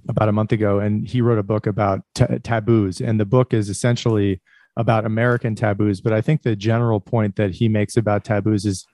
about 0.09 0.29
a 0.29 0.33
month 0.33 0.53
ago, 0.53 0.79
and 0.79 1.07
he 1.07 1.21
wrote 1.21 1.39
a 1.39 1.43
book 1.43 1.67
about 1.67 2.01
t- 2.15 2.39
taboos, 2.43 3.01
and 3.01 3.21
the 3.21 3.27
book 3.27 3.53
is 3.53 3.69
essentially 3.69 4.41
about 4.77 5.05
American 5.05 5.57
taboos, 5.57 6.01
but 6.01 6.13
I 6.13 6.21
think 6.21 6.43
the 6.43 6.55
general 6.55 7.01
point 7.01 7.35
that 7.35 7.51
he 7.51 7.69
makes 7.69 7.97
about 7.97 8.25
taboos 8.25 8.65
is 8.65 8.87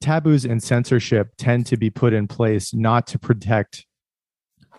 taboos 0.00 0.44
and 0.44 0.62
censorship 0.62 1.32
tend 1.38 1.66
to 1.66 1.78
be 1.78 1.88
put 1.88 2.12
in 2.12 2.28
place 2.28 2.74
not 2.74 3.06
to 3.08 3.18
protect 3.18 3.86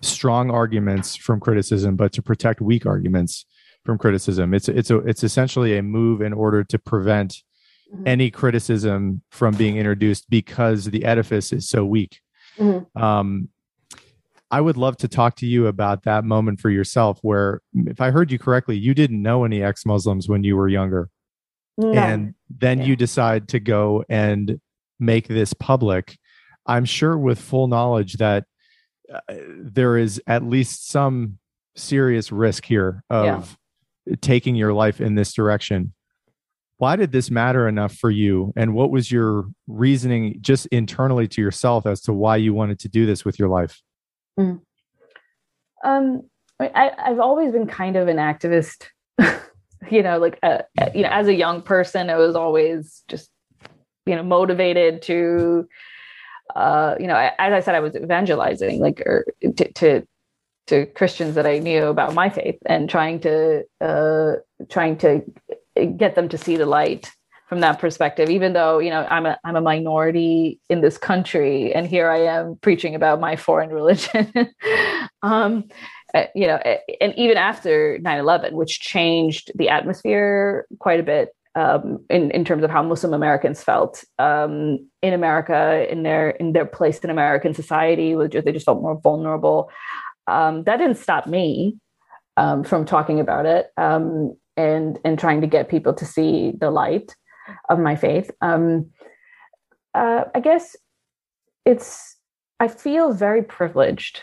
strong 0.01 0.51
arguments 0.51 1.16
from 1.16 1.39
criticism, 1.39 1.95
but 1.95 2.14
to 2.14 2.22
protect 2.22 2.62
weak 2.62 2.86
arguments 2.86 3.45
from 3.86 3.98
criticism. 3.98 4.54
It's 4.54 4.70
it's 4.70 4.90
a 4.90 4.98
it's 5.00 5.24
essentially 5.24 5.78
a 5.78 5.84
move 5.84 6.22
in 6.22 6.34
order 6.34 6.64
to 6.64 6.80
prevent 6.80 7.42
mm-hmm. 7.94 8.08
any 8.08 8.32
criticism 8.32 9.22
from 9.32 9.56
being 9.56 9.78
introduced 9.78 10.30
because 10.30 10.86
the 10.86 11.06
edifice 11.06 11.52
is 11.52 11.68
so 11.68 11.86
weak. 11.86 12.20
Mm-hmm. 12.58 13.02
Um, 13.02 13.50
I 14.52 14.60
would 14.60 14.78
love 14.78 14.98
to 14.98 15.08
talk 15.08 15.38
to 15.38 15.48
you 15.48 15.68
about 15.68 16.04
that 16.04 16.26
moment 16.26 16.60
for 16.60 16.70
yourself 16.70 17.20
where, 17.22 17.62
if 17.74 18.02
I 18.02 18.12
heard 18.12 18.32
you 18.32 18.38
correctly, 18.38 18.78
you 18.78 18.94
didn't 18.94 19.22
know 19.22 19.46
any 19.46 19.64
ex 19.64 19.86
Muslims 19.86 20.28
when 20.28 20.44
you 20.44 20.58
were 20.58 20.68
younger. 20.68 21.10
No. 21.78 21.94
And 21.94 22.36
then 22.50 22.80
yeah. 22.80 22.86
you 22.86 22.96
decide 22.96 23.48
to 23.50 23.60
go 23.60 24.04
and 24.10 24.60
make 25.00 25.28
this 25.28 25.54
public. 25.54 26.18
I'm 26.66 26.86
sure 26.86 27.18
with 27.18 27.40
full 27.40 27.68
knowledge 27.68 28.16
that 28.16 28.44
uh, 29.12 29.20
there 29.58 29.98
is 29.98 30.22
at 30.28 30.44
least 30.44 30.90
some 30.90 31.40
serious 31.76 32.32
risk 32.32 32.66
here 32.66 33.04
of. 33.10 33.58
Taking 34.22 34.55
your 34.55 34.74
life 34.74 34.99
in 34.99 35.16
this 35.16 35.34
direction. 35.34 35.93
Why 36.78 36.95
did 36.95 37.12
this 37.12 37.30
matter 37.30 37.68
enough 37.68 37.93
for 37.93 38.09
you? 38.09 38.53
And 38.55 38.74
what 38.74 38.89
was 38.89 39.12
your 39.12 39.45
reasoning 39.68 40.38
just 40.41 40.66
internally 40.68 41.28
to 41.30 41.41
yourself 41.41 41.86
as 41.86 42.01
to 42.01 42.14
why 42.14 42.38
you 42.38 42.53
wanted 42.53 42.80
to 42.80 42.89
do 42.89 43.05
this 43.05 43.24
with 43.24 43.38
your 43.38 43.49
life? 43.49 43.82
Mm. 44.39 44.62
Um, 45.84 46.24
I, 46.59 46.91
I've 46.97 47.20
always 47.20 47.51
been 47.51 47.68
kind 47.68 47.95
of 47.97 48.07
an 48.07 48.18
activist. 48.18 48.88
you 49.91 50.01
know, 50.01 50.18
like 50.18 50.39
uh, 50.41 50.59
uh, 50.80 50.89
you 50.93 51.03
know, 51.03 51.09
as 51.09 51.28
a 51.28 51.34
young 51.34 51.62
person, 51.62 52.09
it 52.09 52.18
was 52.18 52.36
always 52.36 53.03
just 53.07 53.30
you 54.05 54.16
know 54.16 54.24
motivated 54.24 55.01
to 55.03 55.68
uh, 56.55 56.95
you 56.99 57.07
know, 57.07 57.16
as 57.16 57.53
I 57.53 57.59
said, 57.59 57.76
I 57.76 57.80
was 57.80 57.95
evangelizing 57.95 58.80
like 58.80 59.01
or 59.01 59.26
to, 59.41 59.72
to 59.74 60.07
to 60.68 60.86
Christians 60.86 61.36
that 61.36 61.45
I 61.45 61.59
knew 61.59 61.86
about 61.86 62.14
my 62.14 62.30
faith 62.30 62.57
and 62.66 62.89
trying 62.89 63.20
to 63.22 63.64
uh, 63.80 64.34
trying 64.70 64.97
to 64.97 65.22
get 65.97 66.16
them 66.16 66.30
to 66.30 66.38
see 66.38 66.57
the 66.57 66.66
light 66.66 67.12
from 67.47 67.59
that 67.59 67.80
perspective. 67.80 68.30
Even 68.30 68.53
though 68.53 68.80
you 68.80 68.89
know 68.89 69.05
I'm 69.09 69.26
a 69.26 69.38
I'm 69.43 69.55
a 69.55 69.62
minority 69.62 70.59
in 70.70 70.82
this 70.82 70.97
country, 70.97 71.74
and 71.74 71.88
here 71.88 72.09
I 72.09 72.22
am 72.22 72.57
preaching 72.62 72.95
about 72.95 73.20
my 73.20 73.36
foreign 73.36 73.70
religion. 73.80 74.32
um, 75.22 75.66
uh, 76.14 76.26
you 76.36 76.47
know, 76.47 76.57
and 76.99 77.14
even 77.18 77.38
after 77.38 77.99
9/11, 77.99 78.53
which 78.53 78.80
changed 78.80 79.51
the 79.55 79.70
atmosphere 79.70 80.66
quite 80.80 80.99
a 80.99 81.03
bit 81.03 81.30
um, 81.55 82.03
in 82.09 82.32
in 82.32 82.45
terms 82.45 82.64
of 82.64 82.70
how 82.70 82.84
Muslim 82.84 83.14
Americans 83.14 83.64
felt 83.64 84.03
um, 84.20 84.88
in 85.01 85.14
America, 85.14 85.86
in 85.91 86.03
their 86.03 86.30
in 86.30 86.53
their 86.53 86.66
place 86.66 86.99
in 86.99 87.09
American 87.09 87.53
society, 87.53 88.16
they 88.16 88.51
just 88.51 88.66
felt 88.66 88.82
more 88.82 88.99
vulnerable. 88.99 89.70
Um, 90.28 90.64
that 90.64 90.78
didn't 90.78 90.98
stop 90.98 91.28
me 91.28 91.78
um, 92.38 92.64
from 92.64 92.86
talking 92.86 93.20
about 93.20 93.46
it 93.46 93.68
um, 93.78 94.36
and 94.56 95.00
and 95.04 95.20
trying 95.20 95.42
to 95.42 95.48
get 95.48 95.70
people 95.70 95.94
to 95.94 96.06
see 96.06 96.54
the 96.60 96.72
light 96.72 97.16
of 97.70 97.80
my 97.80 97.96
faith. 97.96 98.32
Um, 98.42 98.92
uh, 99.94 100.26
I 100.34 100.40
guess 100.40 100.76
it's 101.66 102.18
I 102.60 102.68
feel 102.68 103.14
very 103.14 103.44
privileged. 103.44 104.22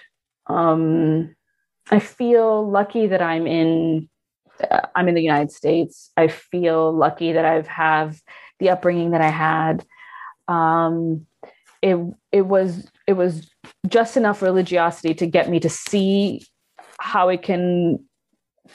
I 1.91 1.99
feel 2.01 2.69
lucky 2.69 3.07
that 3.07 3.23
I'm 3.23 3.47
in 3.47 4.09
I'm 4.95 5.09
in 5.09 5.15
the 5.15 5.23
United 5.23 5.53
States. 5.53 6.11
I 6.17 6.29
feel 6.29 6.93
lucky 6.93 7.33
that 7.33 7.45
I've 7.45 7.67
have 7.67 8.21
the 8.59 8.71
upbringing 8.71 9.13
that 9.13 9.21
I 9.21 9.31
had. 9.31 9.85
Um, 10.49 11.27
it 11.83 11.97
it 12.33 12.43
was 12.43 12.91
it 13.07 13.13
was 13.13 13.51
just 13.89 14.17
enough 14.17 14.43
religiosity 14.43 15.15
to 15.15 15.27
get 15.27 15.49
me 15.49 15.61
to 15.61 15.69
see 15.69 16.47
how 17.01 17.29
it 17.29 17.43
can 17.43 18.05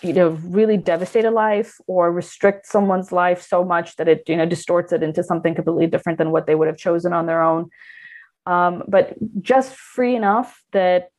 you 0.01 0.13
know 0.13 0.29
really 0.43 0.77
devastate 0.77 1.25
a 1.25 1.31
life 1.31 1.75
or 1.87 2.11
restrict 2.11 2.65
someone's 2.65 3.11
life 3.11 3.41
so 3.41 3.63
much 3.63 3.95
that 3.97 4.07
it 4.07 4.23
you 4.27 4.35
know 4.35 4.45
distorts 4.45 4.91
it 4.91 5.03
into 5.03 5.23
something 5.23 5.53
completely 5.53 5.87
different 5.87 6.17
than 6.17 6.31
what 6.31 6.47
they 6.47 6.55
would 6.55 6.67
have 6.67 6.77
chosen 6.77 7.13
on 7.13 7.27
their 7.27 7.43
own 7.43 7.69
um, 8.45 8.83
but 8.87 9.15
just 9.41 9.75
free 9.75 10.15
enough 10.15 10.61
that 10.71 11.09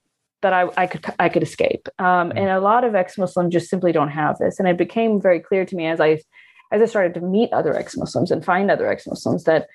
that 0.44 0.52
I, 0.52 0.68
I 0.76 0.86
could 0.86 1.04
I 1.18 1.28
could 1.28 1.42
escape. 1.42 1.88
Um, 1.98 2.30
mm. 2.30 2.38
and 2.38 2.50
a 2.50 2.60
lot 2.60 2.84
of 2.84 2.94
ex-Muslims 2.94 3.52
just 3.52 3.70
simply 3.70 3.92
don't 3.92 4.10
have 4.10 4.38
this. 4.38 4.58
And 4.58 4.68
it 4.68 4.76
became 4.76 5.20
very 5.20 5.40
clear 5.40 5.64
to 5.64 5.74
me 5.74 5.86
as 5.86 6.00
I 6.00 6.20
as 6.70 6.82
I 6.82 6.84
started 6.84 7.14
to 7.14 7.20
meet 7.20 7.52
other 7.52 7.74
ex-Muslims 7.74 8.30
and 8.30 8.44
find 8.44 8.70
other 8.70 8.86
ex-Muslims 8.86 9.44
that 9.44 9.68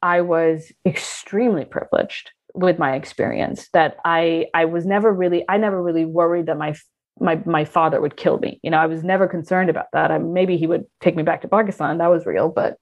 I 0.00 0.20
was 0.20 0.72
extremely 0.86 1.64
privileged 1.64 2.30
with 2.54 2.78
my 2.78 2.94
experience. 2.94 3.68
That 3.72 3.96
I 4.04 4.46
I 4.54 4.64
was 4.66 4.86
never 4.86 5.12
really 5.12 5.44
I 5.48 5.56
never 5.56 5.82
really 5.82 6.04
worried 6.04 6.46
that 6.46 6.58
my 6.58 6.74
my 7.20 7.40
my 7.44 7.64
father 7.64 8.00
would 8.00 8.16
kill 8.16 8.38
me. 8.38 8.60
You 8.62 8.70
know, 8.70 8.78
I 8.78 8.86
was 8.86 9.04
never 9.04 9.28
concerned 9.28 9.70
about 9.70 9.86
that. 9.92 10.10
I, 10.10 10.18
maybe 10.18 10.56
he 10.56 10.66
would 10.66 10.84
take 11.00 11.16
me 11.16 11.22
back 11.22 11.42
to 11.42 11.48
Pakistan. 11.48 11.98
That 11.98 12.10
was 12.10 12.26
real, 12.26 12.48
but 12.48 12.76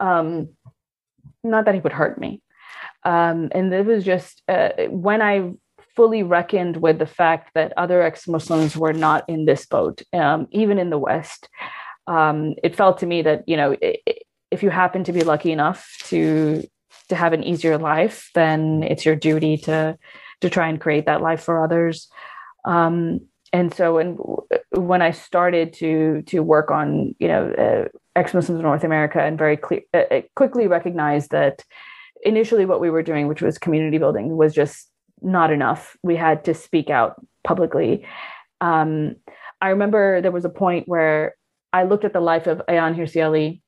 um, 0.00 0.50
not 1.44 1.64
that 1.64 1.74
he 1.74 1.80
would 1.80 1.92
hurt 1.92 2.18
me. 2.18 2.42
Um, 3.04 3.48
and 3.52 3.72
it 3.72 3.86
was 3.86 4.04
just 4.04 4.42
uh, 4.48 4.70
when 4.88 5.22
I 5.22 5.52
fully 5.94 6.22
reckoned 6.22 6.76
with 6.76 6.98
the 6.98 7.06
fact 7.06 7.50
that 7.54 7.72
other 7.76 8.02
ex-Muslims 8.02 8.76
were 8.76 8.92
not 8.92 9.28
in 9.28 9.46
this 9.46 9.66
boat, 9.66 10.02
um, 10.12 10.46
even 10.52 10.78
in 10.78 10.90
the 10.90 10.98
West. 10.98 11.48
Um, 12.06 12.54
it 12.62 12.76
felt 12.76 12.98
to 12.98 13.06
me 13.06 13.22
that 13.22 13.44
you 13.46 13.56
know 13.56 13.76
if 14.50 14.62
you 14.62 14.70
happen 14.70 15.04
to 15.04 15.12
be 15.12 15.22
lucky 15.22 15.52
enough 15.52 15.96
to 16.04 16.62
to 17.08 17.16
have 17.16 17.32
an 17.32 17.44
easier 17.44 17.78
life, 17.78 18.30
then 18.34 18.82
it's 18.82 19.04
your 19.04 19.16
duty 19.16 19.56
to 19.58 19.98
to 20.40 20.50
try 20.50 20.68
and 20.68 20.80
create 20.80 21.06
that 21.06 21.20
life 21.20 21.42
for 21.42 21.64
others. 21.64 22.08
Um, 22.64 23.20
and 23.52 23.72
so 23.74 23.94
when 23.94 24.18
when 24.70 25.02
I 25.02 25.10
started 25.10 25.72
to 25.74 26.22
to 26.22 26.40
work 26.40 26.70
on 26.70 27.14
you 27.18 27.28
know 27.28 27.50
uh, 27.52 27.88
ex-Muslims 28.16 28.58
in 28.58 28.62
North 28.62 28.84
America 28.84 29.20
and 29.22 29.38
very 29.38 29.56
clear, 29.56 29.80
uh, 29.94 30.02
uh, 30.10 30.22
quickly 30.34 30.66
recognized 30.66 31.30
that 31.30 31.64
initially 32.22 32.66
what 32.66 32.80
we 32.80 32.90
were 32.90 33.02
doing, 33.02 33.28
which 33.28 33.42
was 33.42 33.58
community 33.58 33.98
building, 33.98 34.36
was 34.36 34.54
just 34.54 34.90
not 35.22 35.52
enough. 35.52 35.96
We 36.02 36.16
had 36.16 36.44
to 36.44 36.54
speak 36.54 36.90
out 36.90 37.24
publicly. 37.44 38.06
Um, 38.60 39.16
I 39.60 39.70
remember 39.70 40.20
there 40.20 40.30
was 40.32 40.44
a 40.44 40.50
point 40.50 40.86
where 40.88 41.34
I 41.72 41.84
looked 41.84 42.04
at 42.04 42.12
the 42.12 42.20
life 42.20 42.46
of 42.46 42.62
Ayaan 42.68 42.96
Hirsi 42.96 43.24
Ali, 43.24 43.62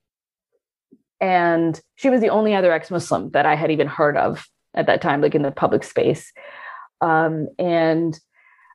and 1.21 1.81
she 1.97 2.11
was 2.11 2.21
the 2.21 2.31
only 2.31 2.55
other 2.55 2.73
ex-Muslim 2.73 3.31
that 3.31 3.47
I 3.47 3.55
had 3.55 3.71
even 3.71 3.87
heard 3.87 4.17
of 4.17 4.47
at 4.75 4.87
that 4.87 5.03
time, 5.03 5.21
like 5.21 5.35
in 5.35 5.43
the 5.43 5.51
public 5.51 5.85
space. 5.85 6.33
Um, 7.01 7.49
and 7.59 8.19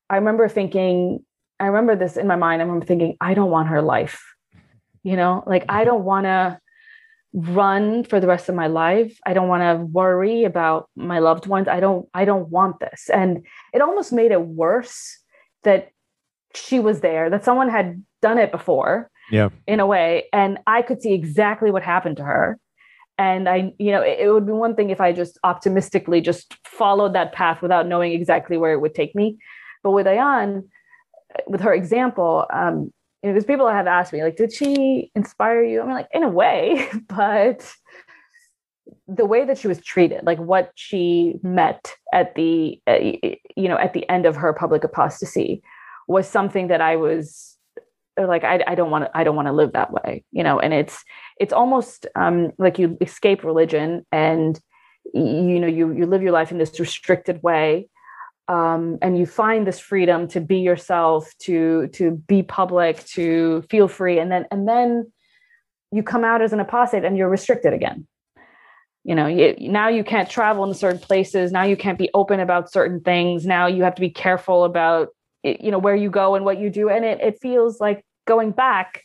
I 0.10 0.16
remember 0.16 0.48
thinking, 0.48 1.26
I 1.60 1.68
remember 1.68 1.96
this 1.96 2.18
in 2.18 2.28
my 2.28 2.36
mind. 2.36 2.62
I 2.62 2.66
remember 2.66 2.86
thinking, 2.86 3.18
I 3.22 3.34
don't 3.34 3.52
want 3.52 3.70
her 3.70 3.82
life. 3.82 4.22
You 5.04 5.16
know, 5.16 5.44
like 5.46 5.66
I 5.70 5.84
don't 5.86 6.04
want 6.04 6.26
to 6.26 6.60
run 7.36 8.04
for 8.04 8.20
the 8.20 8.28
rest 8.28 8.48
of 8.48 8.56
my 8.56 8.68
life 8.68 9.20
i 9.26 9.34
don't 9.34 9.50
want 9.50 9.62
to 9.62 9.86
worry 9.88 10.46
about 10.46 10.90
my 10.96 11.20
loved 11.20 11.48
ones 11.48 11.68
i 11.68 11.82
don't 11.82 12.08
i 12.14 12.24
don't 12.24 12.48
want 12.48 12.80
this 12.80 13.10
and 13.10 13.46
it 13.74 13.82
almost 13.82 14.14
made 14.14 14.32
it 14.32 14.42
worse 14.42 15.20
that 15.64 15.90
she 16.54 16.80
was 16.80 17.02
there 17.02 17.30
that 17.30 17.44
someone 17.44 17.68
had 17.68 18.02
done 18.22 18.38
it 18.38 18.54
before 18.54 19.12
yeah. 19.32 19.50
in 19.68 19.80
a 19.80 19.86
way 19.86 20.26
and 20.34 20.58
i 20.68 20.82
could 20.82 21.02
see 21.02 21.14
exactly 21.14 21.72
what 21.72 21.84
happened 21.84 22.18
to 22.18 22.24
her. 22.24 22.60
And 23.18 23.48
i 23.48 23.74
you 23.78 23.92
know 23.92 24.02
it, 24.02 24.20
it 24.20 24.32
would 24.32 24.46
be 24.46 24.52
one 24.52 24.76
thing 24.76 24.90
if 24.90 25.00
i 25.00 25.12
just 25.12 25.38
optimistically 25.44 26.22
just 26.22 26.56
followed 26.66 27.14
that 27.14 27.32
path 27.32 27.62
without 27.62 27.88
knowing 27.88 28.12
exactly 28.12 28.58
where 28.58 28.74
it 28.74 28.82
would 28.82 28.96
take 28.96 29.16
me. 29.16 29.38
But 29.84 29.92
with 29.92 30.06
ayaan 30.06 30.68
with 31.48 31.62
her 31.62 31.74
example 31.74 32.46
um, 32.52 32.92
you 33.26 33.32
know, 33.32 33.34
because 33.34 33.48
people 33.48 33.68
have 33.68 33.88
asked 33.88 34.14
me, 34.14 34.24
like, 34.24 34.36
did 34.36 34.54
she 34.54 35.10
inspire 35.16 35.64
you? 35.64 35.82
I 35.82 35.86
mean, 35.86 35.96
like, 35.96 36.10
in 36.14 36.22
a 36.22 36.30
way, 36.30 36.88
but 37.10 37.74
the 39.08 39.26
way 39.26 39.46
that 39.46 39.58
she 39.58 39.68
was 39.68 39.82
treated, 39.82 40.24
like 40.28 40.38
what 40.38 40.72
she 40.76 41.40
met 41.42 41.96
at 42.14 42.36
the, 42.36 42.80
uh, 42.86 43.00
you 43.56 43.68
know, 43.68 43.80
at 43.80 43.94
the 43.94 44.08
end 44.10 44.28
of 44.28 44.36
her 44.36 44.54
public 44.54 44.84
apostasy 44.84 45.64
was 46.08 46.28
something 46.28 46.68
that 46.68 46.82
I 46.82 46.98
was 46.98 47.55
like, 48.18 48.44
I, 48.44 48.64
I 48.68 48.76
don't 48.76 48.92
want 48.92 49.06
to, 49.06 49.18
I 49.18 49.24
don't 49.24 49.36
want 49.36 49.48
to 49.48 49.54
live 49.54 49.74
that 49.74 49.92
way, 49.92 50.24
you 50.32 50.44
know, 50.44 50.60
and 50.60 50.74
it's, 50.74 51.04
it's 51.40 51.54
almost 51.54 52.08
um, 52.16 52.52
like 52.58 52.80
you 52.80 52.98
escape 53.02 53.44
religion 53.44 54.06
and, 54.12 54.60
you 55.14 55.60
know, 55.60 55.68
you, 55.68 55.92
you 55.94 56.06
live 56.06 56.22
your 56.22 56.32
life 56.32 56.52
in 56.52 56.58
this 56.58 56.80
restricted 56.80 57.44
way 57.44 57.90
um, 58.48 58.98
and 59.02 59.18
you 59.18 59.26
find 59.26 59.66
this 59.66 59.80
freedom 59.80 60.28
to 60.30 60.40
be 60.40 60.60
yourself 60.60 61.32
to 61.40 61.88
to 61.90 62.12
be 62.12 62.44
public 62.44 63.04
to 63.06 63.64
feel 63.70 63.88
free 63.88 64.20
and 64.20 64.32
then 64.32 64.46
and 64.52 64.68
then 64.68 65.12
you 65.92 66.04
come 66.04 66.24
out 66.24 66.42
as 66.42 66.54
an 66.54 66.60
apostate 66.60 67.06
and 67.06 67.18
you're 67.18 67.30
restricted 67.30 67.74
again. 67.74 68.08
You 69.04 69.16
know 69.16 69.28
you, 69.28 69.56
now 69.60 69.88
you 69.88 70.04
can't 70.04 70.30
travel 70.30 70.64
in 70.64 70.74
certain 70.74 71.00
places 71.00 71.52
now 71.52 71.64
you 71.64 71.78
can't 71.78 71.98
be 71.98 72.10
open 72.14 72.40
about 72.40 72.72
certain 72.72 73.02
things 73.02 73.46
now 73.46 73.68
you 73.68 73.84
have 73.84 73.96
to 73.96 74.02
be 74.02 74.10
careful 74.10 74.64
about 74.64 75.10
you 75.46 75.72
know 75.72 75.80
where 75.80 75.96
you 75.96 76.10
go 76.10 76.36
and 76.36 76.46
what 76.46 76.60
you 76.60 76.70
do. 76.70 76.90
And 76.90 77.06
it, 77.06 77.22
it 77.22 77.40
feels 77.40 77.80
like 77.80 78.06
going 78.26 78.52
back 78.52 79.04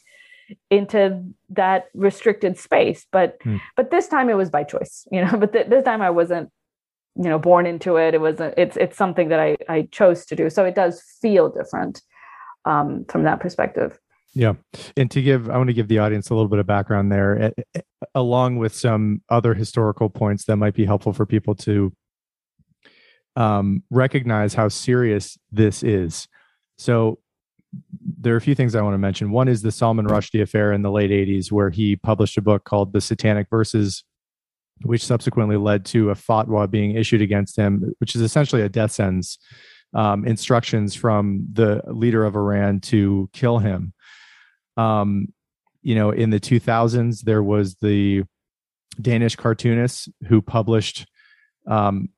into 0.70 1.24
that 1.51 1.86
restricted 1.95 2.59
space. 2.59 3.07
But 3.12 3.38
hmm. 3.43 3.57
but 3.76 3.91
this 3.91 4.09
time 4.09 4.28
it 4.28 4.36
was 4.36 4.51
by 4.51 4.64
choice 4.64 5.07
you 5.12 5.24
know 5.24 5.36
but 5.36 5.53
th- 5.53 5.68
this 5.68 5.84
time 5.84 6.03
i 6.03 6.11
wasn't 6.11 6.51
you 7.16 7.28
know 7.28 7.38
born 7.38 7.66
into 7.66 7.97
it. 7.97 8.14
It 8.14 8.20
was 8.20 8.41
a, 8.41 8.59
it's 8.61 8.76
it's 8.76 8.97
something 8.97 9.28
that 9.28 9.41
i 9.41 9.57
i 9.68 9.82
chose 9.91 10.24
to 10.26 10.36
do. 10.36 10.51
So 10.51 10.64
it 10.64 10.74
does 10.74 11.03
feel 11.20 11.49
different 11.49 12.03
um, 12.64 13.05
from 13.09 13.24
that 13.24 13.41
perspective. 13.41 13.99
Yeah. 14.32 14.55
And 14.97 15.11
to 15.11 15.22
give 15.22 15.51
i 15.51 15.57
want 15.57 15.68
to 15.68 15.74
give 15.74 15.88
the 15.88 15.99
audience 15.99 16.30
a 16.30 16.34
little 16.34 16.49
bit 16.49 16.61
of 16.61 16.66
background 16.66 17.11
there 17.11 17.53
along 18.14 18.59
with 18.59 18.74
some 18.74 19.22
other 19.28 19.55
historical 19.55 20.09
points 20.09 20.45
that 20.45 20.57
might 20.57 20.74
be 20.74 20.84
helpful 20.84 21.12
for 21.12 21.26
people 21.26 21.55
to 21.55 21.93
um, 23.36 23.82
recognize 23.90 24.54
how 24.54 24.68
serious 24.68 25.38
this 25.52 25.82
is 25.82 26.28
so 26.78 27.18
there 28.18 28.34
are 28.34 28.38
a 28.38 28.40
few 28.40 28.56
things 28.56 28.74
I 28.74 28.82
want 28.82 28.94
to 28.94 28.98
mention. 28.98 29.30
One 29.30 29.46
is 29.46 29.62
the 29.62 29.70
Salman 29.70 30.08
Rushdie 30.08 30.42
affair 30.42 30.72
in 30.72 30.82
the 30.82 30.90
late 30.90 31.12
80s, 31.12 31.52
where 31.52 31.70
he 31.70 31.94
published 31.94 32.36
a 32.36 32.42
book 32.42 32.64
called 32.64 32.92
The 32.92 33.00
Satanic 33.00 33.48
Verses 33.48 34.02
which 34.82 35.04
subsequently 35.04 35.56
led 35.56 35.84
to 35.84 36.10
a 36.10 36.14
fatwa 36.14 36.70
being 36.70 36.96
issued 36.96 37.22
against 37.22 37.56
him, 37.56 37.92
which 37.98 38.14
is 38.14 38.22
essentially 38.22 38.62
a 38.62 38.68
death 38.68 38.92
sentence, 38.92 39.38
um, 39.94 40.26
instructions 40.26 40.94
from 40.94 41.46
the 41.52 41.82
leader 41.86 42.24
of 42.24 42.36
Iran 42.36 42.80
to 42.80 43.28
kill 43.32 43.58
him. 43.58 43.92
Um, 44.76 45.28
you 45.82 45.94
know, 45.94 46.10
in 46.10 46.30
the 46.30 46.40
2000s, 46.40 47.22
there 47.22 47.42
was 47.42 47.76
the 47.76 48.24
Danish 49.00 49.36
cartoonist 49.36 50.08
who 50.28 50.40
published 50.40 51.06
um, 51.66 52.08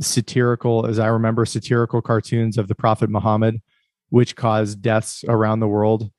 satirical, 0.00 0.86
as 0.86 0.98
I 0.98 1.06
remember, 1.08 1.44
satirical 1.46 2.02
cartoons 2.02 2.58
of 2.58 2.68
the 2.68 2.74
Prophet 2.74 3.10
Muhammad, 3.10 3.60
which 4.10 4.36
caused 4.36 4.82
deaths 4.82 5.24
around 5.28 5.60
the 5.60 5.68
world. 5.68 6.10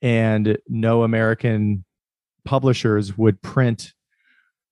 And 0.00 0.58
no 0.68 1.04
American 1.04 1.84
publishers 2.44 3.16
would 3.16 3.40
print 3.42 3.92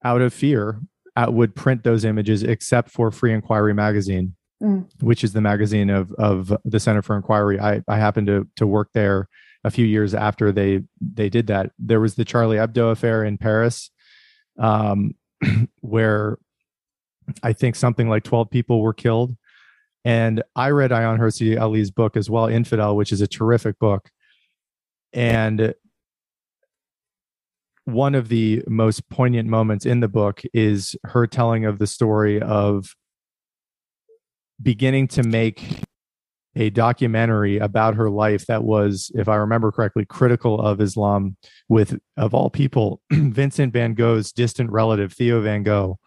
out 0.05 0.21
of 0.21 0.35
fear, 0.35 0.81
uh, 1.17 1.27
would 1.31 1.55
print 1.55 1.85
those 1.85 2.05
images 2.05 2.43
except 2.43 2.91
for 2.91 3.11
Free 3.11 3.33
Inquiry 3.33 3.75
magazine, 3.75 4.35
mm. 4.63 4.89
which 5.01 5.23
is 5.23 5.33
the 5.33 5.41
magazine 5.41 5.91
of 5.91 6.13
of 6.13 6.57
the 6.65 6.81
Center 6.81 7.03
for 7.03 7.17
Inquiry. 7.17 7.61
I 7.61 7.83
I 7.87 7.99
happened 7.99 8.27
to 8.29 8.49
to 8.57 8.67
work 8.67 8.91
there 8.93 9.29
a 9.63 9.71
few 9.71 9.87
years 9.87 10.15
after 10.15 10.53
they 10.53 10.83
they 11.01 11.29
did 11.29 11.47
that. 11.49 11.73
There 11.79 12.01
was 12.01 12.15
the 12.15 12.25
Charlie 12.25 12.57
Hebdo 12.57 12.91
affair 12.91 13.25
in 13.25 13.39
Paris, 13.39 13.91
um, 14.59 15.15
where 15.81 16.39
I 17.43 17.53
think 17.53 17.77
something 17.77 18.09
like 18.09 18.25
twelve 18.25 18.51
people 18.51 18.81
were 18.81 18.95
killed. 18.95 19.37
And 20.05 20.43
I 20.57 20.71
read 20.71 20.93
Ayaan 20.93 21.19
Hirsi 21.19 21.61
Ali's 21.61 21.91
book 21.91 22.17
as 22.17 22.31
well, 22.31 22.47
Infidel, 22.47 22.97
which 22.97 23.13
is 23.13 23.21
a 23.21 23.27
terrific 23.27 23.79
book. 23.79 24.11
And 25.13 25.75
one 27.85 28.15
of 28.15 28.29
the 28.29 28.63
most 28.67 29.09
poignant 29.11 29.49
moments 29.49 29.85
in 29.85 30.01
the 30.01 30.09
book 30.09 30.43
is 30.55 30.97
her 31.05 31.27
telling 31.27 31.65
of 31.65 31.79
the 31.79 31.87
story 31.87 32.41
of 32.41 32.95
beginning 34.63 35.09
to 35.09 35.23
make 35.23 35.83
a 36.57 36.71
documentary 36.71 37.59
about 37.59 37.95
her 37.95 38.11
life 38.11 38.47
that 38.47 38.65
was, 38.65 39.11
if 39.15 39.29
I 39.29 39.37
remember 39.37 39.71
correctly, 39.71 40.05
critical 40.05 40.61
of 40.61 40.81
Islam 40.81 41.37
with, 41.69 41.99
of 42.17 42.35
all 42.35 42.51
people, 42.51 43.01
Vincent 43.13 43.73
van 43.73 43.95
Gogh's 43.95 44.33
distant 44.33 44.71
relative, 44.71 45.13
Theo 45.13 45.41
van 45.41 45.63
Gogh. 45.63 45.99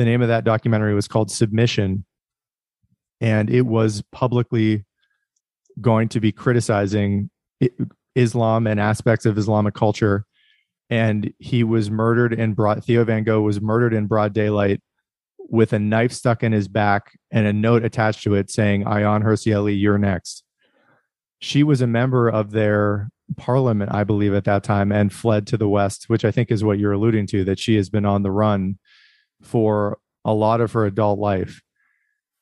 The 0.00 0.06
name 0.06 0.22
of 0.22 0.28
that 0.28 0.44
documentary 0.44 0.94
was 0.94 1.06
called 1.06 1.30
Submission. 1.30 2.06
And 3.20 3.50
it 3.50 3.66
was 3.66 4.02
publicly 4.12 4.86
going 5.78 6.08
to 6.08 6.20
be 6.20 6.32
criticizing 6.32 7.28
Islam 8.14 8.66
and 8.66 8.80
aspects 8.80 9.26
of 9.26 9.36
Islamic 9.36 9.74
culture. 9.74 10.24
And 10.88 11.34
he 11.38 11.64
was 11.64 11.90
murdered 11.90 12.32
in 12.32 12.54
broad, 12.54 12.82
Theo 12.82 13.04
van 13.04 13.24
Gogh 13.24 13.42
was 13.42 13.60
murdered 13.60 13.92
in 13.92 14.06
broad 14.06 14.32
daylight 14.32 14.80
with 15.38 15.74
a 15.74 15.78
knife 15.78 16.12
stuck 16.12 16.42
in 16.42 16.52
his 16.52 16.66
back 16.66 17.12
and 17.30 17.46
a 17.46 17.52
note 17.52 17.84
attached 17.84 18.22
to 18.22 18.34
it 18.34 18.50
saying, 18.50 18.84
Ayaan 18.84 19.22
Hirsi 19.22 19.78
you're 19.78 19.98
next. 19.98 20.44
She 21.40 21.62
was 21.62 21.82
a 21.82 21.86
member 21.86 22.26
of 22.26 22.52
their 22.52 23.10
parliament, 23.36 23.92
I 23.92 24.04
believe, 24.04 24.32
at 24.32 24.44
that 24.44 24.64
time 24.64 24.92
and 24.92 25.12
fled 25.12 25.46
to 25.48 25.58
the 25.58 25.68
West, 25.68 26.08
which 26.08 26.24
I 26.24 26.30
think 26.30 26.50
is 26.50 26.64
what 26.64 26.78
you're 26.78 26.92
alluding 26.92 27.26
to, 27.26 27.44
that 27.44 27.58
she 27.58 27.76
has 27.76 27.90
been 27.90 28.06
on 28.06 28.22
the 28.22 28.30
run 28.30 28.78
for 29.42 29.98
a 30.24 30.32
lot 30.32 30.60
of 30.60 30.72
her 30.72 30.84
adult 30.86 31.18
life. 31.18 31.62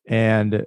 And 0.08 0.64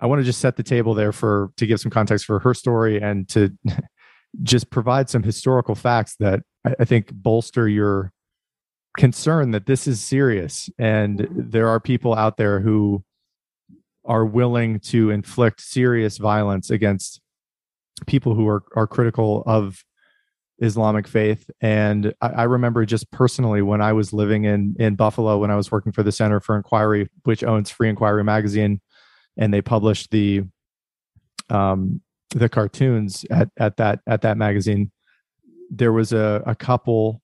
I 0.00 0.06
want 0.06 0.20
to 0.20 0.24
just 0.24 0.40
set 0.40 0.56
the 0.56 0.62
table 0.62 0.94
there 0.94 1.12
for 1.12 1.50
to 1.56 1.66
give 1.66 1.80
some 1.80 1.90
context 1.90 2.26
for 2.26 2.38
her 2.40 2.54
story 2.54 3.00
and 3.00 3.28
to 3.30 3.50
just 4.42 4.70
provide 4.70 5.08
some 5.08 5.22
historical 5.22 5.74
facts 5.74 6.16
that 6.18 6.40
I, 6.64 6.84
think 6.84 7.12
bolster 7.12 7.68
your 7.68 8.12
concern 8.96 9.52
that 9.52 9.66
this 9.66 9.86
is 9.86 10.00
serious 10.00 10.68
and 10.78 11.28
there 11.30 11.68
are 11.68 11.78
people 11.78 12.14
out 12.14 12.36
there 12.36 12.60
who 12.60 13.04
are 14.04 14.24
willing 14.24 14.80
to 14.80 15.10
inflict 15.10 15.60
serious 15.60 16.18
violence 16.18 16.70
against 16.70 17.20
people 18.06 18.34
who 18.34 18.48
are, 18.48 18.62
are 18.74 18.86
critical 18.86 19.42
of 19.46 19.84
Islamic 20.58 21.08
faith. 21.08 21.50
And 21.60 22.14
I, 22.20 22.28
I, 22.28 22.42
remember 22.44 22.84
just 22.86 23.10
personally 23.10 23.62
when 23.62 23.80
I 23.80 23.92
was 23.92 24.12
living 24.12 24.44
in 24.44 24.76
in 24.78 24.94
Buffalo 24.94 25.38
when 25.38 25.50
I 25.50 25.56
was 25.56 25.70
working 25.70 25.92
for 25.92 26.02
the 26.02 26.12
Center 26.12 26.40
for 26.40 26.56
Inquiry, 26.56 27.08
which 27.24 27.42
owns 27.42 27.70
Free 27.70 27.88
Inquiry 27.88 28.22
magazine, 28.22 28.80
and 29.36 29.52
they 29.52 29.62
published 29.62 30.10
the 30.10 30.44
um 31.50 32.00
the 32.30 32.48
cartoons 32.48 33.24
at 33.30 33.48
at 33.58 33.76
that 33.78 34.00
at 34.06 34.22
that 34.22 34.36
magazine. 34.36 34.90
There 35.70 35.92
was 35.92 36.12
a, 36.12 36.42
a 36.46 36.54
couple 36.54 37.20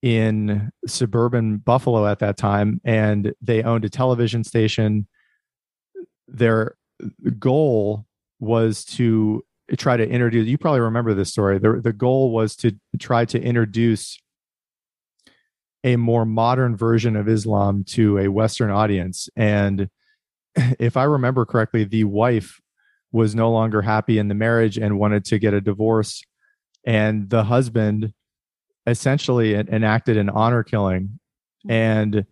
in 0.00 0.70
suburban 0.86 1.58
Buffalo 1.58 2.06
at 2.06 2.18
that 2.20 2.36
time, 2.36 2.80
and 2.84 3.34
they 3.40 3.62
owned 3.62 3.84
a 3.84 3.90
television 3.90 4.42
station. 4.42 5.06
Their 6.28 6.76
goal 7.38 8.06
was 8.40 8.84
to 8.84 9.44
try 9.76 9.96
to 9.96 10.08
introduce. 10.08 10.46
You 10.46 10.58
probably 10.58 10.80
remember 10.80 11.14
this 11.14 11.30
story. 11.30 11.58
The 11.58 11.80
the 11.82 11.92
goal 11.92 12.32
was 12.32 12.56
to 12.56 12.72
try 12.98 13.24
to 13.26 13.40
introduce 13.40 14.18
a 15.84 15.96
more 15.96 16.24
modern 16.24 16.76
version 16.76 17.16
of 17.16 17.28
Islam 17.28 17.84
to 17.84 18.18
a 18.18 18.28
Western 18.28 18.70
audience. 18.70 19.28
And 19.36 19.88
if 20.78 20.96
I 20.96 21.04
remember 21.04 21.44
correctly, 21.44 21.84
the 21.84 22.04
wife 22.04 22.60
was 23.10 23.34
no 23.34 23.50
longer 23.50 23.82
happy 23.82 24.18
in 24.18 24.28
the 24.28 24.34
marriage 24.34 24.78
and 24.78 24.98
wanted 24.98 25.24
to 25.26 25.38
get 25.38 25.54
a 25.54 25.60
divorce. 25.60 26.22
And 26.84 27.28
the 27.28 27.44
husband 27.44 28.12
essentially 28.86 29.54
enacted 29.54 30.16
an 30.16 30.30
honor 30.30 30.64
killing 30.64 31.20
and 31.68 32.26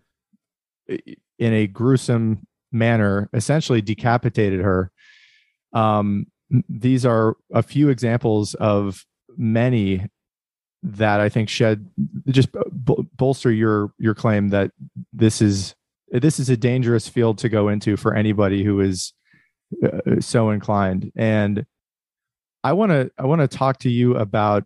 in 0.88 1.52
a 1.52 1.66
gruesome 1.66 2.46
manner 2.72 3.28
essentially 3.32 3.80
decapitated 3.80 4.60
her 4.60 4.90
um, 5.72 6.26
these 6.68 7.06
are 7.06 7.36
a 7.52 7.62
few 7.62 7.88
examples 7.88 8.54
of 8.54 9.04
many 9.36 10.06
that 10.82 11.20
i 11.20 11.28
think 11.28 11.48
shed 11.48 11.88
just 12.28 12.48
bolster 13.16 13.52
your 13.52 13.92
your 13.98 14.14
claim 14.14 14.48
that 14.48 14.70
this 15.12 15.42
is 15.42 15.74
this 16.10 16.40
is 16.40 16.48
a 16.48 16.56
dangerous 16.56 17.08
field 17.08 17.38
to 17.38 17.48
go 17.48 17.68
into 17.68 17.96
for 17.96 18.14
anybody 18.14 18.64
who 18.64 18.80
is 18.80 19.12
uh, 19.84 20.20
so 20.20 20.50
inclined 20.50 21.12
and 21.16 21.64
i 22.64 22.72
want 22.72 22.90
to 22.90 23.10
i 23.18 23.24
want 23.24 23.40
to 23.40 23.48
talk 23.48 23.78
to 23.78 23.90
you 23.90 24.16
about 24.16 24.64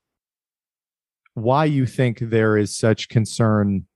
why 1.34 1.64
you 1.64 1.84
think 1.84 2.18
there 2.20 2.56
is 2.56 2.76
such 2.76 3.08
concern. 3.08 3.86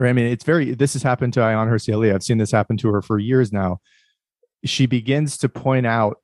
I 0.00 0.12
mean, 0.12 0.26
it's 0.26 0.44
very, 0.44 0.74
this 0.74 0.92
has 0.92 1.02
happened 1.02 1.32
to 1.34 1.40
Hirsi 1.40 1.92
Ali. 1.92 2.12
I've 2.12 2.22
seen 2.22 2.38
this 2.38 2.52
happen 2.52 2.76
to 2.78 2.88
her 2.88 3.02
for 3.02 3.18
years 3.18 3.52
now. 3.52 3.80
She 4.64 4.86
begins 4.86 5.38
to 5.38 5.48
point 5.48 5.86
out 5.86 6.18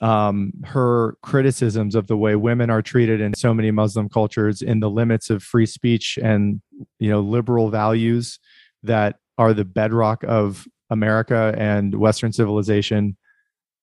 um, 0.00 0.52
her 0.64 1.16
criticisms 1.22 1.94
of 1.94 2.06
the 2.06 2.16
way 2.16 2.36
women 2.36 2.70
are 2.70 2.82
treated 2.82 3.20
in 3.20 3.34
so 3.34 3.52
many 3.52 3.70
Muslim 3.70 4.08
cultures 4.08 4.62
in 4.62 4.80
the 4.80 4.90
limits 4.90 5.30
of 5.30 5.42
free 5.42 5.66
speech 5.66 6.18
and, 6.22 6.60
you 6.98 7.10
know, 7.10 7.20
liberal 7.20 7.70
values 7.70 8.38
that 8.82 9.16
are 9.38 9.52
the 9.52 9.64
bedrock 9.64 10.22
of 10.24 10.66
America 10.90 11.54
and 11.58 11.94
Western 11.94 12.32
civilization. 12.32 13.16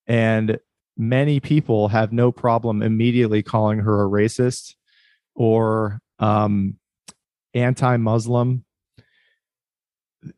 And 0.07 0.57
many 0.97 1.39
people 1.39 1.89
have 1.89 2.13
no 2.13 2.31
problem 2.31 2.81
immediately 2.81 3.43
calling 3.43 3.79
her 3.79 4.03
a 4.03 4.09
racist 4.09 4.75
or 5.35 5.99
um, 6.19 6.77
anti-Muslim, 7.53 8.63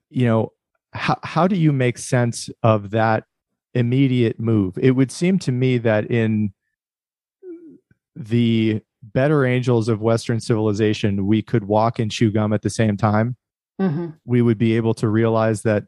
you 0.09 0.25
know, 0.25 0.51
how 0.93 1.19
how 1.21 1.47
do 1.47 1.55
you 1.55 1.71
make 1.71 1.97
sense 1.97 2.49
of 2.63 2.91
that 2.91 3.25
immediate 3.78 4.39
move? 4.39 4.78
It 4.82 4.91
would 4.91 5.11
seem 5.11 5.39
to 5.39 5.51
me 5.51 5.78
that 5.80 6.09
in 6.09 6.53
the 8.15 8.82
better 9.03 9.45
angels 9.45 9.88
of 9.88 10.01
Western 10.01 10.39
civilization, 10.39 11.28
we 11.28 11.41
could 11.41 11.65
walk 11.65 11.99
and 11.99 12.11
chew 12.11 12.32
gum 12.32 12.51
at 12.53 12.63
the 12.63 12.69
same 12.69 12.97
time. 12.97 13.38
Mm-hmm. 13.80 14.07
We 14.25 14.41
would 14.41 14.57
be 14.57 14.75
able 14.75 14.95
to 14.95 15.07
realize 15.07 15.61
that 15.61 15.86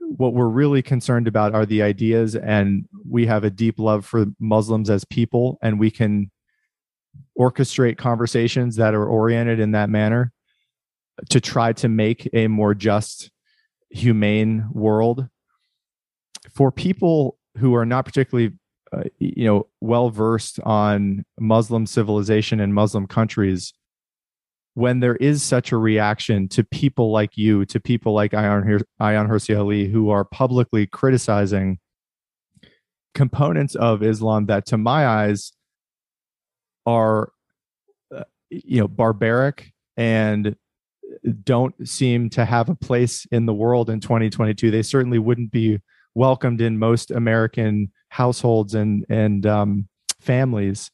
what 0.00 0.34
we're 0.34 0.48
really 0.48 0.82
concerned 0.82 1.26
about 1.26 1.54
are 1.54 1.66
the 1.66 1.82
ideas, 1.82 2.36
and 2.36 2.86
we 3.08 3.26
have 3.26 3.44
a 3.44 3.50
deep 3.50 3.78
love 3.78 4.06
for 4.06 4.26
Muslims 4.38 4.90
as 4.90 5.04
people, 5.04 5.58
and 5.62 5.78
we 5.78 5.90
can 5.90 6.30
orchestrate 7.38 7.98
conversations 7.98 8.76
that 8.76 8.94
are 8.94 9.06
oriented 9.06 9.60
in 9.60 9.72
that 9.72 9.90
manner 9.90 10.32
to 11.30 11.40
try 11.40 11.72
to 11.72 11.88
make 11.88 12.28
a 12.32 12.46
more 12.46 12.74
just 12.74 13.30
humane 13.90 14.68
world 14.72 15.28
for 16.58 16.72
people 16.72 17.38
who 17.58 17.76
are 17.76 17.86
not 17.86 18.04
particularly 18.04 18.52
uh, 18.92 19.04
you 19.20 19.44
know 19.44 19.68
well 19.80 20.10
versed 20.10 20.58
on 20.64 21.24
muslim 21.38 21.86
civilization 21.86 22.58
and 22.58 22.74
muslim 22.74 23.06
countries 23.06 23.72
when 24.74 24.98
there 24.98 25.14
is 25.16 25.40
such 25.40 25.70
a 25.70 25.76
reaction 25.76 26.48
to 26.48 26.64
people 26.64 27.12
like 27.12 27.36
you 27.36 27.64
to 27.64 27.78
people 27.78 28.12
like 28.12 28.32
Ayaan, 28.32 28.82
Ayaan 29.00 29.28
Hirsi 29.28 29.56
Ali 29.56 29.88
who 29.88 30.10
are 30.10 30.24
publicly 30.24 30.86
criticizing 30.86 31.78
components 33.14 33.74
of 33.76 34.02
Islam 34.02 34.46
that 34.46 34.66
to 34.66 34.78
my 34.78 35.06
eyes 35.06 35.52
are 36.86 37.30
uh, 38.14 38.24
you 38.50 38.80
know 38.80 38.88
barbaric 38.88 39.72
and 39.96 40.56
don't 41.44 41.86
seem 41.86 42.30
to 42.30 42.44
have 42.44 42.68
a 42.68 42.74
place 42.74 43.26
in 43.30 43.46
the 43.46 43.54
world 43.54 43.90
in 43.90 44.00
2022 44.00 44.72
they 44.72 44.82
certainly 44.82 45.20
wouldn't 45.20 45.52
be 45.52 45.78
welcomed 46.18 46.60
in 46.60 46.78
most 46.78 47.10
american 47.10 47.90
households 48.10 48.74
and 48.74 49.04
and 49.08 49.46
um, 49.46 49.88
families 50.20 50.90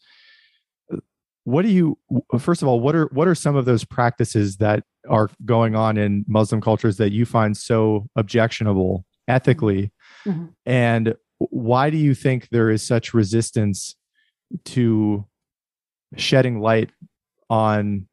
what 1.44 1.62
do 1.62 1.68
you 1.68 1.98
first 2.38 2.62
of 2.62 2.68
all 2.68 2.80
what 2.80 2.94
are 2.94 3.06
what 3.12 3.28
are 3.28 3.34
some 3.34 3.56
of 3.56 3.64
those 3.64 3.84
practices 3.84 4.58
that 4.58 4.84
are 5.08 5.28
going 5.44 5.74
on 5.74 5.96
in 5.96 6.24
muslim 6.28 6.60
cultures 6.60 6.96
that 6.96 7.12
you 7.12 7.24
find 7.24 7.56
so 7.56 8.06
objectionable 8.16 9.04
ethically 9.28 9.90
mm-hmm. 10.26 10.46
and 10.66 11.14
why 11.38 11.90
do 11.90 11.96
you 11.96 12.14
think 12.14 12.48
there 12.50 12.70
is 12.70 12.86
such 12.86 13.14
resistance 13.14 13.96
to 14.64 15.24
shedding 16.16 16.60
light 16.60 16.90
on 17.50 18.06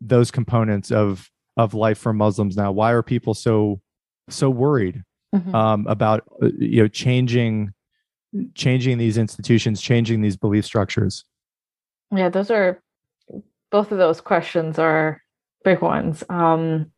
those 0.00 0.30
components 0.30 0.90
of 0.90 1.30
of 1.56 1.74
life 1.74 1.98
for 1.98 2.12
Muslims 2.12 2.56
now? 2.56 2.72
Why 2.72 2.92
are 2.92 3.02
people 3.02 3.34
so 3.34 3.80
so 4.28 4.50
worried 4.50 5.02
mm-hmm. 5.34 5.54
um, 5.54 5.86
about 5.86 6.24
uh, 6.42 6.50
you 6.58 6.82
know 6.82 6.88
changing 6.88 7.72
changing 8.54 8.98
these 8.98 9.18
institutions, 9.18 9.80
changing 9.80 10.20
these 10.20 10.36
belief 10.36 10.64
structures? 10.64 11.24
Yeah, 12.14 12.28
those 12.28 12.50
are 12.50 12.82
both 13.70 13.92
of 13.92 13.98
those 13.98 14.20
questions 14.20 14.78
are 14.78 15.20
big 15.64 15.80
ones. 15.80 16.22
Um, 16.28 16.92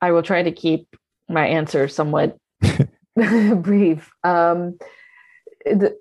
I 0.00 0.12
will 0.12 0.22
try 0.22 0.42
to 0.42 0.52
keep 0.52 0.94
my 1.28 1.46
answer 1.46 1.88
somewhat 1.88 2.36
brief. 3.16 4.10
Um, 4.22 4.78
the, 5.64 5.96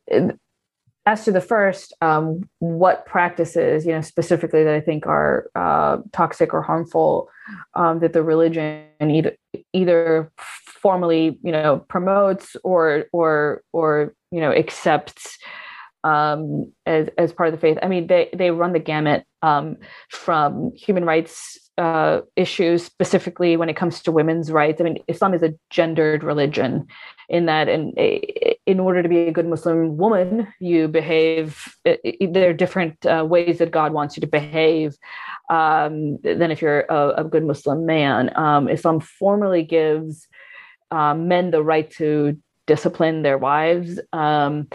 as 1.08 1.24
to 1.26 1.32
the 1.32 1.42
first, 1.42 1.94
um, 2.02 2.50
what 2.60 3.06
practices, 3.06 3.86
you 3.86 3.92
know, 3.92 4.02
specifically 4.02 4.64
that 4.64 4.74
I 4.74 4.82
think 4.82 5.06
are 5.06 5.50
uh, 5.56 5.98
toxic 6.12 6.54
or 6.54 6.64
harmful, 6.64 7.30
um, 7.76 8.00
that 8.00 8.14
the 8.14 8.24
religion 8.24 8.86
either 9.74 10.32
formally, 10.66 11.40
you 11.44 11.52
know, 11.52 11.86
promotes 11.90 12.56
or 12.64 13.06
or 13.12 13.62
or 13.72 14.16
you 14.32 14.40
know 14.42 14.52
accepts 14.52 15.38
um, 16.04 16.72
as 16.86 17.10
as 17.18 17.34
part 17.34 17.50
of 17.50 17.56
the 17.56 17.60
faith. 17.60 17.78
I 17.82 17.88
mean, 17.88 18.08
they 18.08 18.30
they 18.34 18.52
run 18.52 18.74
the 18.74 18.80
gamut 18.80 19.26
um, 19.42 19.78
from 20.10 20.72
human 20.76 21.06
rights 21.06 21.60
uh, 21.78 22.22
issues, 22.36 22.84
specifically 22.84 23.58
when 23.58 23.70
it 23.70 23.76
comes 23.76 24.02
to 24.02 24.12
women's 24.12 24.52
rights. 24.52 24.80
I 24.80 24.84
mean, 24.86 25.00
Islam 25.08 25.34
is 25.34 25.44
a 25.44 25.54
gendered 25.70 26.24
religion, 26.24 26.88
in 27.30 27.46
that, 27.48 27.68
in 27.68 27.92
in 28.66 28.80
order 28.80 29.02
to 29.02 29.10
be 29.10 29.20
a 29.20 29.32
good 29.32 29.48
Muslim 29.48 29.98
woman, 29.98 30.48
you 30.60 30.88
behave. 30.88 31.76
There 31.84 32.50
are 32.50 32.54
different 32.54 33.06
uh, 33.06 33.26
ways 33.28 33.58
that 33.58 33.72
God 33.72 33.94
wants 33.94 34.16
you 34.16 34.22
to 34.22 34.28
behave 34.28 34.96
um, 35.50 36.18
than 36.24 36.52
if 36.52 36.62
you're 36.62 36.86
a, 36.90 37.14
a 37.18 37.24
good 37.24 37.44
Muslim 37.44 37.86
man. 37.86 38.36
Um, 38.38 38.70
Islam 38.70 39.00
formally 39.00 39.64
gives 39.64 40.28
um, 40.92 41.28
men 41.28 41.52
the 41.52 41.64
right 41.64 41.90
to 41.92 42.38
discipline 42.68 43.22
their 43.22 43.38
wives. 43.38 44.00
Um, 44.14 44.68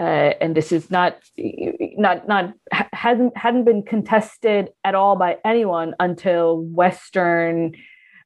uh, 0.00 0.32
and 0.40 0.56
this 0.56 0.72
is 0.72 0.90
not 0.90 1.18
not 1.36 2.26
not 2.26 2.54
hasn't 2.94 3.36
hadn't 3.36 3.64
been 3.64 3.82
contested 3.82 4.70
at 4.82 4.94
all 4.94 5.14
by 5.14 5.36
anyone 5.44 5.94
until 6.00 6.62
Western, 6.62 7.74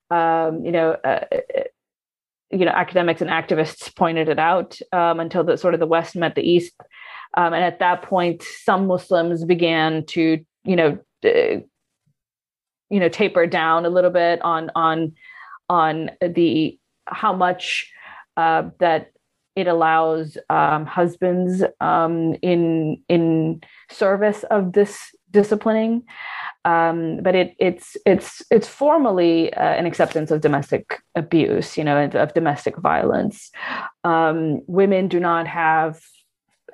um, 0.08 0.64
you 0.64 0.70
know, 0.70 0.96
uh, 1.04 1.24
uh, 1.32 1.62
you 2.50 2.64
know, 2.64 2.70
academics 2.70 3.20
and 3.20 3.28
activists 3.28 3.94
pointed 3.96 4.28
it 4.28 4.38
out 4.38 4.78
um, 4.92 5.18
until 5.18 5.42
the 5.42 5.56
sort 5.56 5.74
of 5.74 5.80
the 5.80 5.86
West 5.86 6.14
met 6.14 6.36
the 6.36 6.48
East, 6.48 6.74
um, 7.36 7.52
and 7.52 7.64
at 7.64 7.80
that 7.80 8.02
point, 8.02 8.44
some 8.44 8.86
Muslims 8.86 9.44
began 9.44 10.06
to 10.06 10.38
you 10.64 10.76
know, 10.76 10.98
uh, 11.24 11.60
you 12.88 13.00
know, 13.00 13.08
taper 13.08 13.48
down 13.48 13.84
a 13.84 13.90
little 13.90 14.12
bit 14.12 14.40
on 14.42 14.70
on 14.76 15.12
on 15.68 16.12
the 16.20 16.78
how 17.06 17.32
much 17.32 17.90
uh, 18.36 18.70
that 18.78 19.10
it 19.56 19.66
allows 19.66 20.36
um, 20.50 20.86
husbands 20.86 21.62
um, 21.80 22.34
in 22.42 23.02
in 23.08 23.60
service 23.90 24.44
of 24.50 24.72
this 24.72 24.98
disciplining, 25.30 26.04
um, 26.64 27.20
but 27.22 27.34
it, 27.34 27.54
it's 27.58 27.96
it's 28.06 28.42
it's 28.50 28.68
formally 28.68 29.52
uh, 29.54 29.62
an 29.62 29.86
acceptance 29.86 30.30
of 30.30 30.40
domestic 30.40 30.98
abuse, 31.14 31.76
you 31.76 31.84
know, 31.84 32.04
of 32.04 32.34
domestic 32.34 32.76
violence. 32.78 33.50
Um, 34.02 34.60
women 34.66 35.08
do 35.08 35.20
not 35.20 35.46
have 35.46 36.00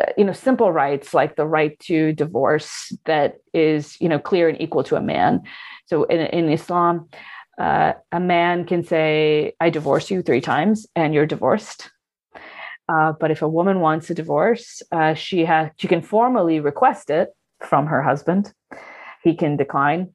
uh, 0.00 0.12
you 0.16 0.24
know 0.24 0.32
simple 0.32 0.72
rights 0.72 1.12
like 1.12 1.36
the 1.36 1.46
right 1.46 1.78
to 1.80 2.12
divorce 2.12 2.92
that 3.04 3.38
is 3.52 4.00
you 4.00 4.08
know 4.08 4.18
clear 4.18 4.48
and 4.48 4.60
equal 4.60 4.84
to 4.84 4.96
a 4.96 5.02
man. 5.02 5.42
So 5.86 6.04
in, 6.04 6.20
in 6.20 6.48
islam 6.50 7.08
uh, 7.60 7.92
a 8.10 8.20
man 8.20 8.64
can 8.64 8.82
say 8.82 9.52
i 9.60 9.68
divorce 9.68 10.10
you 10.10 10.22
three 10.22 10.40
times 10.40 10.86
and 10.96 11.12
you're 11.12 11.26
divorced 11.26 11.90
uh, 12.90 13.12
but 13.20 13.30
if 13.30 13.40
a 13.40 13.48
woman 13.48 13.78
wants 13.80 14.10
a 14.10 14.14
divorce, 14.14 14.82
uh, 14.90 15.14
she 15.14 15.44
has 15.44 15.70
she 15.76 15.86
can 15.86 16.02
formally 16.02 16.58
request 16.58 17.08
it 17.08 17.28
from 17.60 17.86
her 17.86 18.02
husband. 18.02 18.52
He 19.22 19.34
can 19.34 19.56
decline. 19.56 20.12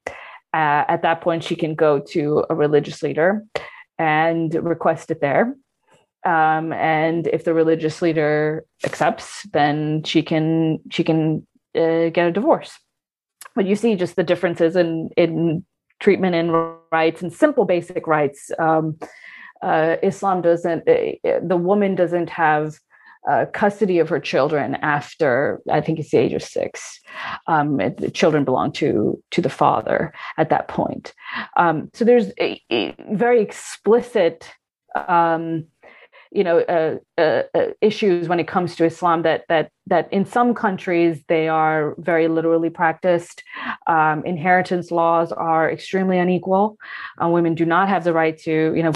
Uh, 0.54 0.84
at 0.88 1.02
that 1.04 1.22
point, 1.22 1.44
she 1.44 1.56
can 1.56 1.76
go 1.76 2.00
to 2.00 2.46
a 2.50 2.56
religious 2.56 3.02
leader 3.02 3.46
and 3.98 4.54
request 4.56 5.10
it 5.12 5.22
there. 5.22 5.56
Um, 6.26 6.74
and 6.74 7.28
if 7.28 7.44
the 7.46 7.54
religious 7.54 8.02
leader 8.02 8.66
accepts, 8.84 9.44
then 9.54 10.04
she 10.04 10.22
can 10.22 10.80
she 10.92 11.04
can 11.04 11.48
uh, 11.76 12.10
get 12.10 12.28
a 12.28 12.32
divorce. 12.32 12.78
But 13.56 13.68
you 13.68 13.76
see 13.78 13.96
just 13.96 14.18
the 14.18 14.24
differences 14.24 14.76
in 14.76 15.12
in 15.16 15.64
treatment 16.02 16.36
and 16.36 16.52
rights 16.92 17.22
and 17.22 17.32
simple 17.32 17.64
basic 17.64 18.06
rights. 18.06 18.52
Um, 18.60 18.98
uh, 19.66 19.98
Islam 20.04 20.42
doesn't, 20.42 20.88
uh, 20.88 21.40
the 21.42 21.58
woman 21.58 21.96
doesn't 21.96 22.30
have 22.30 22.76
uh, 23.30 23.46
custody 23.54 23.98
of 24.00 24.10
her 24.10 24.20
children 24.20 24.76
after 24.76 25.60
I 25.72 25.82
think 25.82 26.00
it's 26.00 26.12
the 26.12 26.18
age 26.18 26.34
of 26.34 26.44
six. 26.44 27.00
Um, 27.48 27.78
the 27.78 28.12
children 28.14 28.44
belong 28.44 28.72
to 28.74 29.22
to 29.32 29.42
the 29.42 29.50
father 29.50 30.14
at 30.38 30.50
that 30.50 30.68
point. 30.68 31.14
Um, 31.58 31.90
so 31.94 32.06
there's 32.06 32.32
a, 32.40 32.62
a 32.72 32.96
very 33.12 33.42
explicit 33.42 34.52
um, 35.08 35.66
you 36.36 36.44
know 36.44 36.60
uh, 36.60 36.98
uh, 37.18 37.44
uh, 37.56 37.68
issues 37.82 38.28
when 38.28 38.40
it 38.40 38.48
comes 38.48 38.76
to 38.76 38.86
Islam 38.86 39.22
that 39.24 39.46
that 39.48 39.72
that 39.88 40.12
in 40.12 40.26
some 40.26 40.54
countries 40.54 41.24
they 41.28 41.48
are 41.48 41.96
very 41.98 42.28
literally 42.28 42.70
practiced. 42.70 43.42
Um, 43.88 44.26
inheritance 44.26 44.92
laws 44.92 45.32
are 45.32 45.72
extremely 45.72 46.18
unequal. 46.20 46.78
Uh, 47.22 47.30
women 47.30 47.56
do 47.56 47.66
not 47.66 47.88
have 47.88 48.04
the 48.04 48.14
right 48.14 48.38
to 48.40 48.74
you 48.76 48.84
know 48.84 48.92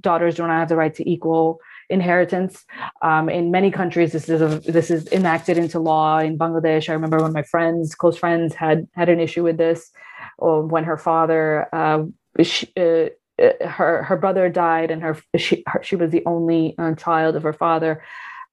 daughters 0.00 0.34
do 0.36 0.46
not 0.46 0.60
have 0.60 0.68
the 0.68 0.76
right 0.76 0.94
to 0.94 1.10
equal 1.10 1.58
inheritance. 1.90 2.64
Um, 3.02 3.28
in 3.28 3.50
many 3.50 3.70
countries, 3.70 4.12
this 4.12 4.28
is 4.28 4.40
a, 4.40 4.60
this 4.70 4.90
is 4.90 5.06
enacted 5.12 5.58
into 5.58 5.78
law. 5.78 6.18
In 6.18 6.38
Bangladesh, 6.38 6.88
I 6.88 6.92
remember 6.92 7.18
when 7.22 7.32
my 7.32 7.42
friends, 7.42 7.94
close 7.94 8.16
friends, 8.18 8.54
had 8.54 8.86
had 8.92 9.08
an 9.08 9.20
issue 9.20 9.42
with 9.42 9.56
this, 9.56 9.90
or 10.38 10.66
when 10.66 10.84
her 10.84 10.98
father. 10.98 11.68
Uh, 11.72 12.04
she, 12.42 12.68
uh, 12.76 12.80
uh, 12.80 13.08
her 13.38 14.02
her 14.02 14.16
brother 14.16 14.48
died 14.48 14.90
and 14.90 15.02
her 15.02 15.18
she 15.36 15.62
her, 15.66 15.82
she 15.82 15.96
was 15.96 16.10
the 16.10 16.24
only 16.26 16.74
uh, 16.78 16.94
child 16.94 17.36
of 17.36 17.42
her 17.42 17.52
father. 17.52 18.02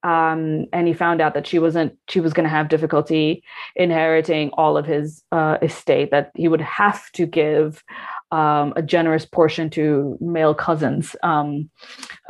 Um, 0.04 0.66
and 0.74 0.88
he 0.88 0.94
found 0.96 1.22
out 1.22 1.36
that 1.36 1.46
she 1.46 1.60
wasn't 1.60 1.96
she 2.10 2.20
was 2.20 2.34
going 2.34 2.46
to 2.46 2.50
have 2.50 2.70
difficulty 2.70 3.44
inheriting 3.76 4.50
all 4.54 4.76
of 4.76 4.88
his 4.88 5.24
uh, 5.32 5.58
estate 5.62 6.10
that 6.10 6.32
he 6.36 6.48
would 6.48 6.62
have 6.62 7.12
to 7.12 7.28
give 7.28 7.84
um, 8.32 8.74
a 8.76 8.82
generous 8.82 9.26
portion 9.26 9.70
to 9.72 10.18
male 10.22 10.54
cousins. 10.54 11.16
Um, 11.24 11.70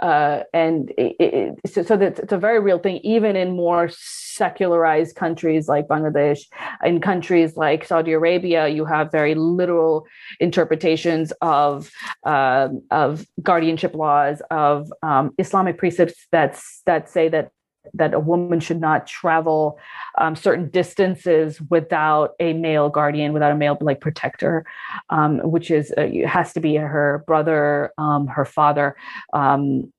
uh, 0.02 0.42
and 0.54 0.92
it, 0.98 1.16
it, 1.20 1.60
so, 1.72 1.84
so 1.84 1.98
that 1.98 2.20
it's 2.20 2.34
a 2.34 2.38
very 2.38 2.60
real 2.60 2.80
thing, 2.80 2.98
even 3.04 3.36
in 3.36 3.56
more 3.56 3.90
secularized 3.94 5.16
countries 5.16 5.68
like 5.68 5.88
Bangladesh. 5.88 6.42
In 6.84 7.02
countries 7.02 7.56
like 7.56 7.86
Saudi 7.86 8.14
Arabia, 8.14 8.68
you 8.68 8.86
have 8.86 9.12
very 9.12 9.36
literal 9.36 10.06
interpretations 10.40 11.32
of, 11.42 11.92
uh, 12.26 12.70
of 12.90 13.26
guardianship 13.42 13.94
laws, 13.94 14.42
of 14.50 14.92
um, 15.04 15.32
Islamic 15.38 15.78
precepts 15.78 16.28
that's, 16.32 16.82
that 16.86 17.10
say 17.10 17.30
that 17.30 17.52
that 17.94 18.14
a 18.14 18.20
woman 18.20 18.60
should 18.60 18.80
not 18.80 19.08
travel 19.08 19.80
um, 20.18 20.36
certain 20.36 20.70
distances 20.70 21.60
without 21.70 22.36
a 22.40 22.54
male 22.54 22.90
guardian, 22.90 23.34
without 23.34 23.52
a 23.52 23.56
male 23.56 23.78
like 23.82 24.02
protector, 24.02 24.66
um, 25.10 25.40
which 25.40 25.72
is 25.72 25.92
uh, 25.98 26.08
has 26.26 26.54
to 26.54 26.60
be 26.60 26.76
her 26.76 27.24
brother, 27.28 27.92
um, 27.98 28.28
her 28.28 28.46
father, 28.46 28.96
um, 29.34 29.92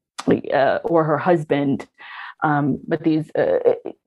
uh, 0.52 0.78
or 0.84 1.04
her 1.04 1.18
husband. 1.18 1.86
Um, 2.44 2.80
but 2.86 3.04
these 3.04 3.30
uh, 3.36 3.58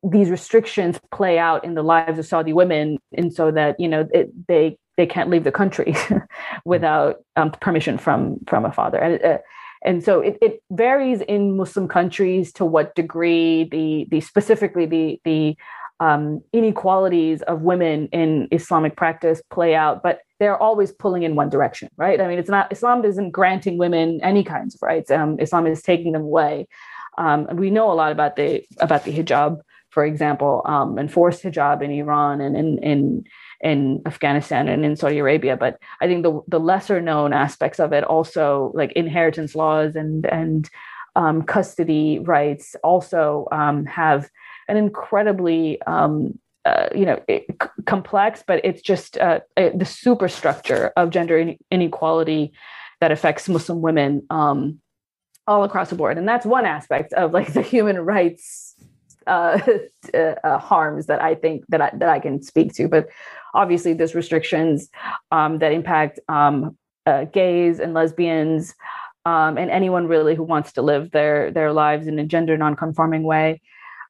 these 0.04 0.30
restrictions 0.30 1.00
play 1.12 1.40
out 1.40 1.64
in 1.64 1.74
the 1.74 1.84
lives 1.84 2.20
of 2.20 2.26
Saudi 2.26 2.54
women, 2.54 2.98
and 3.18 3.34
so 3.34 3.52
that 3.52 3.80
you 3.80 3.88
know 3.88 4.08
it, 4.14 4.30
they 4.48 4.78
they 4.98 5.06
can't 5.06 5.30
leave 5.30 5.44
the 5.44 5.52
country 5.52 5.96
without 6.66 7.24
um, 7.36 7.52
permission 7.52 7.98
from 7.98 8.38
from 8.48 8.66
a 8.66 8.72
father. 8.72 8.98
And 8.98 9.24
uh, 9.24 9.38
and 9.86 10.04
so 10.04 10.20
it, 10.20 10.38
it 10.42 10.64
varies 10.72 11.22
in 11.22 11.56
Muslim 11.56 11.88
countries 11.88 12.52
to 12.54 12.66
what 12.66 12.96
degree 12.96 13.70
the 13.72 14.08
the 14.10 14.20
specifically 14.22 14.86
the 14.86 15.22
the 15.24 15.56
um, 16.00 16.42
inequalities 16.52 17.42
of 17.44 17.62
women 17.62 18.08
in 18.12 18.48
Islamic 18.52 18.98
practice 18.98 19.42
play 19.50 19.76
out, 19.76 20.04
but 20.04 20.20
they're 20.40 20.58
always 20.58 20.92
pulling 20.92 21.24
in 21.24 21.36
one 21.36 21.50
direction, 21.50 21.88
right? 21.96 22.20
I 22.20 22.28
mean, 22.28 22.38
it's 22.38 22.50
not 22.50 22.72
Islam 22.72 23.06
isn't 23.06 23.32
granting 23.32 23.78
women 23.78 24.20
any 24.22 24.44
kinds 24.44 24.76
of 24.76 24.82
rights. 24.82 25.10
Um, 25.10 25.40
Islam 25.40 25.68
is 25.68 25.82
taking 25.82 26.12
them 26.12 26.24
away. 26.24 26.68
Um, 27.18 27.48
we 27.54 27.70
know 27.70 27.92
a 27.92 27.96
lot 27.96 28.12
about 28.12 28.36
the 28.36 28.66
about 28.80 29.06
the 29.06 29.14
hijab, 29.14 29.60
for 29.90 30.04
example, 30.04 30.62
um, 30.66 31.00
enforced 31.00 31.44
hijab 31.44 31.82
in 31.82 31.92
Iran 31.92 32.42
and 32.42 32.58
in 32.58 32.78
in 32.80 33.24
in 33.62 34.01
Afghanistan 34.06 34.68
and 34.68 34.86
in 34.86 34.95
Saudi 34.95 35.20
Arabia. 35.20 35.58
But 35.58 35.80
I 36.01 36.08
think 36.08 36.24
the 36.24 36.41
the 36.47 36.60
lesser 36.60 37.01
known 37.01 37.34
aspects 37.34 37.80
of 37.80 37.93
it 37.93 38.03
also 38.03 38.72
like 38.74 38.91
inheritance 38.93 39.56
laws 39.56 39.95
and 39.95 40.26
and 40.26 40.70
um, 41.16 41.43
custody 41.43 42.20
rights 42.20 42.76
also 42.84 43.47
um, 43.51 43.86
have 43.86 44.30
an 44.68 44.78
incredibly 44.78 45.82
um, 45.84 46.38
uh, 46.66 46.89
you 46.93 47.06
know 47.06 47.22
it, 47.28 47.45
c- 47.62 47.84
complex, 47.86 48.43
but 48.45 48.64
it's 48.66 48.82
just 48.82 49.18
uh, 49.18 49.39
the 49.56 49.86
superstructure 49.86 50.91
of 50.97 51.10
gender 51.12 51.53
inequality 51.72 52.51
that 53.01 53.12
affects 53.12 53.47
Muslim 53.47 53.82
women 53.82 54.26
um, 54.30 54.80
all 55.47 55.64
across 55.64 55.89
the 55.89 55.95
board, 55.95 56.18
and 56.18 56.28
that's 56.28 56.45
one 56.45 56.66
aspect 56.66 57.14
of 57.14 57.34
like 57.34 57.53
the 57.53 57.62
human 57.62 57.99
rights 57.99 58.76
uh, 59.28 59.60
uh, 60.14 60.58
harms 60.60 61.08
that 61.08 61.22
I 61.22 61.36
think 61.36 61.66
that 61.70 61.82
I, 61.82 61.92
that 61.94 62.10
I 62.10 62.20
can 62.20 62.42
speak 62.42 62.74
to. 62.76 62.88
But 62.88 63.08
obviously, 63.54 63.94
there's 63.94 64.16
restrictions 64.16 64.90
um, 65.32 65.60
that 65.60 65.72
impact 65.72 66.20
um, 66.30 66.78
uh, 67.06 67.26
gays 67.26 67.80
and 67.80 67.94
lesbians 67.94 68.74
um, 69.26 69.58
and 69.58 69.72
anyone 69.72 70.08
really 70.08 70.36
who 70.36 70.44
wants 70.44 70.74
to 70.74 70.82
live 70.82 71.12
their 71.12 71.52
their 71.52 71.74
lives 71.74 72.08
in 72.08 72.20
a 72.20 72.26
gender 72.26 72.58
nonconforming 72.58 73.24
way. 73.24 73.62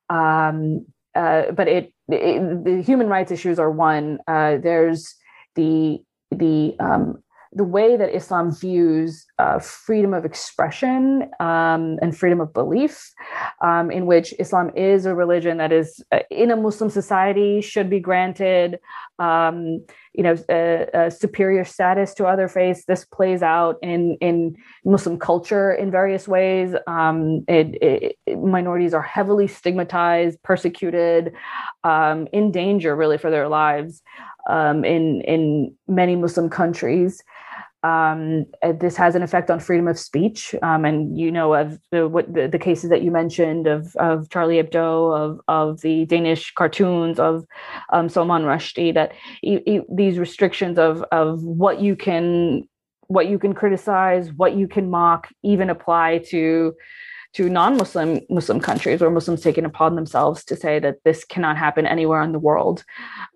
Um, 0.10 0.86
uh, 1.16 1.52
but 1.52 1.68
it, 1.68 1.94
it, 2.10 2.64
the 2.66 2.82
human 2.82 3.08
rights 3.08 3.32
issues 3.32 3.58
are 3.58 3.72
one. 3.72 4.20
Uh, 4.28 4.58
there's 4.58 5.16
the 5.56 6.00
the 6.32 6.76
um, 6.80 7.24
the 7.56 7.64
way 7.64 7.96
that 7.96 8.14
Islam 8.14 8.54
views 8.54 9.26
uh, 9.40 9.60
freedom 9.60 10.14
of 10.14 10.26
expression 10.26 11.30
um, 11.40 11.98
and 12.02 12.16
freedom 12.16 12.42
of 12.42 12.54
belief, 12.54 13.14
um, 13.62 13.90
in 13.90 14.06
which 14.06 14.34
Islam 14.40 14.72
is 14.76 15.06
a 15.06 15.16
religion 15.16 15.58
that 15.58 15.72
is 15.72 16.04
uh, 16.12 16.20
in 16.30 16.52
a 16.52 16.58
Muslim 16.58 16.90
society 16.90 17.62
should 17.62 17.90
be 17.90 18.02
granted, 18.02 18.78
um, 19.20 19.86
you 20.14 20.24
know, 20.24 20.36
a, 20.50 20.88
a, 20.94 21.12
superior 21.12 21.64
status 21.64 22.14
to 22.16 22.26
other 22.26 22.50
faiths. 22.50 22.84
This 22.86 23.06
plays 23.06 23.42
out 23.42 23.78
in 23.82 24.18
in 24.20 24.58
Muslim 24.84 25.18
culture 25.18 25.72
in 25.72 25.92
various 25.92 26.28
ways. 26.28 26.76
Um, 26.88 27.46
it, 27.48 28.18
it, 28.28 28.38
minorities 28.38 28.94
are 28.94 29.02
heavily 29.02 29.48
stigmatized, 29.48 30.44
persecuted, 30.44 31.34
um, 31.86 32.28
in 32.34 32.52
danger, 32.52 32.98
really, 32.98 33.18
for 33.18 33.32
their 33.32 33.48
lives 33.48 34.02
um, 34.48 34.84
in 34.86 35.22
in 35.22 35.76
many 35.88 36.16
Muslim 36.16 36.50
countries. 36.50 37.24
Um, 37.84 38.48
uh, 38.64 38.72
this 38.72 38.96
has 38.96 39.14
an 39.14 39.22
effect 39.22 39.52
on 39.52 39.60
freedom 39.60 39.88
of 39.88 40.00
speech, 40.00 40.56
um, 40.64 40.86
and 40.86 41.16
you 41.16 41.32
know 41.32 41.54
of 41.54 41.78
the, 41.92 42.08
what 42.08 42.34
the, 42.34 42.48
the, 42.48 42.58
cases 42.58 42.90
that 42.90 43.04
you 43.04 43.12
mentioned 43.12 43.68
of 43.68 43.96
of 43.98 44.28
Charlie 44.32 44.56
Hebdo, 44.56 45.16
of 45.16 45.40
of 45.48 45.82
the 45.82 46.06
Danish 46.06 46.52
cartoons, 46.56 47.20
of 47.20 47.46
um, 47.94 48.10
Salman 48.10 48.42
Rushdie. 48.42 48.94
That 48.96 49.12
e- 49.44 49.62
e- 49.68 49.86
these 49.88 50.18
restrictions 50.18 50.80
of 50.80 51.04
of 51.12 51.44
what 51.44 51.80
you 51.80 51.96
can 51.96 52.68
what 53.08 53.28
you 53.28 53.38
can 53.38 53.54
criticize, 53.54 54.34
what 54.34 54.56
you 54.56 54.68
can 54.68 54.90
mock, 54.90 55.28
even 55.44 55.70
apply 55.70 56.24
to 56.30 56.74
to 57.36 57.50
non-Muslim 57.50 58.22
Muslim 58.30 58.60
countries 58.60 59.02
where 59.02 59.10
Muslims 59.10 59.42
take 59.42 59.58
it 59.58 59.66
upon 59.66 59.96
themselves 59.96 60.44
to 60.46 60.56
say 60.56 60.80
that 60.80 61.04
this 61.04 61.26
cannot 61.26 61.58
happen 61.58 61.86
anywhere 61.86 62.22
in 62.22 62.32
the 62.32 62.40
world 62.40 62.84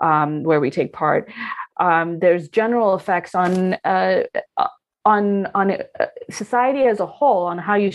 um, 0.01 0.43
where 0.43 0.59
we 0.59 0.71
take 0.71 0.93
part. 0.93 1.29
Um, 1.79 2.19
there's 2.19 2.47
general 2.49 2.95
effects 2.95 3.35
on 3.35 3.75
uh, 3.83 4.23
on 5.05 5.47
on 5.53 5.71
uh, 5.71 6.05
society 6.29 6.83
as 6.83 6.99
a 6.99 7.05
whole 7.05 7.45
on 7.45 7.57
how 7.57 7.75
you 7.75 7.91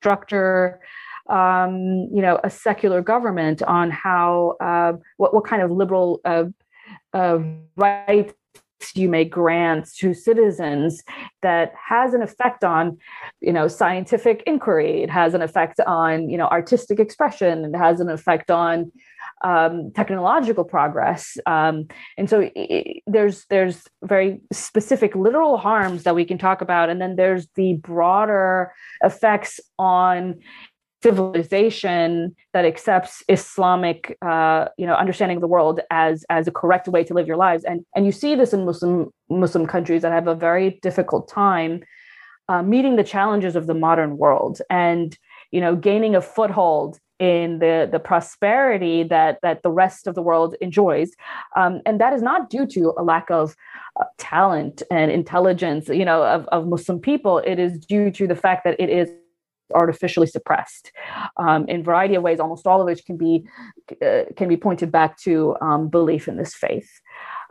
structure 0.00 0.80
um, 1.28 2.08
you 2.12 2.22
know 2.22 2.38
a 2.44 2.50
secular 2.50 3.02
government 3.02 3.62
on 3.62 3.90
how 3.90 4.56
uh, 4.60 4.92
what 5.16 5.34
what 5.34 5.44
kind 5.44 5.62
of 5.62 5.70
liberal 5.70 6.20
uh, 6.24 6.44
uh, 7.12 7.38
rights 7.76 8.34
you 8.94 9.08
may 9.08 9.24
grant 9.24 9.88
to 9.98 10.14
citizens 10.14 11.02
that 11.42 11.72
has 11.88 12.14
an 12.14 12.22
effect 12.22 12.64
on 12.64 12.98
you 13.40 13.52
know 13.52 13.68
scientific 13.68 14.42
inquiry. 14.46 15.02
It 15.02 15.10
has 15.10 15.34
an 15.34 15.42
effect 15.42 15.80
on 15.86 16.28
you 16.28 16.38
know 16.38 16.46
artistic 16.46 17.00
expression. 17.00 17.64
It 17.64 17.76
has 17.76 18.00
an 18.00 18.08
effect 18.08 18.50
on 18.50 18.92
um, 19.42 19.92
technological 19.92 20.64
progress. 20.64 21.36
Um, 21.46 21.88
and 22.16 22.28
so 22.28 22.50
it, 22.54 23.02
there's 23.06 23.44
there's 23.50 23.84
very 24.02 24.40
specific 24.52 25.14
literal 25.14 25.58
harms 25.58 26.04
that 26.04 26.14
we 26.14 26.24
can 26.24 26.38
talk 26.38 26.60
about, 26.60 26.88
and 26.88 27.00
then 27.00 27.16
there's 27.16 27.46
the 27.54 27.74
broader 27.74 28.72
effects 29.02 29.60
on 29.78 30.40
civilization 31.02 32.34
that 32.52 32.64
accepts 32.64 33.22
Islamic, 33.28 34.16
uh, 34.22 34.66
you 34.76 34.86
know, 34.86 34.94
understanding 34.94 35.36
of 35.36 35.40
the 35.40 35.48
world 35.48 35.80
as 35.90 36.24
as 36.30 36.48
a 36.48 36.52
correct 36.52 36.88
way 36.88 37.04
to 37.04 37.14
live 37.14 37.26
your 37.26 37.36
lives. 37.36 37.64
And 37.64 37.84
and 37.94 38.06
you 38.06 38.12
see 38.12 38.34
this 38.34 38.52
in 38.52 38.64
Muslim 38.64 39.10
Muslim 39.28 39.66
countries 39.66 40.02
that 40.02 40.12
have 40.12 40.26
a 40.26 40.34
very 40.34 40.78
difficult 40.82 41.28
time 41.28 41.82
uh, 42.48 42.62
meeting 42.62 42.96
the 42.96 43.04
challenges 43.04 43.56
of 43.56 43.66
the 43.66 43.74
modern 43.74 44.18
world 44.18 44.60
and 44.70 45.16
you 45.50 45.60
know 45.60 45.76
gaining 45.76 46.14
a 46.14 46.20
foothold 46.20 46.98
in 47.18 47.58
the 47.60 47.88
the 47.90 47.98
prosperity 47.98 49.02
that 49.02 49.38
that 49.42 49.62
the 49.62 49.70
rest 49.70 50.06
of 50.06 50.14
the 50.14 50.22
world 50.22 50.54
enjoys 50.60 51.10
um, 51.56 51.80
and 51.86 52.00
that 52.00 52.12
is 52.12 52.22
not 52.22 52.50
due 52.50 52.66
to 52.66 52.92
a 52.98 53.02
lack 53.02 53.30
of 53.30 53.56
uh, 53.98 54.04
talent 54.18 54.82
and 54.90 55.10
intelligence 55.10 55.88
you 55.88 56.04
know 56.04 56.22
of, 56.22 56.46
of 56.48 56.66
muslim 56.66 57.00
people 57.00 57.38
it 57.38 57.58
is 57.58 57.78
due 57.78 58.10
to 58.10 58.26
the 58.26 58.36
fact 58.36 58.64
that 58.64 58.78
it 58.78 58.90
is 58.90 59.10
artificially 59.74 60.26
suppressed 60.26 60.92
um, 61.36 61.66
in 61.68 61.80
a 61.80 61.82
variety 61.82 62.14
of 62.14 62.22
ways 62.22 62.40
almost 62.40 62.66
all 62.66 62.80
of 62.80 62.86
which 62.86 63.04
can 63.04 63.16
be 63.16 63.46
uh, 64.02 64.22
can 64.36 64.48
be 64.48 64.56
pointed 64.56 64.92
back 64.92 65.18
to 65.18 65.56
um, 65.60 65.88
belief 65.88 66.28
in 66.28 66.36
this 66.36 66.54
faith 66.54 67.00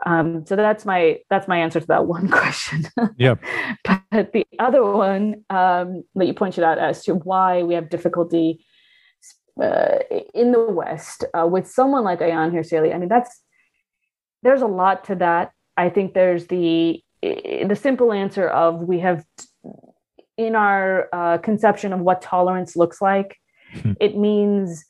um, 0.04 0.44
so 0.44 0.56
that's 0.56 0.84
my 0.84 1.20
that's 1.30 1.48
my 1.48 1.58
answer 1.58 1.80
to 1.80 1.86
that 1.86 2.06
one 2.16 2.28
question. 2.28 2.84
Yeah. 3.16 3.36
but 4.10 4.32
the 4.32 4.46
other 4.58 4.84
one 4.84 5.44
um, 5.48 6.02
that 6.14 6.26
you 6.26 6.34
pointed 6.34 6.64
out 6.64 6.78
as 6.78 7.04
to 7.04 7.14
why 7.14 7.62
we 7.62 7.74
have 7.74 7.88
difficulty 7.88 8.64
uh, 9.62 9.98
in 10.34 10.52
the 10.52 10.60
West 10.60 11.24
uh, 11.32 11.46
with 11.46 11.66
someone 11.66 12.04
like 12.04 12.20
Ayaan 12.20 12.52
Hirsi. 12.52 12.94
I 12.94 12.98
mean, 12.98 13.08
that's 13.08 13.42
there's 14.42 14.62
a 14.62 14.66
lot 14.66 15.04
to 15.04 15.14
that. 15.16 15.52
I 15.76 15.88
think 15.88 16.14
there's 16.14 16.46
the 16.46 17.02
the 17.22 17.78
simple 17.80 18.12
answer 18.12 18.46
of 18.48 18.82
we 18.82 19.00
have 19.00 19.24
in 20.36 20.54
our 20.54 21.08
uh, 21.12 21.38
conception 21.38 21.92
of 21.92 22.00
what 22.00 22.22
tolerance 22.22 22.76
looks 22.76 23.00
like. 23.00 23.36
Hmm. 23.72 23.92
It 24.00 24.16
means 24.16 24.84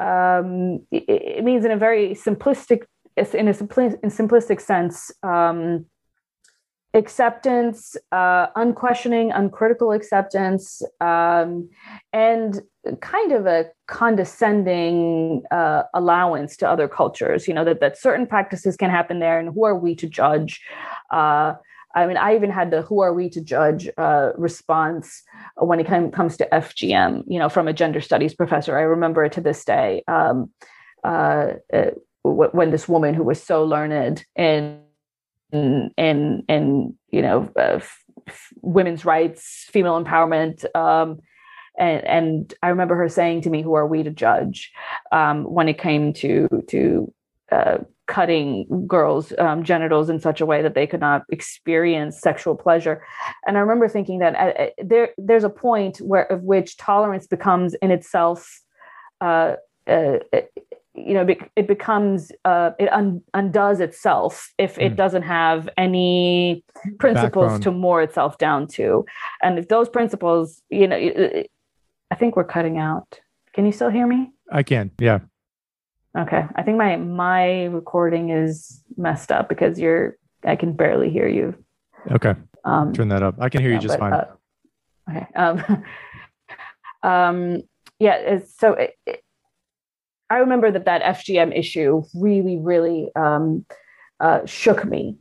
um, 0.00 0.86
it, 0.90 1.04
it, 1.08 1.44
means 1.44 1.64
in 1.64 1.70
a 1.70 1.76
very 1.76 2.10
simplistic 2.10 2.82
in 3.16 3.48
a 3.48 3.52
simplistic 3.52 4.60
sense. 4.60 5.10
Um, 5.22 5.86
acceptance, 6.96 7.94
uh, 8.10 8.46
unquestioning, 8.56 9.30
uncritical 9.30 9.92
acceptance, 9.92 10.82
um, 11.00 11.68
and 12.12 12.62
kind 13.00 13.32
of 13.32 13.46
a 13.46 13.66
condescending 13.86 15.42
uh, 15.50 15.82
allowance 15.94 16.56
to 16.56 16.68
other 16.68 16.88
cultures. 16.88 17.46
You 17.46 17.54
know 17.54 17.64
that 17.64 17.80
that 17.80 17.98
certain 17.98 18.26
practices 18.26 18.76
can 18.76 18.90
happen 18.90 19.18
there, 19.18 19.38
and 19.38 19.52
who 19.54 19.64
are 19.64 19.76
we 19.76 19.94
to 19.96 20.08
judge? 20.08 20.62
Uh, 21.10 21.54
I 21.96 22.06
mean, 22.06 22.18
I 22.18 22.36
even 22.36 22.50
had 22.50 22.70
the 22.70 22.82
"Who 22.82 23.00
are 23.00 23.14
we 23.14 23.30
to 23.30 23.40
judge?" 23.40 23.88
Uh, 23.96 24.30
response 24.36 25.22
when 25.56 25.80
it 25.80 25.86
comes 25.86 26.36
to 26.36 26.48
FGM. 26.52 27.24
You 27.26 27.38
know, 27.38 27.48
from 27.48 27.66
a 27.66 27.72
gender 27.72 28.00
studies 28.00 28.34
professor. 28.34 28.76
I 28.78 28.82
remember 28.82 29.24
it 29.24 29.32
to 29.32 29.40
this 29.40 29.64
day. 29.64 30.04
Um, 30.06 30.50
uh, 31.02 31.54
uh, 31.72 31.90
when 32.22 32.70
this 32.70 32.88
woman 32.88 33.14
who 33.14 33.22
was 33.22 33.42
so 33.42 33.64
learned 33.64 34.24
in 34.36 34.80
in 35.52 35.90
in, 35.96 36.44
in 36.48 36.94
you 37.10 37.22
know 37.22 37.50
uh, 37.56 37.80
f- 38.26 38.52
women's 38.60 39.04
rights, 39.04 39.66
female 39.70 40.02
empowerment. 40.02 40.64
Um, 40.76 41.20
and, 41.78 42.04
and 42.06 42.54
I 42.62 42.68
remember 42.68 42.96
her 42.96 43.08
saying 43.08 43.42
to 43.42 43.50
me, 43.50 43.62
"Who 43.62 43.74
are 43.74 43.86
we 43.86 44.02
to 44.02 44.10
judge?" 44.10 44.72
Um, 45.12 45.44
when 45.44 45.68
it 45.68 45.78
came 45.78 46.12
to 46.14 46.48
to 46.68 47.12
uh, 47.50 47.78
cutting 48.06 48.66
girls' 48.86 49.32
um, 49.38 49.64
genitals 49.64 50.08
in 50.08 50.20
such 50.20 50.40
a 50.40 50.46
way 50.46 50.62
that 50.62 50.74
they 50.74 50.86
could 50.86 51.00
not 51.00 51.22
experience 51.30 52.20
sexual 52.20 52.54
pleasure. 52.54 53.04
And 53.46 53.56
I 53.56 53.60
remember 53.60 53.88
thinking 53.88 54.18
that 54.20 54.34
uh, 54.34 54.62
uh 54.62 54.70
there 54.82 55.10
there's 55.18 55.44
a 55.44 55.50
point 55.50 55.98
where 55.98 56.30
of 56.30 56.42
which 56.42 56.76
tolerance 56.76 57.26
becomes 57.26 57.74
in 57.74 57.90
itself 57.90 58.60
uh, 59.20 59.56
uh, 59.86 60.18
you 60.96 61.14
know 61.14 61.26
it 61.54 61.66
becomes 61.66 62.32
uh, 62.44 62.70
it 62.78 62.92
un- 62.92 63.22
undoes 63.34 63.80
itself 63.80 64.52
if 64.58 64.78
it 64.78 64.92
mm. 64.92 64.96
doesn't 64.96 65.22
have 65.22 65.68
any 65.76 66.64
principles 66.98 67.52
Backbone. 67.52 67.60
to 67.60 67.70
moor 67.70 68.02
itself 68.02 68.38
down 68.38 68.66
to 68.68 69.04
and 69.42 69.58
if 69.58 69.68
those 69.68 69.88
principles 69.88 70.62
you 70.70 70.88
know 70.88 70.96
i 70.96 72.14
think 72.14 72.36
we're 72.36 72.44
cutting 72.44 72.78
out 72.78 73.20
can 73.52 73.66
you 73.66 73.72
still 73.72 73.90
hear 73.90 74.06
me 74.06 74.30
i 74.50 74.62
can 74.62 74.90
yeah 74.98 75.20
okay. 76.16 76.44
I 76.54 76.62
think 76.62 76.78
my 76.78 76.96
my 76.96 77.64
recording 77.64 78.30
is 78.30 78.82
messed 78.96 79.30
up 79.32 79.48
because 79.48 79.78
you're 79.78 80.16
i 80.44 80.56
can 80.56 80.72
barely 80.72 81.10
hear 81.10 81.28
you. 81.28 81.54
Okay. 82.10 82.34
Um 82.64 82.92
turn 82.92 83.08
that 83.08 83.22
up. 83.22 83.36
I 83.38 83.48
can 83.48 83.60
hear 83.60 83.70
yeah, 83.70 83.76
you 83.76 83.82
just 83.82 83.98
but, 83.98 84.10
fine. 84.10 84.12
uh, 84.12 84.26
okay. 85.10 85.26
Um 85.34 85.84
um 87.10 87.62
yeah 87.98 88.38
so 88.58 88.72
it, 88.72 88.94
it, 89.06 89.22
I 90.30 90.38
remember 90.38 90.70
that 90.70 90.84
that 90.86 91.02
FGM 91.02 91.56
issue 91.56 92.02
really, 92.14 92.56
really 92.56 93.10
um, 93.14 93.64
uh, 94.20 94.44
shook 94.44 94.84
me. 94.84 95.18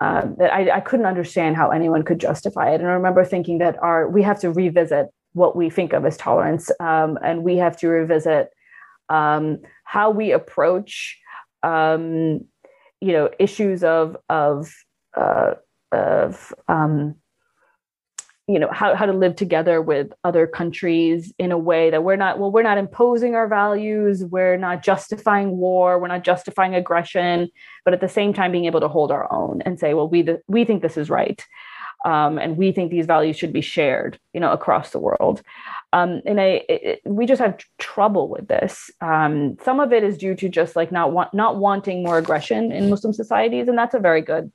Uh, 0.00 0.28
that 0.38 0.52
I, 0.52 0.76
I, 0.76 0.80
couldn't 0.80 1.06
understand 1.06 1.56
how 1.56 1.70
anyone 1.70 2.04
could 2.04 2.20
justify 2.20 2.70
it, 2.70 2.80
and 2.80 2.88
I 2.88 2.92
remember 2.92 3.24
thinking 3.24 3.58
that 3.58 3.76
our 3.82 4.08
we 4.08 4.22
have 4.22 4.38
to 4.40 4.52
revisit 4.52 5.08
what 5.32 5.56
we 5.56 5.70
think 5.70 5.92
of 5.92 6.04
as 6.04 6.16
tolerance, 6.16 6.70
um, 6.78 7.18
and 7.20 7.42
we 7.42 7.56
have 7.56 7.76
to 7.78 7.88
revisit 7.88 8.50
um, 9.08 9.58
how 9.88 10.10
we 10.10 10.32
approach 10.32 11.18
um, 11.62 12.44
you 13.00 13.12
know 13.12 13.30
issues 13.38 13.82
of 13.82 14.18
of 14.28 14.70
uh, 15.16 15.54
of 15.92 16.52
um, 16.68 17.14
you 18.46 18.58
know 18.58 18.68
how, 18.70 18.94
how 18.94 19.06
to 19.06 19.14
live 19.14 19.34
together 19.34 19.80
with 19.80 20.12
other 20.24 20.46
countries 20.46 21.32
in 21.38 21.52
a 21.52 21.58
way 21.58 21.88
that 21.88 22.04
we're 22.04 22.16
not 22.16 22.38
well 22.38 22.52
we're 22.52 22.62
not 22.62 22.76
imposing 22.76 23.34
our 23.34 23.48
values 23.48 24.22
we're 24.26 24.58
not 24.58 24.82
justifying 24.82 25.56
war 25.56 25.98
we're 25.98 26.06
not 26.06 26.22
justifying 26.22 26.74
aggression 26.74 27.48
but 27.86 27.94
at 27.94 28.02
the 28.02 28.08
same 28.08 28.34
time 28.34 28.52
being 28.52 28.66
able 28.66 28.80
to 28.80 28.88
hold 28.88 29.10
our 29.10 29.32
own 29.32 29.62
and 29.62 29.80
say 29.80 29.94
well 29.94 30.08
we 30.08 30.20
the, 30.20 30.38
we 30.48 30.66
think 30.66 30.82
this 30.82 30.98
is 30.98 31.08
right 31.08 31.46
um, 32.04 32.38
and 32.38 32.56
we 32.56 32.72
think 32.72 32.90
these 32.90 33.06
values 33.06 33.36
should 33.36 33.52
be 33.52 33.60
shared 33.60 34.18
you 34.32 34.40
know 34.40 34.52
across 34.52 34.90
the 34.90 34.98
world 34.98 35.42
um, 35.92 36.20
and 36.26 36.40
I, 36.40 36.64
it, 36.68 37.00
we 37.04 37.24
just 37.24 37.40
have 37.40 37.58
trouble 37.78 38.28
with 38.28 38.46
this. 38.46 38.90
Um, 39.00 39.56
some 39.62 39.80
of 39.80 39.92
it 39.92 40.04
is 40.04 40.18
due 40.18 40.34
to 40.34 40.48
just 40.48 40.76
like 40.76 40.92
not 40.92 41.12
want, 41.12 41.32
not 41.32 41.56
wanting 41.56 42.02
more 42.02 42.18
aggression 42.18 42.72
in 42.72 42.90
Muslim 42.90 43.14
societies, 43.14 43.68
and 43.68 43.78
that's 43.78 43.94
a 43.94 43.98
very 43.98 44.20
good 44.20 44.52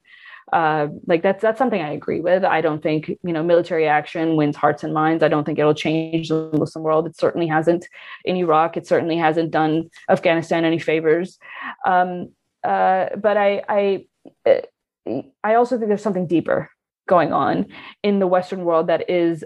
uh, 0.52 0.88
like 1.08 1.24
that's 1.24 1.42
that's 1.42 1.58
something 1.58 1.82
I 1.82 1.92
agree 1.92 2.20
with. 2.20 2.44
I 2.44 2.62
don't 2.62 2.84
think 2.84 3.10
you 3.10 3.34
know 3.34 3.42
military 3.42 3.88
action 3.88 4.36
wins 4.36 4.56
hearts 4.56 4.84
and 4.84 4.94
minds. 4.94 5.24
I 5.24 5.28
don't 5.28 5.44
think 5.44 5.58
it'll 5.58 5.74
change 5.74 6.30
the 6.30 6.52
Muslim 6.54 6.84
world. 6.84 7.08
It 7.08 7.18
certainly 7.18 7.48
hasn't 7.48 7.88
in 8.26 8.36
Iraq. 8.36 8.78
It 8.78 8.86
certainly 8.86 9.18
hasn't 9.18 9.52
done 9.52 9.90
Afghanistan 10.10 10.66
any 10.66 10.80
favors. 10.80 11.40
Um, 11.86 12.34
uh, 12.64 13.08
but 13.16 13.38
I 13.38 13.64
I 13.68 14.06
uh, 14.46 15.22
I 15.44 15.56
also 15.56 15.78
think 15.78 15.88
there's 15.88 16.04
something 16.04 16.28
deeper 16.28 16.70
going 17.08 17.34
on 17.34 17.66
in 18.02 18.20
the 18.20 18.28
Western 18.28 18.64
world 18.64 18.88
that 18.88 19.10
is 19.10 19.44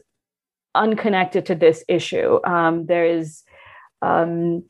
unconnected 0.75 1.45
to 1.47 1.55
this 1.55 1.83
issue. 1.87 2.39
Um, 2.45 2.85
there 2.85 3.05
is 3.05 3.43
um, 4.01 4.63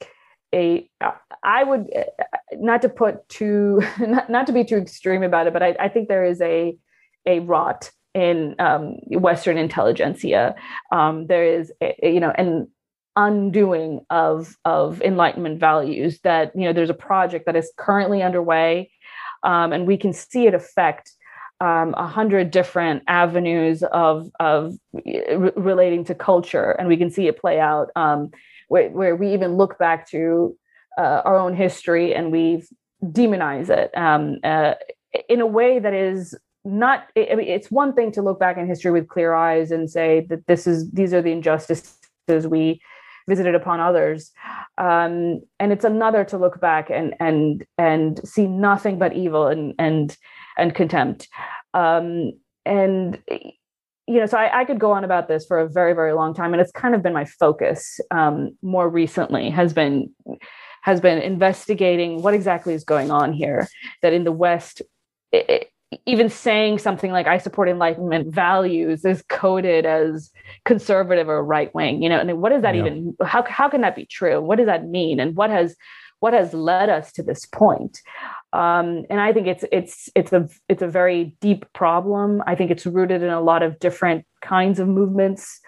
a 0.53 0.89
I 1.43 1.63
would 1.63 1.87
not 2.53 2.81
to 2.81 2.89
put 2.89 3.27
too 3.29 3.81
not, 3.99 4.29
not 4.29 4.47
to 4.47 4.53
be 4.53 4.63
too 4.63 4.77
extreme 4.77 5.23
about 5.23 5.47
it, 5.47 5.53
but 5.53 5.63
I, 5.63 5.75
I 5.79 5.89
think 5.89 6.07
there 6.07 6.25
is 6.25 6.41
a 6.41 6.77
a 7.25 7.39
rot 7.39 7.91
in 8.13 8.55
um, 8.57 8.95
Western 9.11 9.57
intelligentsia. 9.57 10.55
Um, 10.91 11.27
there 11.27 11.45
is 11.45 11.71
a, 11.81 11.95
you 12.01 12.19
know 12.19 12.31
an 12.37 12.67
undoing 13.15 14.01
of 14.09 14.55
of 14.63 15.01
Enlightenment 15.01 15.59
values. 15.59 16.19
That 16.21 16.51
you 16.55 16.63
know 16.65 16.73
there's 16.73 16.89
a 16.89 16.95
project 16.95 17.45
that 17.45 17.55
is 17.55 17.71
currently 17.77 18.23
underway, 18.23 18.91
um, 19.43 19.73
and 19.73 19.85
we 19.85 19.97
can 19.97 20.13
see 20.13 20.47
it 20.47 20.53
affect 20.53 21.11
um, 21.59 21.93
a 21.97 22.07
hundred 22.07 22.51
different 22.51 23.03
avenues 23.07 23.83
of 23.83 24.29
of 24.39 24.77
re- 24.93 25.51
relating 25.55 26.03
to 26.05 26.15
culture, 26.15 26.71
and 26.71 26.87
we 26.87 26.97
can 26.97 27.09
see 27.09 27.27
it 27.27 27.39
play 27.39 27.59
out 27.59 27.89
um, 27.95 28.29
where, 28.67 28.89
where 28.89 29.15
we 29.15 29.33
even 29.33 29.57
look 29.57 29.77
back 29.79 30.07
to 30.09 30.55
uh, 30.97 31.21
our 31.25 31.37
own 31.37 31.55
history 31.55 32.13
and 32.13 32.31
we 32.31 32.63
demonize 33.03 33.69
it. 33.69 33.95
Um, 33.97 34.37
uh, 34.43 34.73
in 35.29 35.41
a 35.41 35.47
way 35.47 35.79
that 35.79 35.93
is 35.93 36.35
not 36.63 37.07
I 37.15 37.35
mean, 37.35 37.47
it's 37.47 37.71
one 37.71 37.93
thing 37.93 38.11
to 38.13 38.21
look 38.21 38.39
back 38.39 38.57
in 38.57 38.67
history 38.67 38.91
with 38.91 39.07
clear 39.07 39.33
eyes 39.33 39.71
and 39.71 39.89
say 39.89 40.25
that 40.29 40.45
this 40.47 40.67
is 40.67 40.91
these 40.91 41.13
are 41.13 41.21
the 41.21 41.31
injustices 41.31 41.95
we 42.47 42.81
visited 43.27 43.55
upon 43.55 43.79
others. 43.79 44.31
Um, 44.77 45.41
and 45.59 45.71
it's 45.71 45.85
another 45.85 46.23
to 46.25 46.37
look 46.37 46.59
back 46.59 46.89
and 46.89 47.15
and 47.19 47.65
and 47.77 48.19
see 48.27 48.47
nothing 48.47 48.99
but 48.99 49.13
evil 49.13 49.47
and 49.47 49.73
and 49.79 50.15
and 50.57 50.75
contempt 50.75 51.27
um, 51.73 52.31
and 52.65 53.19
you 54.07 54.19
know, 54.19 54.25
so 54.25 54.37
I, 54.37 54.61
I, 54.61 54.65
could 54.65 54.79
go 54.79 54.93
on 54.93 55.03
about 55.03 55.27
this 55.27 55.45
for 55.45 55.59
a 55.59 55.67
very, 55.67 55.93
very 55.93 56.13
long 56.13 56.33
time, 56.33 56.53
and 56.53 56.61
it's 56.61 56.71
kind 56.71 56.95
of 56.95 57.03
been 57.03 57.13
my 57.13 57.25
focus 57.25 57.99
um, 58.09 58.57
more 58.61 58.89
recently 58.89 59.49
has 59.49 59.73
been 59.73 60.13
has 60.81 61.01
been 61.01 61.17
investigating 61.17 62.21
what 62.21 62.33
exactly 62.33 62.73
is 62.73 62.85
going 62.85 63.11
on 63.11 63.33
here. 63.33 63.67
That 64.01 64.13
in 64.13 64.23
the 64.23 64.31
West, 64.31 64.81
it, 65.33 65.69
even 66.05 66.29
saying 66.29 66.79
something 66.79 67.11
like 67.11 67.27
"I 67.27 67.37
support 67.37 67.67
Enlightenment 67.67 68.33
values" 68.33 69.03
is 69.03 69.21
coded 69.27 69.85
as 69.85 70.31
conservative 70.63 71.27
or 71.27 71.43
right 71.43 71.73
wing. 71.75 72.01
You 72.01 72.07
know, 72.07 72.19
and 72.19 72.41
what 72.41 72.53
does 72.53 72.61
that 72.61 72.75
yeah. 72.75 72.85
even? 72.85 73.17
How 73.21 73.43
how 73.43 73.67
can 73.67 73.81
that 73.81 73.95
be 73.95 74.05
true? 74.05 74.41
What 74.41 74.57
does 74.57 74.67
that 74.67 74.87
mean? 74.87 75.19
And 75.19 75.35
what 75.35 75.49
has 75.49 75.75
what 76.19 76.33
has 76.33 76.53
led 76.53 76.89
us 76.89 77.11
to 77.13 77.23
this 77.23 77.45
point? 77.45 77.99
Um, 78.53 79.05
and 79.09 79.19
I 79.19 79.33
think 79.33 79.47
it's 79.47 79.65
it's 79.71 80.09
it's 80.15 80.31
a 80.31 80.47
it's 80.69 80.81
a 80.81 80.87
very 80.87 81.35
deep 81.41 81.65
problem. 81.73 82.41
I 82.47 82.55
think 82.55 82.71
it's 82.71 82.85
rooted 82.85 83.21
in 83.21 83.29
a 83.29 83.41
lot 83.41 83.61
of 83.61 83.79
different 83.79 84.25
kinds 84.41 84.79
of 84.79 84.87
movements, 84.87 85.59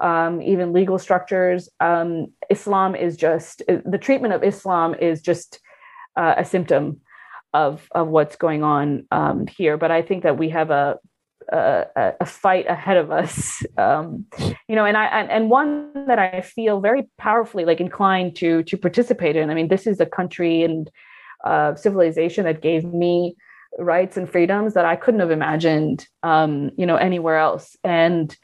um, 0.00 0.42
even 0.42 0.72
legal 0.72 0.98
structures. 0.98 1.68
Um, 1.80 2.26
Islam 2.50 2.96
is 2.96 3.16
just 3.16 3.62
the 3.68 3.98
treatment 3.98 4.34
of 4.34 4.42
Islam 4.42 4.94
is 4.94 5.22
just 5.22 5.60
uh, 6.16 6.34
a 6.36 6.44
symptom 6.44 7.00
of 7.52 7.88
of 7.94 8.08
what's 8.08 8.36
going 8.36 8.64
on 8.64 9.06
um, 9.12 9.46
here. 9.46 9.76
But 9.76 9.92
I 9.92 10.02
think 10.02 10.24
that 10.24 10.36
we 10.36 10.48
have 10.50 10.70
a 10.70 10.98
a, 11.52 12.12
a 12.20 12.26
fight 12.26 12.66
ahead 12.68 12.96
of 12.96 13.10
us, 13.10 13.62
um, 13.76 14.24
you 14.68 14.74
know, 14.74 14.84
and 14.84 14.96
I 14.96 15.06
and, 15.06 15.30
and 15.30 15.50
one 15.50 15.92
that 16.06 16.18
I 16.18 16.40
feel 16.40 16.80
very 16.80 17.08
powerfully 17.18 17.64
like 17.64 17.80
inclined 17.80 18.36
to 18.36 18.62
to 18.64 18.76
participate 18.76 19.36
in. 19.36 19.50
I 19.50 19.54
mean, 19.54 19.68
this 19.68 19.86
is 19.86 20.00
a 20.00 20.06
country 20.06 20.62
and 20.62 20.90
uh, 21.44 21.74
civilization 21.74 22.44
that 22.44 22.62
gave 22.62 22.84
me 22.84 23.36
rights 23.78 24.16
and 24.16 24.28
freedoms 24.28 24.74
that 24.74 24.84
I 24.84 24.96
couldn't 24.96 25.20
have 25.20 25.30
imagined, 25.30 26.06
um, 26.22 26.70
you 26.76 26.86
know, 26.86 26.96
anywhere 26.96 27.38
else. 27.38 27.76
And 27.84 28.36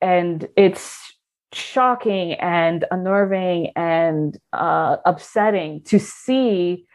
and 0.00 0.48
it's 0.56 1.14
shocking 1.52 2.34
and 2.34 2.84
unnerving 2.90 3.72
and 3.76 4.38
uh, 4.52 4.96
upsetting 5.04 5.82
to 5.82 5.98
see 5.98 6.86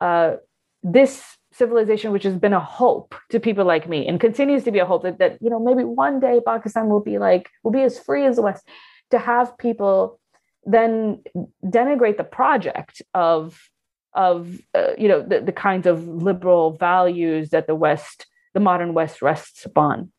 uh, 0.00 0.36
this 0.82 1.36
civilization, 1.52 2.12
which 2.12 2.22
has 2.22 2.36
been 2.36 2.52
a 2.52 2.60
hope 2.60 3.14
to 3.30 3.40
people 3.40 3.64
like 3.64 3.88
me, 3.88 4.06
and 4.06 4.20
continues 4.20 4.64
to 4.64 4.70
be 4.70 4.78
a 4.78 4.86
hope 4.86 5.02
that 5.02 5.18
that 5.18 5.38
you 5.40 5.50
know 5.50 5.60
maybe 5.60 5.84
one 5.84 6.20
day 6.20 6.40
Pakistan 6.44 6.88
will 6.88 7.02
be 7.02 7.18
like 7.18 7.50
will 7.62 7.72
be 7.72 7.82
as 7.82 7.98
free 7.98 8.24
as 8.24 8.36
the 8.36 8.42
West. 8.42 8.66
To 9.10 9.18
have 9.18 9.56
people 9.58 10.18
then 10.64 11.22
denigrate 11.64 12.16
the 12.16 12.24
project 12.24 13.00
of 13.14 13.56
of 14.16 14.58
uh, 14.74 14.92
you 14.98 15.08
know 15.08 15.22
the, 15.22 15.40
the 15.40 15.52
kinds 15.52 15.86
of 15.86 16.06
liberal 16.08 16.72
values 16.72 17.50
that 17.50 17.66
the 17.66 17.74
West, 17.74 18.26
the 18.54 18.60
modern 18.60 18.94
West, 18.94 19.22
rests 19.22 19.64
upon. 19.64 20.10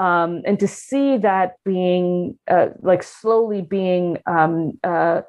Um, 0.00 0.42
and 0.46 0.58
to 0.60 0.66
see 0.66 1.18
that 1.18 1.56
being 1.64 2.38
uh, 2.50 2.68
like 2.80 3.02
slowly 3.02 3.62
being 3.62 4.18
um, 4.26 4.78
uh, 4.82 5.22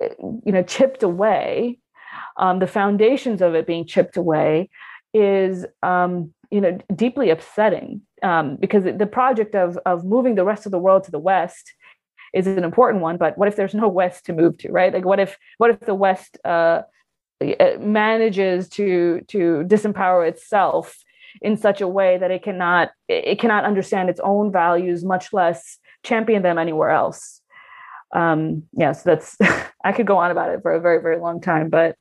you 0.00 0.52
know 0.52 0.62
chipped 0.62 1.02
away, 1.02 1.78
um, 2.36 2.58
the 2.58 2.66
foundations 2.66 3.42
of 3.42 3.54
it 3.54 3.66
being 3.66 3.86
chipped 3.86 4.16
away 4.16 4.70
is 5.12 5.66
um, 5.82 6.32
you 6.50 6.60
know 6.60 6.78
deeply 6.94 7.30
upsetting 7.30 8.00
um, 8.22 8.56
because 8.56 8.84
the 8.84 9.06
project 9.06 9.54
of 9.54 9.78
of 9.84 10.04
moving 10.04 10.34
the 10.34 10.44
rest 10.44 10.66
of 10.66 10.72
the 10.72 10.78
world 10.78 11.04
to 11.04 11.10
the 11.10 11.18
West 11.18 11.72
is 12.34 12.46
an 12.46 12.64
important 12.64 13.02
one 13.02 13.16
but 13.16 13.36
what 13.38 13.48
if 13.48 13.56
there's 13.56 13.74
no 13.74 13.88
west 13.88 14.26
to 14.26 14.32
move 14.32 14.58
to 14.58 14.70
right? 14.70 14.92
Like 14.92 15.04
what 15.04 15.20
if 15.20 15.38
what 15.58 15.70
if 15.70 15.80
the 15.80 15.94
west 15.94 16.38
uh, 16.44 16.82
manages 17.78 18.68
to 18.70 19.20
to 19.28 19.64
disempower 19.66 20.28
itself 20.28 20.96
in 21.40 21.56
such 21.56 21.80
a 21.80 21.88
way 21.88 22.18
that 22.18 22.30
it 22.30 22.42
cannot 22.42 22.90
it 23.08 23.38
cannot 23.38 23.64
understand 23.64 24.10
its 24.10 24.20
own 24.22 24.50
values 24.52 25.04
much 25.04 25.32
less 25.32 25.78
champion 26.02 26.42
them 26.42 26.58
anywhere 26.58 26.90
else? 26.90 27.40
Um 28.14 28.64
yeah 28.72 28.92
so 28.92 29.10
that's 29.10 29.36
i 29.84 29.92
could 29.92 30.06
go 30.06 30.16
on 30.16 30.30
about 30.30 30.50
it 30.50 30.62
for 30.62 30.72
a 30.72 30.80
very 30.80 31.00
very 31.02 31.18
long 31.18 31.40
time 31.40 31.68
but 31.68 31.96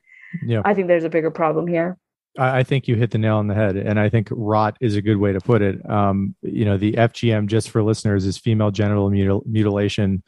yeah. 0.45 0.61
I 0.65 0.73
think 0.73 0.88
there's 0.88 1.03
a 1.03 1.09
bigger 1.09 1.32
problem 1.32 1.67
here 1.67 1.97
I 2.38 2.63
think 2.63 2.88
you 2.88 2.95
hit 2.95 3.11
the 3.11 3.17
nail 3.17 3.38
on 3.38 3.47
the 3.47 3.55
head, 3.55 3.75
and 3.75 3.99
I 3.99 4.09
think 4.09 4.27
rot 4.31 4.77
is 4.79 4.95
a 4.95 5.01
good 5.01 5.17
way 5.17 5.33
to 5.33 5.39
put 5.39 5.61
it. 5.61 5.88
Um, 5.89 6.35
you 6.41 6.65
know, 6.65 6.77
the 6.77 6.93
FGM, 6.93 7.47
just 7.47 7.69
for 7.69 7.81
listeners, 7.81 8.25
is 8.25 8.38
female 8.38 8.71
genital 8.71 9.09
mutil- 9.09 9.45
mutilation. 9.45 10.23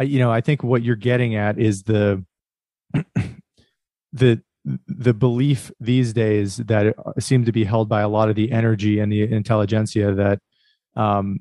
you 0.00 0.18
know, 0.18 0.30
I 0.30 0.40
think 0.40 0.62
what 0.62 0.82
you're 0.82 0.96
getting 0.96 1.34
at 1.34 1.58
is 1.58 1.82
the 1.82 2.24
the 4.12 4.42
the 4.86 5.14
belief 5.14 5.70
these 5.80 6.12
days 6.12 6.58
that 6.58 6.94
seems 7.18 7.46
to 7.46 7.52
be 7.52 7.64
held 7.64 7.88
by 7.88 8.02
a 8.02 8.08
lot 8.08 8.28
of 8.28 8.36
the 8.36 8.52
energy 8.52 9.00
and 9.00 9.10
the 9.10 9.22
intelligentsia 9.22 10.14
that 10.14 10.38
um, 10.96 11.38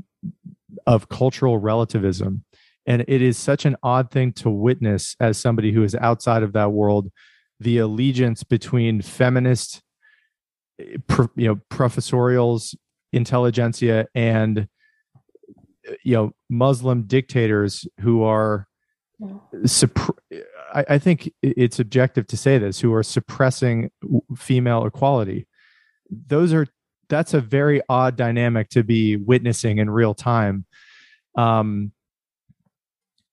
of 0.88 1.10
cultural 1.10 1.58
relativism 1.58 2.44
and 2.86 3.04
it 3.08 3.22
is 3.22 3.38
such 3.38 3.66
an 3.66 3.76
odd 3.84 4.10
thing 4.10 4.32
to 4.32 4.50
witness 4.50 5.16
as 5.20 5.38
somebody 5.38 5.74
who 5.74 5.84
is 5.84 5.96
outside 5.96 6.44
of 6.44 6.54
that 6.54 6.72
world 6.72 7.12
the 7.60 7.78
allegiance 7.78 8.44
between 8.44 9.02
feminist 9.02 9.82
you 10.80 11.48
know 11.48 11.60
professorials 11.70 12.76
intelligentsia 13.12 14.08
and 14.16 14.68
you 16.04 16.16
know 16.16 16.32
muslim 16.50 17.04
dictators 17.04 17.88
who 18.00 18.24
are 18.24 18.68
I, 20.74 20.86
I 20.90 20.98
think 20.98 21.32
it's 21.42 21.80
objective 21.80 22.28
to 22.28 22.38
say 22.38 22.58
this 22.58 22.80
who 22.80 22.94
are 22.94 23.04
suppressing 23.04 23.92
female 24.36 24.86
equality. 24.86 25.48
Those 26.10 26.54
are 26.54 26.68
that's 27.10 27.34
a 27.34 27.42
very 27.42 27.82
odd 27.90 28.16
dynamic 28.16 28.70
to 28.70 28.84
be 28.84 29.16
witnessing 29.16 29.80
in 29.80 29.90
real 29.90 30.14
time. 30.14 30.66
Um 31.38 31.92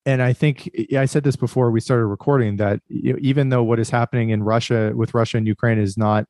and 0.05 0.21
I 0.21 0.31
think 0.33 0.69
I 0.95 1.05
said 1.05 1.23
this 1.23 1.35
before 1.35 1.69
we 1.69 1.81
started 1.81 2.05
recording 2.05 2.57
that 2.57 2.81
you 2.87 3.13
know, 3.13 3.19
even 3.21 3.49
though 3.49 3.63
what 3.63 3.79
is 3.79 3.89
happening 3.89 4.29
in 4.29 4.43
Russia 4.43 4.91
with 4.95 5.13
Russia 5.13 5.37
and 5.37 5.47
Ukraine 5.47 5.79
is 5.79 5.97
not 5.97 6.25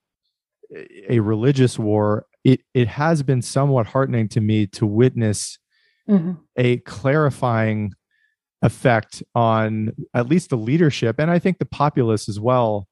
a 1.10 1.20
religious 1.20 1.78
war, 1.80 2.26
it 2.44 2.62
it 2.74 2.88
has 2.88 3.24
been 3.24 3.42
somewhat 3.42 3.88
heartening 3.88 4.28
to 4.30 4.42
me 4.42 4.68
to 4.68 4.86
witness 4.86 5.60
mm-hmm. 6.10 6.34
a 6.56 6.78
clarifying 6.78 7.94
effect 8.62 9.22
on 9.36 9.92
at 10.16 10.28
least 10.28 10.50
the 10.50 10.58
leadership 10.58 11.20
and 11.20 11.30
I 11.30 11.38
think 11.38 11.60
the 11.60 11.66
populace 11.66 12.28
as 12.28 12.40
well 12.40 12.88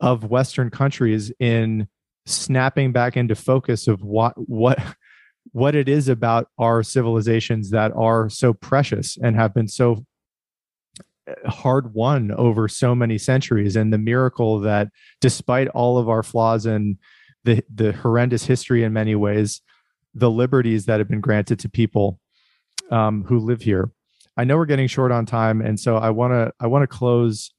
of 0.00 0.24
Western 0.24 0.68
countries 0.68 1.32
in 1.40 1.88
snapping 2.26 2.92
back 2.92 3.16
into 3.16 3.34
focus 3.34 3.88
of 3.88 4.02
what 4.02 4.34
what 4.36 4.78
what 5.52 5.74
it 5.74 5.88
is 5.88 6.08
about 6.08 6.48
our 6.58 6.82
civilizations 6.82 7.70
that 7.70 7.92
are 7.96 8.28
so 8.28 8.52
precious 8.52 9.16
and 9.22 9.36
have 9.36 9.54
been 9.54 9.68
so 9.68 10.04
uh, 11.28 11.50
hard 11.50 11.94
won 11.94 12.32
over 12.32 12.68
so 12.68 12.94
many 12.94 13.16
centuries 13.16 13.76
and 13.76 13.92
the 13.92 13.98
miracle 13.98 14.60
that 14.60 14.88
despite 15.20 15.68
all 15.68 15.98
of 15.98 16.08
our 16.08 16.22
flaws 16.22 16.66
and 16.66 16.98
the 17.46 17.64
the 17.74 17.92
horrendous 17.92 18.44
history 18.44 18.84
in 18.84 18.92
many 18.92 19.14
ways 19.14 19.62
the 20.14 20.30
liberties 20.30 20.86
that 20.86 21.00
have 21.00 21.08
been 21.08 21.20
granted 21.20 21.58
to 21.58 21.68
people 21.68 22.18
um, 22.90 23.24
who 23.24 23.38
live 23.38 23.62
here 23.62 23.90
i 24.36 24.44
know 24.44 24.56
we're 24.56 24.66
getting 24.66 24.86
short 24.86 25.10
on 25.10 25.24
time 25.24 25.60
and 25.60 25.80
so 25.80 25.96
i 25.96 26.10
want 26.10 26.32
to 26.32 26.52
i 26.60 26.66
want 26.66 26.82
to 26.82 26.86
close 26.86 27.52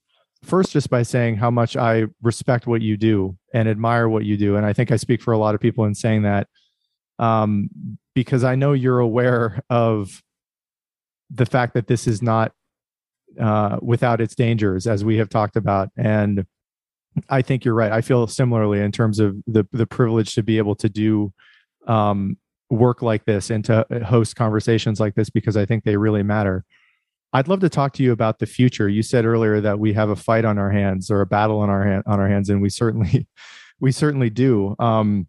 first 0.44 0.72
just 0.72 0.88
by 0.88 1.02
saying 1.02 1.36
how 1.36 1.50
much 1.50 1.76
i 1.76 2.04
respect 2.22 2.66
what 2.66 2.80
you 2.80 2.96
do 2.96 3.36
and 3.52 3.68
admire 3.68 4.08
what 4.08 4.24
you 4.24 4.36
do 4.36 4.56
and 4.56 4.64
i 4.64 4.72
think 4.72 4.92
i 4.92 4.96
speak 4.96 5.20
for 5.20 5.32
a 5.32 5.38
lot 5.38 5.54
of 5.54 5.60
people 5.60 5.84
in 5.84 5.94
saying 5.94 6.22
that 6.22 6.46
um, 7.18 7.68
because 8.14 8.44
I 8.44 8.54
know 8.54 8.72
you're 8.72 8.98
aware 8.98 9.62
of 9.70 10.22
the 11.30 11.46
fact 11.46 11.74
that 11.74 11.86
this 11.86 12.06
is 12.06 12.22
not 12.22 12.52
uh, 13.40 13.78
without 13.82 14.20
its 14.20 14.34
dangers, 14.34 14.86
as 14.86 15.04
we 15.04 15.18
have 15.18 15.28
talked 15.28 15.56
about. 15.56 15.90
And 15.96 16.46
I 17.28 17.42
think 17.42 17.64
you're 17.64 17.74
right. 17.74 17.92
I 17.92 18.00
feel 18.00 18.26
similarly 18.26 18.80
in 18.80 18.92
terms 18.92 19.18
of 19.18 19.36
the 19.46 19.64
the 19.72 19.86
privilege 19.86 20.34
to 20.34 20.42
be 20.42 20.58
able 20.58 20.74
to 20.76 20.88
do 20.88 21.32
um, 21.86 22.36
work 22.70 23.02
like 23.02 23.24
this 23.24 23.50
and 23.50 23.64
to 23.64 23.86
host 24.06 24.36
conversations 24.36 25.00
like 25.00 25.14
this 25.14 25.30
because 25.30 25.56
I 25.56 25.64
think 25.66 25.84
they 25.84 25.96
really 25.96 26.22
matter. 26.22 26.64
I'd 27.32 27.48
love 27.48 27.60
to 27.60 27.68
talk 27.68 27.92
to 27.94 28.02
you 28.02 28.12
about 28.12 28.38
the 28.38 28.46
future. 28.46 28.88
You 28.88 29.02
said 29.02 29.26
earlier 29.26 29.60
that 29.60 29.78
we 29.78 29.92
have 29.92 30.08
a 30.08 30.16
fight 30.16 30.44
on 30.44 30.58
our 30.58 30.70
hands 30.70 31.10
or 31.10 31.20
a 31.20 31.26
battle 31.26 31.60
on 31.60 31.68
our 31.68 31.84
hand, 31.84 32.02
on 32.06 32.20
our 32.20 32.28
hands, 32.28 32.48
and 32.48 32.62
we 32.62 32.70
certainly 32.70 33.26
we 33.80 33.92
certainly 33.92 34.30
do. 34.30 34.74
Um, 34.78 35.28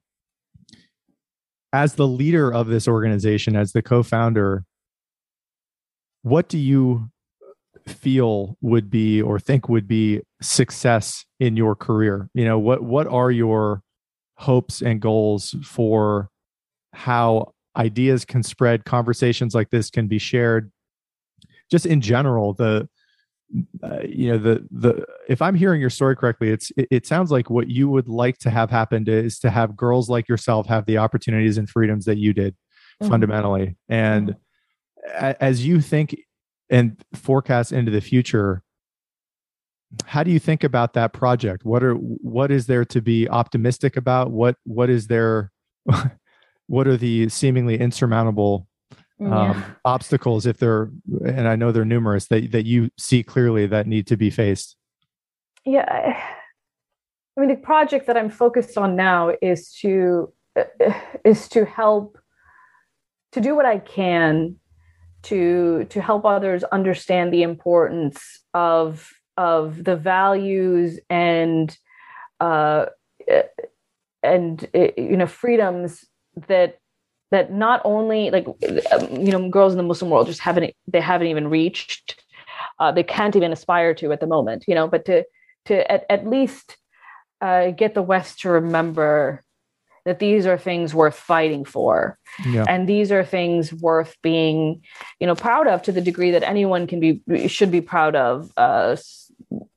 as 1.71 1.95
the 1.95 2.07
leader 2.07 2.51
of 2.51 2.67
this 2.67 2.87
organization, 2.87 3.55
as 3.55 3.73
the 3.73 3.83
co-founder, 3.83 4.63
what 6.23 6.49
do 6.49 6.57
you 6.57 7.11
feel 7.87 8.57
would 8.61 8.89
be 8.89 9.21
or 9.21 9.39
think 9.39 9.69
would 9.69 9.87
be 9.87 10.21
success 10.41 11.25
in 11.39 11.55
your 11.55 11.75
career? 11.75 12.29
You 12.33 12.45
know, 12.45 12.59
what 12.59 12.83
what 12.83 13.07
are 13.07 13.31
your 13.31 13.81
hopes 14.35 14.81
and 14.81 15.01
goals 15.01 15.55
for 15.63 16.29
how 16.93 17.53
ideas 17.75 18.25
can 18.25 18.43
spread, 18.43 18.85
conversations 18.85 19.53
like 19.53 19.69
this 19.69 19.89
can 19.89 20.07
be 20.07 20.17
shared, 20.17 20.71
just 21.69 21.85
in 21.85 22.01
general, 22.01 22.53
the 22.53 22.89
uh, 23.83 23.99
you 24.07 24.31
know 24.31 24.37
the 24.37 24.67
the 24.69 25.03
if 25.27 25.41
i'm 25.41 25.55
hearing 25.55 25.81
your 25.81 25.89
story 25.89 26.15
correctly 26.15 26.49
it's 26.49 26.71
it, 26.77 26.87
it, 26.91 27.07
sounds 27.07 27.31
like 27.31 27.49
what 27.49 27.67
you 27.67 27.89
would 27.89 28.07
like 28.07 28.37
to 28.37 28.49
have 28.49 28.69
happened 28.69 29.09
is 29.09 29.39
to 29.39 29.49
have 29.49 29.75
girls 29.75 30.07
like 30.07 30.27
yourself 30.27 30.67
have 30.67 30.85
the 30.85 30.99
opportunities 30.99 31.57
and 31.57 31.67
freedoms 31.67 32.05
that 32.05 32.19
you 32.19 32.31
did 32.31 32.53
mm-hmm. 32.53 33.09
fundamentally 33.09 33.75
and 33.87 34.35
mm-hmm. 35.17 35.31
as 35.39 35.65
you 35.65 35.81
think 35.81 36.15
and 36.69 37.01
forecast 37.15 37.71
into 37.71 37.91
the 37.91 38.01
future 38.01 38.61
how 40.05 40.23
do 40.23 40.31
you 40.31 40.39
think 40.39 40.63
about 40.63 40.93
that 40.93 41.13
project? 41.13 41.65
What 41.65 41.83
are 41.83 41.93
what 41.93 42.51
is 42.51 42.67
there 42.67 42.85
to 42.85 43.01
be 43.01 43.27
optimistic 43.27 43.97
about? 43.97 44.31
What 44.31 44.55
what 44.63 44.89
is 44.89 45.07
there 45.07 45.51
what 46.67 46.87
are 46.87 46.97
the 46.97 47.29
seemingly 47.29 47.79
insurmountable 47.79 48.67
um, 49.21 49.31
yeah. 49.31 49.63
obstacles 49.83 50.45
if 50.45 50.59
they're 50.59 50.89
and 51.25 51.45
i 51.45 51.55
know 51.55 51.73
they're 51.73 51.83
numerous 51.83 52.27
that, 52.27 52.53
that 52.53 52.65
you 52.65 52.89
see 52.97 53.21
clearly 53.21 53.67
that 53.67 53.87
need 53.87 54.07
to 54.07 54.17
be 54.17 54.29
faced? 54.29 54.75
Yeah 55.65 56.17
i 57.39 57.41
mean 57.41 57.49
the 57.49 57.55
project 57.55 58.05
that 58.07 58.17
i'm 58.17 58.29
focused 58.29 58.77
on 58.77 58.95
now 58.95 59.31
is 59.41 59.73
to 59.81 60.31
uh, 60.55 60.63
is 61.25 61.47
to 61.49 61.65
help 61.65 62.17
to 63.31 63.41
do 63.41 63.55
what 63.55 63.65
i 63.65 63.79
can 63.79 64.55
to 65.23 65.85
to 65.89 66.01
help 66.01 66.25
others 66.25 66.63
understand 66.65 67.33
the 67.33 67.43
importance 67.43 68.41
of 68.53 69.09
of 69.39 69.85
the 69.85 69.95
values 69.95 70.99
and 71.09 71.77
uh 72.41 72.87
and 74.21 74.67
you 74.73 75.15
know 75.15 75.25
freedoms 75.25 76.05
that 76.47 76.77
that 77.31 77.53
not 77.53 77.81
only 77.85 78.31
like 78.31 78.45
you 78.61 79.31
know 79.31 79.47
girls 79.49 79.71
in 79.71 79.77
the 79.77 79.89
muslim 79.91 80.11
world 80.11 80.27
just 80.27 80.41
haven't 80.41 80.73
they 80.87 80.99
haven't 80.99 81.27
even 81.27 81.47
reached 81.49 82.21
uh, 82.79 82.91
they 82.91 83.03
can't 83.03 83.37
even 83.37 83.53
aspire 83.53 83.93
to 83.93 84.11
at 84.11 84.19
the 84.19 84.27
moment 84.27 84.65
you 84.67 84.75
know 84.75 84.89
but 84.89 85.05
to 85.05 85.23
to 85.63 85.89
at, 85.89 86.05
at 86.09 86.27
least 86.27 86.75
uh, 87.39 87.71
get 87.71 87.93
the 87.93 88.01
west 88.01 88.41
to 88.41 88.49
remember 88.49 89.45
that 90.03 90.19
these 90.19 90.45
are 90.45 90.57
things 90.57 90.93
worth 90.93 91.15
fighting 91.15 91.63
for 91.63 92.17
yeah. 92.45 92.65
and 92.67 92.89
these 92.89 93.09
are 93.09 93.23
things 93.23 93.71
worth 93.71 94.17
being 94.21 94.81
you 95.21 95.27
know 95.27 95.35
proud 95.35 95.67
of 95.67 95.81
to 95.81 95.93
the 95.93 96.01
degree 96.01 96.31
that 96.31 96.43
anyone 96.43 96.87
can 96.87 96.99
be 96.99 97.21
should 97.47 97.71
be 97.71 97.79
proud 97.79 98.15
of 98.15 98.51
uh, 98.57 98.97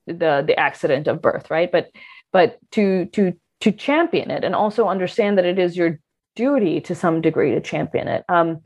the 0.07 0.43
the 0.45 0.59
accident 0.59 1.07
of 1.07 1.21
birth 1.21 1.49
right 1.49 1.71
but 1.71 1.89
but 2.31 2.57
to 2.71 3.05
to 3.07 3.33
to 3.61 3.71
champion 3.71 4.29
it 4.29 4.43
and 4.43 4.55
also 4.55 4.89
understand 4.89 5.37
that 5.37 5.45
it 5.45 5.57
is 5.57 5.77
your 5.77 5.99
duty 6.35 6.81
to 6.81 6.95
some 6.95 7.21
degree 7.21 7.51
to 7.51 7.61
champion 7.61 8.07
it. 8.07 8.23
Um, 8.27 8.61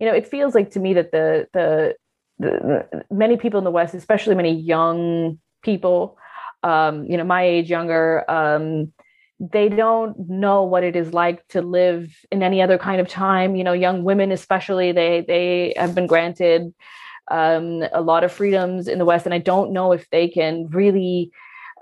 you 0.00 0.06
know, 0.06 0.14
it 0.14 0.26
feels 0.26 0.54
like 0.54 0.70
to 0.70 0.80
me 0.80 0.94
that 0.94 1.12
the, 1.12 1.46
the 1.52 1.94
the, 2.38 2.86
the 2.90 3.14
many 3.14 3.36
people 3.36 3.58
in 3.58 3.64
the 3.64 3.70
West, 3.70 3.94
especially 3.94 4.34
many 4.34 4.52
young 4.52 5.38
people, 5.62 6.18
um, 6.64 7.04
you 7.04 7.16
know, 7.16 7.24
my 7.24 7.44
age, 7.44 7.70
younger, 7.70 8.28
um, 8.28 8.92
they 9.38 9.68
don't 9.68 10.28
know 10.28 10.64
what 10.64 10.82
it 10.82 10.96
is 10.96 11.12
like 11.12 11.46
to 11.48 11.62
live 11.62 12.12
in 12.32 12.42
any 12.42 12.60
other 12.60 12.78
kind 12.78 13.00
of 13.00 13.08
time. 13.08 13.54
You 13.54 13.62
know, 13.62 13.72
young 13.72 14.02
women, 14.02 14.32
especially, 14.32 14.90
they 14.90 15.24
they 15.26 15.74
have 15.76 15.94
been 15.94 16.06
granted 16.06 16.74
um, 17.32 17.82
a 17.92 18.02
lot 18.02 18.24
of 18.24 18.30
freedoms 18.30 18.86
in 18.86 18.98
the 18.98 19.04
West, 19.04 19.26
and 19.26 19.34
I 19.34 19.38
don't 19.38 19.72
know 19.72 19.92
if 19.92 20.08
they 20.10 20.28
can 20.28 20.68
really 20.68 21.32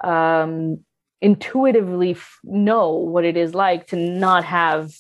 um, 0.03 0.79
intuitively 1.21 2.13
f- 2.13 2.39
know 2.45 2.91
what 3.15 3.25
it 3.25 3.37
is 3.37 3.55
like 3.55 3.89
to 3.89 3.97
not 3.97 4.45
have 4.45 4.93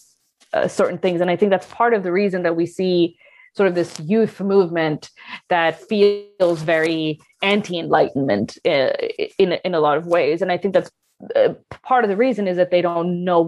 uh, 0.52 0.68
certain 0.68 0.98
things. 0.98 1.20
And 1.20 1.30
I 1.30 1.36
think 1.36 1.50
that's 1.50 1.66
part 1.66 1.94
of 1.94 2.02
the 2.02 2.12
reason 2.12 2.42
that 2.42 2.56
we 2.56 2.66
see 2.66 3.16
sort 3.56 3.68
of 3.68 3.74
this 3.74 3.98
youth 4.00 4.40
movement 4.40 5.10
that 5.48 5.80
feels 5.88 6.62
very 6.62 7.20
anti-enlightenment 7.42 8.58
uh, 8.64 8.92
in 9.38 9.52
in 9.64 9.74
a 9.74 9.80
lot 9.80 9.96
of 9.98 10.06
ways. 10.06 10.42
And 10.42 10.52
I 10.52 10.58
think 10.58 10.74
that's 10.74 10.90
uh, 11.36 11.54
part 11.82 12.04
of 12.04 12.10
the 12.10 12.16
reason 12.16 12.48
is 12.48 12.56
that 12.56 12.70
they 12.70 12.82
don't 12.82 13.24
know 13.24 13.44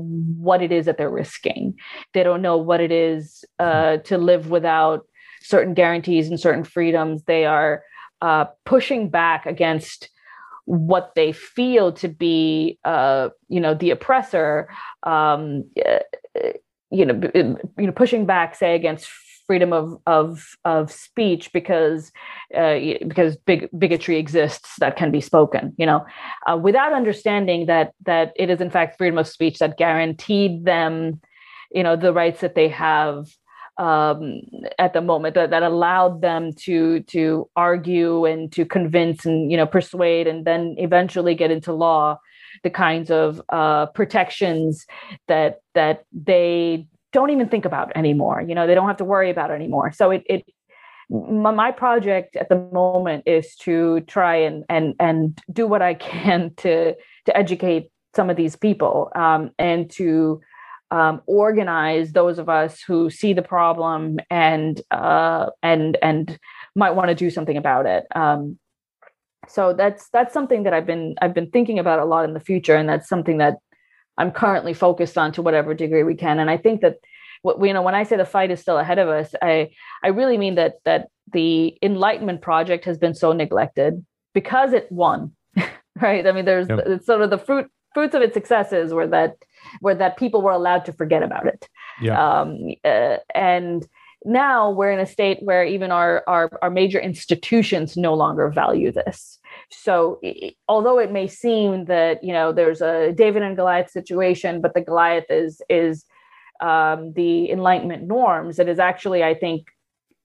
what 0.48 0.62
it 0.62 0.70
is 0.72 0.86
that 0.86 0.98
they're 0.98 1.10
risking. 1.10 1.74
They 2.14 2.22
don't 2.22 2.42
know 2.42 2.56
what 2.56 2.80
it 2.80 2.92
is 2.92 3.44
uh, 3.58 3.96
to 4.08 4.18
live 4.18 4.50
without 4.50 5.00
certain 5.44 5.74
guarantees 5.74 6.28
and 6.28 6.38
certain 6.38 6.64
freedoms. 6.64 7.22
They 7.24 7.44
are 7.44 7.82
uh, 8.20 8.46
pushing 8.64 9.10
back 9.10 9.46
against 9.46 10.08
what 10.64 11.12
they 11.16 11.32
feel 11.32 11.92
to 11.92 12.08
be, 12.08 12.78
uh, 12.84 13.30
you 13.48 13.60
know, 13.60 13.74
the 13.74 13.90
oppressor. 13.90 14.68
Um, 15.02 15.64
you 16.90 17.06
know, 17.06 17.30
you 17.34 17.86
know, 17.86 17.92
pushing 17.92 18.26
back, 18.26 18.54
say, 18.54 18.74
against 18.74 19.08
freedom 19.46 19.72
of 19.72 19.98
of 20.06 20.56
of 20.64 20.90
speech 20.90 21.52
because 21.52 22.12
uh, 22.56 22.78
because 23.06 23.36
big, 23.36 23.68
bigotry 23.76 24.16
exists 24.16 24.76
that 24.78 24.96
can 24.96 25.10
be 25.10 25.20
spoken 25.20 25.74
you 25.76 25.86
know 25.86 26.04
uh, 26.50 26.56
without 26.56 26.92
understanding 26.92 27.66
that 27.66 27.92
that 28.06 28.32
it 28.36 28.50
is 28.50 28.60
in 28.60 28.70
fact 28.70 28.96
freedom 28.96 29.18
of 29.18 29.28
speech 29.28 29.58
that 29.58 29.76
guaranteed 29.76 30.64
them 30.64 31.20
you 31.70 31.82
know 31.82 31.96
the 31.96 32.12
rights 32.12 32.40
that 32.40 32.54
they 32.54 32.68
have 32.68 33.26
um, 33.82 34.42
at 34.78 34.92
the 34.92 35.00
moment 35.00 35.34
that, 35.34 35.50
that 35.50 35.64
allowed 35.64 36.22
them 36.22 36.52
to 36.52 37.00
to 37.14 37.48
argue 37.56 38.24
and 38.24 38.52
to 38.52 38.64
convince 38.64 39.26
and 39.26 39.50
you 39.50 39.56
know 39.56 39.66
persuade 39.66 40.28
and 40.28 40.44
then 40.44 40.76
eventually 40.78 41.34
get 41.34 41.50
into 41.50 41.72
law 41.72 42.16
the 42.62 42.70
kinds 42.70 43.10
of 43.10 43.42
uh, 43.48 43.86
protections 43.86 44.86
that 45.26 45.62
that 45.74 46.04
they 46.12 46.86
don't 47.12 47.30
even 47.30 47.48
think 47.48 47.64
about 47.64 47.92
anymore. 47.96 48.40
You 48.40 48.54
know, 48.54 48.66
they 48.66 48.74
don't 48.74 48.86
have 48.86 48.98
to 48.98 49.04
worry 49.04 49.30
about 49.30 49.50
anymore. 49.50 49.92
So 49.92 50.12
it, 50.12 50.22
it 50.26 50.44
my 51.10 51.72
project 51.72 52.36
at 52.36 52.48
the 52.48 52.56
moment 52.72 53.24
is 53.26 53.56
to 53.56 54.00
try 54.02 54.36
and 54.36 54.64
and 54.68 54.94
and 55.00 55.38
do 55.52 55.66
what 55.66 55.82
I 55.82 55.94
can 56.12 56.52
to 56.58 56.94
to 57.26 57.36
educate 57.36 57.90
some 58.14 58.30
of 58.30 58.36
these 58.36 58.56
people 58.56 59.10
um, 59.16 59.50
and 59.58 59.90
to 59.90 60.40
um, 60.92 61.22
organize 61.26 62.12
those 62.12 62.38
of 62.38 62.50
us 62.50 62.82
who 62.82 63.08
see 63.08 63.32
the 63.32 63.42
problem 63.42 64.18
and 64.28 64.78
uh, 64.90 65.46
and 65.62 65.96
and 66.02 66.38
might 66.76 66.90
want 66.90 67.08
to 67.08 67.14
do 67.14 67.30
something 67.30 67.56
about 67.56 67.86
it. 67.86 68.04
Um, 68.14 68.58
so 69.48 69.72
that's 69.72 70.10
that's 70.10 70.34
something 70.34 70.64
that 70.64 70.74
I've 70.74 70.84
been 70.84 71.14
I've 71.22 71.32
been 71.32 71.50
thinking 71.50 71.78
about 71.78 71.98
a 71.98 72.04
lot 72.04 72.26
in 72.26 72.34
the 72.34 72.40
future, 72.40 72.76
and 72.76 72.86
that's 72.86 73.08
something 73.08 73.38
that 73.38 73.56
I'm 74.18 74.30
currently 74.32 74.74
focused 74.74 75.16
on 75.16 75.32
to 75.32 75.42
whatever 75.42 75.72
degree 75.72 76.02
we 76.02 76.14
can. 76.14 76.38
And 76.38 76.50
I 76.50 76.58
think 76.58 76.82
that 76.82 76.96
what 77.40 77.64
you 77.64 77.72
know 77.72 77.82
when 77.82 77.94
I 77.94 78.02
say 78.02 78.18
the 78.18 78.26
fight 78.26 78.50
is 78.50 78.60
still 78.60 78.78
ahead 78.78 78.98
of 78.98 79.08
us, 79.08 79.34
I 79.40 79.70
I 80.04 80.08
really 80.08 80.36
mean 80.36 80.56
that 80.56 80.74
that 80.84 81.08
the 81.32 81.74
Enlightenment 81.80 82.42
project 82.42 82.84
has 82.84 82.98
been 82.98 83.14
so 83.14 83.32
neglected 83.32 84.04
because 84.34 84.74
it 84.74 84.92
won, 84.92 85.32
right? 85.98 86.26
I 86.26 86.32
mean, 86.32 86.44
there's 86.44 86.68
yep. 86.68 87.02
sort 87.02 87.22
of 87.22 87.30
the 87.30 87.38
fruit 87.38 87.70
fruits 87.94 88.14
of 88.14 88.22
its 88.22 88.34
successes 88.34 88.92
were 88.92 89.06
that 89.08 89.36
were 89.80 89.94
that 89.94 90.16
people 90.16 90.42
were 90.42 90.52
allowed 90.52 90.84
to 90.86 90.92
forget 90.92 91.22
about 91.22 91.46
it. 91.46 91.68
Yeah. 92.00 92.40
Um, 92.40 92.74
uh, 92.84 93.18
and 93.34 93.86
now 94.24 94.70
we're 94.70 94.92
in 94.92 95.00
a 95.00 95.06
state 95.06 95.42
where 95.42 95.64
even 95.64 95.90
our, 95.90 96.22
our, 96.26 96.58
our 96.62 96.70
major 96.70 97.00
institutions 97.00 97.96
no 97.96 98.14
longer 98.14 98.48
value 98.50 98.92
this. 98.92 99.38
So 99.70 100.18
it, 100.22 100.54
although 100.68 100.98
it 100.98 101.12
may 101.12 101.26
seem 101.26 101.86
that 101.86 102.22
you 102.22 102.32
know 102.32 102.52
there's 102.52 102.80
a 102.80 103.12
David 103.12 103.42
and 103.42 103.56
Goliath 103.56 103.90
situation, 103.90 104.60
but 104.60 104.74
the 104.74 104.80
Goliath 104.80 105.30
is 105.30 105.62
is 105.68 106.04
um, 106.60 107.12
the 107.14 107.50
Enlightenment 107.50 108.04
norms. 108.04 108.58
It 108.58 108.68
is 108.68 108.78
actually, 108.78 109.24
I 109.24 109.34
think, 109.34 109.68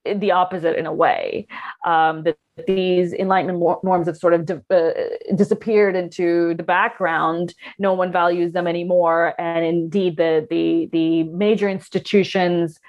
the 0.06 0.32
opposite 0.32 0.78
in 0.78 0.86
a 0.86 0.94
way. 0.94 1.48
Um, 1.86 2.24
that 2.24 2.38
these 2.66 3.14
Enlightenment 3.14 3.60
norms 3.84 4.08
have 4.08 4.18
sort 4.18 4.34
of 4.34 4.46
di- 4.46 4.62
uh, 4.70 4.92
disappeared 5.36 5.96
into 5.96 6.54
the 6.56 6.64
background. 6.64 7.54
No 7.80 7.94
one 7.94 8.12
values 8.12 8.54
them 8.54 8.68
anymore, 8.68 9.34
and 9.40 9.66
indeed, 9.66 10.18
the 10.18 10.48
the 10.50 10.90
the 10.92 11.24
major 11.24 11.70
institutions 11.70 12.80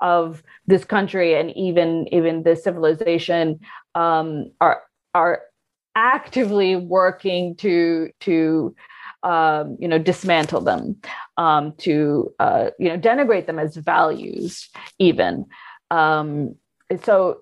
of 0.00 0.42
this 0.66 0.84
country 0.84 1.34
and 1.34 1.56
even 1.56 2.06
even 2.12 2.42
this 2.42 2.62
civilization 2.64 3.58
um, 3.94 4.50
are 4.60 4.82
are 5.14 5.42
actively 5.96 6.76
working 6.76 7.56
to 7.56 8.10
to 8.20 8.74
um, 9.24 9.76
you 9.80 9.88
know 9.88 9.98
dismantle 9.98 10.60
them 10.60 10.96
um, 11.36 11.72
to 11.78 12.32
uh, 12.38 12.70
you 12.78 12.88
know 12.88 12.98
denigrate 12.98 13.46
them 13.46 13.58
as 13.58 13.76
values 13.76 14.68
even 14.98 15.44
um, 15.90 16.54
so 17.02 17.38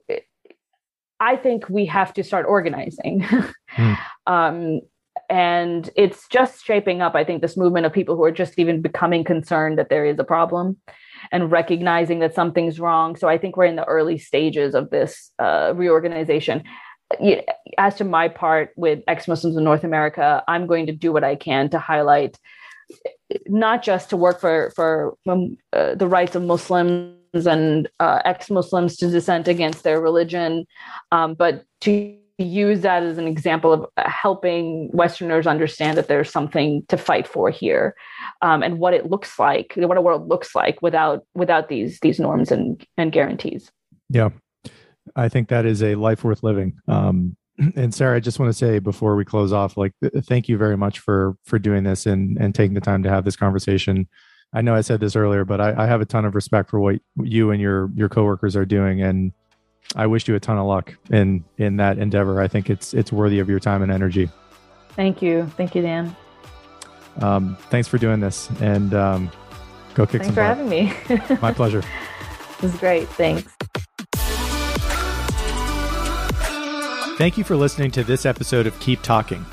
i 1.21 1.37
think 1.37 1.69
we 1.69 1.87
have 1.87 2.13
to 2.13 2.23
start 2.23 2.47
organizing 2.47 3.21
mm. 3.21 3.99
um, 4.27 4.81
and 5.29 5.91
it's 5.97 6.29
just 6.29 6.65
shaping 6.65 7.03
up 7.03 7.15
i 7.15 7.25
think 7.25 7.43
this 7.43 7.57
movement 7.57 7.87
of 7.87 7.93
people 7.93 8.17
who 8.17 8.25
are 8.25 8.33
just 8.33 8.59
even 8.59 8.83
becoming 8.83 9.25
concerned 9.25 9.79
that 9.79 9.89
there 9.89 10.05
is 10.05 10.19
a 10.19 10.25
problem 10.25 10.77
and 11.33 11.51
recognizing 11.51 12.19
that 12.21 12.35
something's 12.35 12.81
wrong. 12.81 13.17
So 13.17 13.29
I 13.29 13.39
think 13.39 13.57
we're 13.57 13.65
in 13.65 13.77
the 13.77 13.85
early 13.85 14.19
stages 14.19 14.75
of 14.75 14.91
this 14.91 15.31
uh, 15.39 15.73
reorganization. 15.75 16.65
As 17.79 17.95
to 17.97 18.05
my 18.05 18.29
part 18.29 18.73
with 18.77 19.01
ex 19.07 19.29
Muslims 19.29 19.57
in 19.57 19.65
North 19.65 19.85
America, 19.85 20.43
I'm 20.49 20.67
going 20.67 20.87
to 20.87 20.93
do 20.93 21.13
what 21.13 21.25
I 21.25 21.37
can 21.37 21.71
to 21.71 21.79
highlight 21.79 22.39
not 23.47 23.83
just 23.83 24.11
to 24.11 24.17
work 24.17 24.41
for 24.41 24.73
for 24.75 25.17
um, 25.29 25.57
uh, 25.73 25.95
the 25.95 26.07
rights 26.07 26.37
of 26.37 26.43
Muslims 26.43 27.16
and 27.45 27.89
uh, 27.99 28.21
ex 28.25 28.51
Muslims 28.51 28.97
to 28.99 29.11
dissent 29.11 29.49
against 29.49 29.83
their 29.83 30.01
religion, 30.01 30.65
um, 31.11 31.35
but 31.35 31.65
to 31.81 32.17
use 32.39 32.83
that 32.83 33.03
as 33.03 33.19
an 33.19 33.27
example 33.27 33.73
of 33.73 33.87
helping 33.99 34.91
Westerners 34.93 35.47
understand 35.47 35.97
that 35.97 36.07
there's 36.07 36.31
something 36.31 36.85
to 36.89 36.97
fight 36.97 37.27
for 37.27 37.51
here, 37.51 37.97
um, 38.43 38.63
and 38.63 38.79
what 38.79 38.95
it 38.95 39.11
looks 39.11 39.39
like, 39.39 39.73
what 39.77 39.97
a 39.97 40.03
world 40.03 40.29
looks 40.29 40.55
like 40.55 40.81
without 40.83 41.25
without 41.35 41.69
these 41.69 41.99
these 42.01 42.21
norms 42.21 42.51
and 42.51 42.87
and 42.97 43.13
guarantees. 43.13 43.71
Yeah, 44.09 44.31
I 45.17 45.29
think 45.29 45.49
that 45.49 45.67
is 45.67 45.83
a 45.83 45.95
life 45.95 46.25
worth 46.25 46.43
living. 46.43 46.79
Um, 46.89 47.37
and 47.77 47.95
Sarah, 47.95 48.17
I 48.17 48.21
just 48.21 48.39
want 48.39 48.51
to 48.51 48.59
say 48.59 48.79
before 48.79 49.17
we 49.17 49.25
close 49.25 49.53
off, 49.53 49.77
like, 49.77 49.93
thank 50.25 50.49
you 50.49 50.57
very 50.59 50.77
much 50.77 50.99
for 50.99 51.37
for 51.45 51.59
doing 51.59 51.85
this 51.85 52.07
and 52.07 52.37
and 52.39 52.55
taking 52.55 52.75
the 52.75 52.81
time 52.81 53.03
to 53.03 53.11
have 53.11 53.25
this 53.25 53.37
conversation. 53.37 54.09
I 54.53 54.63
know 54.63 54.75
I 54.75 54.81
said 54.81 55.01
this 55.01 55.17
earlier, 55.17 55.45
but 55.45 55.61
I, 55.61 55.85
I 55.85 55.87
have 55.87 56.01
a 56.01 56.05
ton 56.05 56.25
of 56.25 56.35
respect 56.35 56.71
for 56.71 56.81
what 56.81 56.97
you 57.23 57.51
and 57.51 57.61
your 57.61 57.91
your 57.95 58.09
coworkers 58.09 58.57
are 58.57 58.65
doing, 58.65 59.03
and 59.03 59.33
I 59.95 60.07
wish 60.07 60.27
you 60.29 60.35
a 60.35 60.41
ton 60.41 60.59
of 60.59 60.67
luck 60.67 60.95
in 61.11 61.45
in 61.59 61.77
that 61.77 61.99
endeavor. 61.99 62.41
I 62.41 62.49
think 62.49 62.71
it's 62.71 62.95
it's 62.95 63.13
worthy 63.13 63.39
of 63.39 63.49
your 63.49 63.61
time 63.61 63.83
and 63.83 63.93
energy. 63.93 64.31
Thank 64.91 65.21
you, 65.21 65.47
thank 65.57 65.75
you, 65.75 65.83
Dan. 65.83 66.17
Um, 67.21 67.57
thanks 67.71 67.89
for 67.89 67.99
doing 67.99 68.21
this, 68.21 68.49
and 68.61 68.95
um, 68.95 69.31
go 69.95 70.07
kick 70.07 70.23
thanks 70.23 70.27
some. 70.27 70.35
for 70.35 70.41
butt. 70.41 70.57
having 70.57 70.69
me. 70.69 71.37
My 71.43 71.53
pleasure. 71.53 71.83
This 72.61 72.73
is 72.73 72.81
great. 72.81 73.09
Thanks. 73.09 73.53
Thank 77.19 77.39
you 77.39 77.45
for 77.45 77.57
listening 77.57 77.91
to 77.93 78.05
this 78.05 78.27
episode 78.27 78.67
of 78.67 78.79
Keep 78.81 79.03
Talking. 79.03 79.45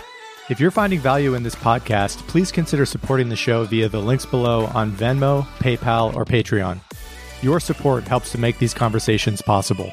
If 0.54 0.60
you're 0.60 0.70
finding 0.70 1.00
value 1.00 1.34
in 1.34 1.42
this 1.42 1.56
podcast, 1.56 2.28
please 2.28 2.52
consider 2.52 2.86
supporting 2.86 3.28
the 3.28 3.36
show 3.36 3.64
via 3.64 3.90
the 3.90 4.00
links 4.00 4.24
below 4.24 4.66
on 4.76 4.92
Venmo, 4.92 5.48
PayPal, 5.58 6.16
or 6.16 6.26
Patreon. 6.26 6.80
Your 7.42 7.60
support 7.60 8.04
helps 8.04 8.32
to 8.34 8.38
make 8.38 8.60
these 8.60 8.76
conversations 8.76 9.42
possible. 9.42 9.92